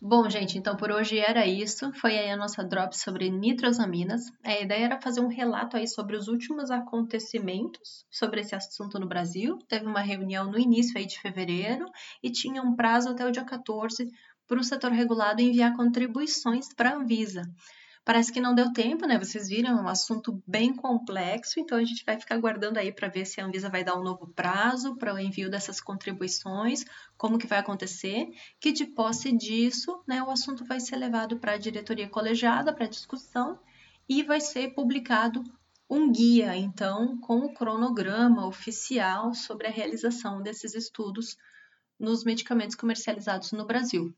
Bom, 0.00 0.28
gente, 0.28 0.58
então 0.58 0.76
por 0.76 0.90
hoje 0.90 1.18
era 1.18 1.46
isso. 1.46 1.90
Foi 1.94 2.16
aí 2.18 2.30
a 2.30 2.36
nossa 2.36 2.62
drop 2.62 2.96
sobre 2.96 3.30
nitrosaminas. 3.30 4.30
A 4.44 4.60
ideia 4.60 4.84
era 4.84 5.00
fazer 5.00 5.20
um 5.20 5.28
relato 5.28 5.76
aí 5.76 5.88
sobre 5.88 6.16
os 6.16 6.28
últimos 6.28 6.70
acontecimentos 6.70 8.04
sobre 8.10 8.40
esse 8.40 8.54
assunto 8.54 8.98
no 9.00 9.08
Brasil. 9.08 9.58
Teve 9.66 9.86
uma 9.86 10.00
reunião 10.00 10.50
no 10.50 10.58
início 10.58 10.98
aí 10.98 11.06
de 11.06 11.18
fevereiro 11.18 11.86
e 12.22 12.30
tinha 12.30 12.62
um 12.62 12.76
prazo 12.76 13.08
até 13.08 13.26
o 13.26 13.32
dia 13.32 13.44
14 13.44 14.06
para 14.46 14.60
o 14.60 14.64
setor 14.64 14.92
regulado 14.92 15.40
enviar 15.40 15.74
contribuições 15.74 16.68
para 16.74 16.90
a 16.90 16.96
Anvisa. 16.96 17.42
Parece 18.04 18.30
que 18.30 18.40
não 18.40 18.54
deu 18.54 18.70
tempo, 18.70 19.06
né? 19.06 19.18
Vocês 19.18 19.48
viram, 19.48 19.78
é 19.78 19.82
um 19.82 19.88
assunto 19.88 20.42
bem 20.46 20.74
complexo, 20.76 21.58
então 21.58 21.78
a 21.78 21.84
gente 21.84 22.04
vai 22.04 22.20
ficar 22.20 22.34
aguardando 22.34 22.78
aí 22.78 22.92
para 22.92 23.08
ver 23.08 23.24
se 23.24 23.40
a 23.40 23.46
Anvisa 23.46 23.70
vai 23.70 23.82
dar 23.82 23.98
um 23.98 24.02
novo 24.02 24.26
prazo 24.26 24.94
para 24.96 25.14
o 25.14 25.18
envio 25.18 25.50
dessas 25.50 25.80
contribuições, 25.80 26.84
como 27.16 27.38
que 27.38 27.46
vai 27.46 27.58
acontecer, 27.60 28.28
que 28.60 28.72
de 28.72 28.84
posse 28.84 29.32
disso, 29.32 30.02
né, 30.06 30.22
o 30.22 30.30
assunto 30.30 30.66
vai 30.66 30.80
ser 30.80 30.96
levado 30.96 31.38
para 31.38 31.52
a 31.52 31.58
diretoria 31.58 32.06
colegiada 32.06 32.74
para 32.74 32.86
discussão 32.86 33.58
e 34.06 34.22
vai 34.22 34.40
ser 34.40 34.74
publicado 34.74 35.42
um 35.88 36.12
guia, 36.12 36.54
então, 36.54 37.18
com 37.20 37.38
o 37.38 37.54
cronograma 37.54 38.46
oficial 38.46 39.32
sobre 39.32 39.66
a 39.66 39.70
realização 39.70 40.42
desses 40.42 40.74
estudos 40.74 41.38
nos 41.98 42.22
medicamentos 42.22 42.76
comercializados 42.76 43.52
no 43.52 43.64
Brasil 43.64 44.14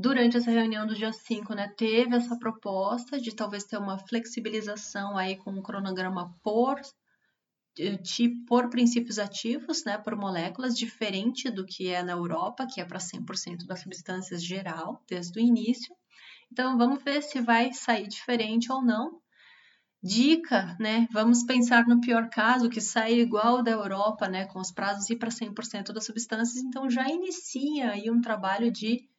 durante 0.00 0.36
essa 0.36 0.50
reunião 0.50 0.86
do 0.86 0.94
dia 0.94 1.12
5, 1.12 1.54
né, 1.54 1.68
teve 1.76 2.16
essa 2.16 2.38
proposta 2.38 3.20
de 3.20 3.34
talvez 3.34 3.64
ter 3.64 3.78
uma 3.78 3.98
flexibilização 3.98 5.16
aí 5.16 5.36
com 5.36 5.50
um 5.50 5.62
cronograma 5.62 6.34
por 6.42 6.80
tipo, 8.02 8.44
por 8.46 8.68
princípios 8.68 9.18
ativos, 9.18 9.84
né, 9.84 9.96
por 9.96 10.16
moléculas, 10.16 10.76
diferente 10.76 11.50
do 11.50 11.64
que 11.64 11.88
é 11.88 12.02
na 12.02 12.12
Europa, 12.12 12.66
que 12.66 12.80
é 12.80 12.84
para 12.84 12.98
100% 12.98 13.66
das 13.66 13.80
substâncias 13.80 14.42
geral, 14.42 15.02
desde 15.08 15.38
o 15.38 15.42
início. 15.42 15.94
Então, 16.52 16.76
vamos 16.76 17.02
ver 17.02 17.22
se 17.22 17.40
vai 17.40 17.72
sair 17.72 18.08
diferente 18.08 18.72
ou 18.72 18.82
não. 18.82 19.20
Dica, 20.02 20.76
né? 20.80 21.06
Vamos 21.12 21.44
pensar 21.44 21.86
no 21.86 22.00
pior 22.00 22.30
caso, 22.30 22.70
que 22.70 22.80
sai 22.80 23.20
igual 23.20 23.62
da 23.62 23.70
Europa, 23.70 24.26
né? 24.28 24.46
Com 24.46 24.58
os 24.58 24.72
prazos 24.72 25.10
ir 25.10 25.16
para 25.16 25.30
100% 25.30 25.92
das 25.92 26.06
substâncias. 26.06 26.64
Então, 26.64 26.88
já 26.88 27.06
inicia 27.08 27.92
aí 27.92 28.10
um 28.10 28.20
trabalho 28.20 28.72
de 28.72 29.09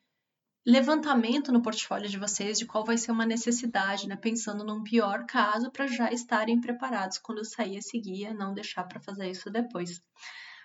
levantamento 0.66 1.52
no 1.52 1.62
portfólio 1.62 2.08
de 2.08 2.20
vocês 2.20 2.60
de 2.60 2.66
qual 2.66 2.86
vai 2.86 2.98
ser 2.98 3.12
uma 3.12 3.26
necessidade, 3.26 4.08
né? 4.08 4.16
Pensando 4.16 4.64
num 4.64 4.84
pior 4.84 5.26
caso 5.26 5.72
para 5.72 5.88
já 5.88 6.12
estarem 6.12 6.62
preparados 6.62 7.18
quando 7.18 7.44
sair 7.44 7.78
esse 7.78 8.00
guia, 8.00 8.34
não 8.34 8.54
deixar 8.54 8.84
para 8.84 9.02
fazer 9.02 9.30
isso 9.30 9.50
depois. 9.50 10.02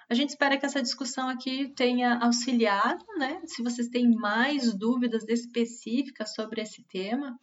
A 0.09 0.15
gente 0.15 0.31
espera 0.31 0.57
que 0.57 0.67
essa 0.67 0.83
discussão 0.83 1.29
aqui 1.29 1.73
tenha 1.75 2.19
auxiliado, 2.19 3.05
né? 3.19 3.41
Se 3.47 3.63
vocês 3.63 3.89
têm 3.89 4.09
mais 4.15 4.73
dúvidas 4.75 5.27
específicas 5.29 6.33
sobre 6.35 6.61
esse 6.61 6.85
tema, 6.85 7.37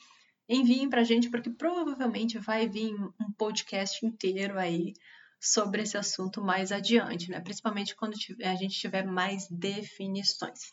enviem 0.48 0.90
para 0.90 1.02
a 1.02 1.04
gente, 1.04 1.30
porque 1.30 1.50
provavelmente 1.50 2.38
vai 2.38 2.70
vir 2.70 2.94
um 2.94 3.32
podcast 3.38 4.06
inteiro 4.06 4.58
aí 4.58 4.94
sobre 5.42 5.82
esse 5.82 5.98
assunto 5.98 6.42
mais 6.42 6.72
adiante, 6.72 7.30
né? 7.30 7.42
Principalmente 7.42 7.96
quando 7.96 8.14
a 8.44 8.56
gente 8.56 8.80
tiver 8.80 9.06
mais 9.06 9.46
definições. 9.50 10.72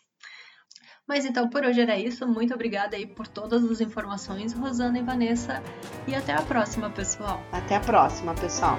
Mas 1.11 1.25
então 1.25 1.49
por 1.49 1.65
hoje 1.65 1.81
era 1.81 1.99
isso. 1.99 2.25
Muito 2.25 2.55
obrigada 2.55 2.95
aí 2.95 3.05
por 3.05 3.27
todas 3.27 3.65
as 3.65 3.81
informações, 3.81 4.53
Rosana 4.53 4.97
e 4.97 5.03
Vanessa. 5.03 5.61
E 6.07 6.15
até 6.15 6.33
a 6.33 6.41
próxima, 6.41 6.89
pessoal. 6.89 7.43
Até 7.51 7.75
a 7.75 7.81
próxima, 7.81 8.33
pessoal. 8.33 8.79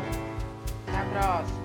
Até 0.88 0.98
a 0.98 1.06
próxima. 1.08 1.61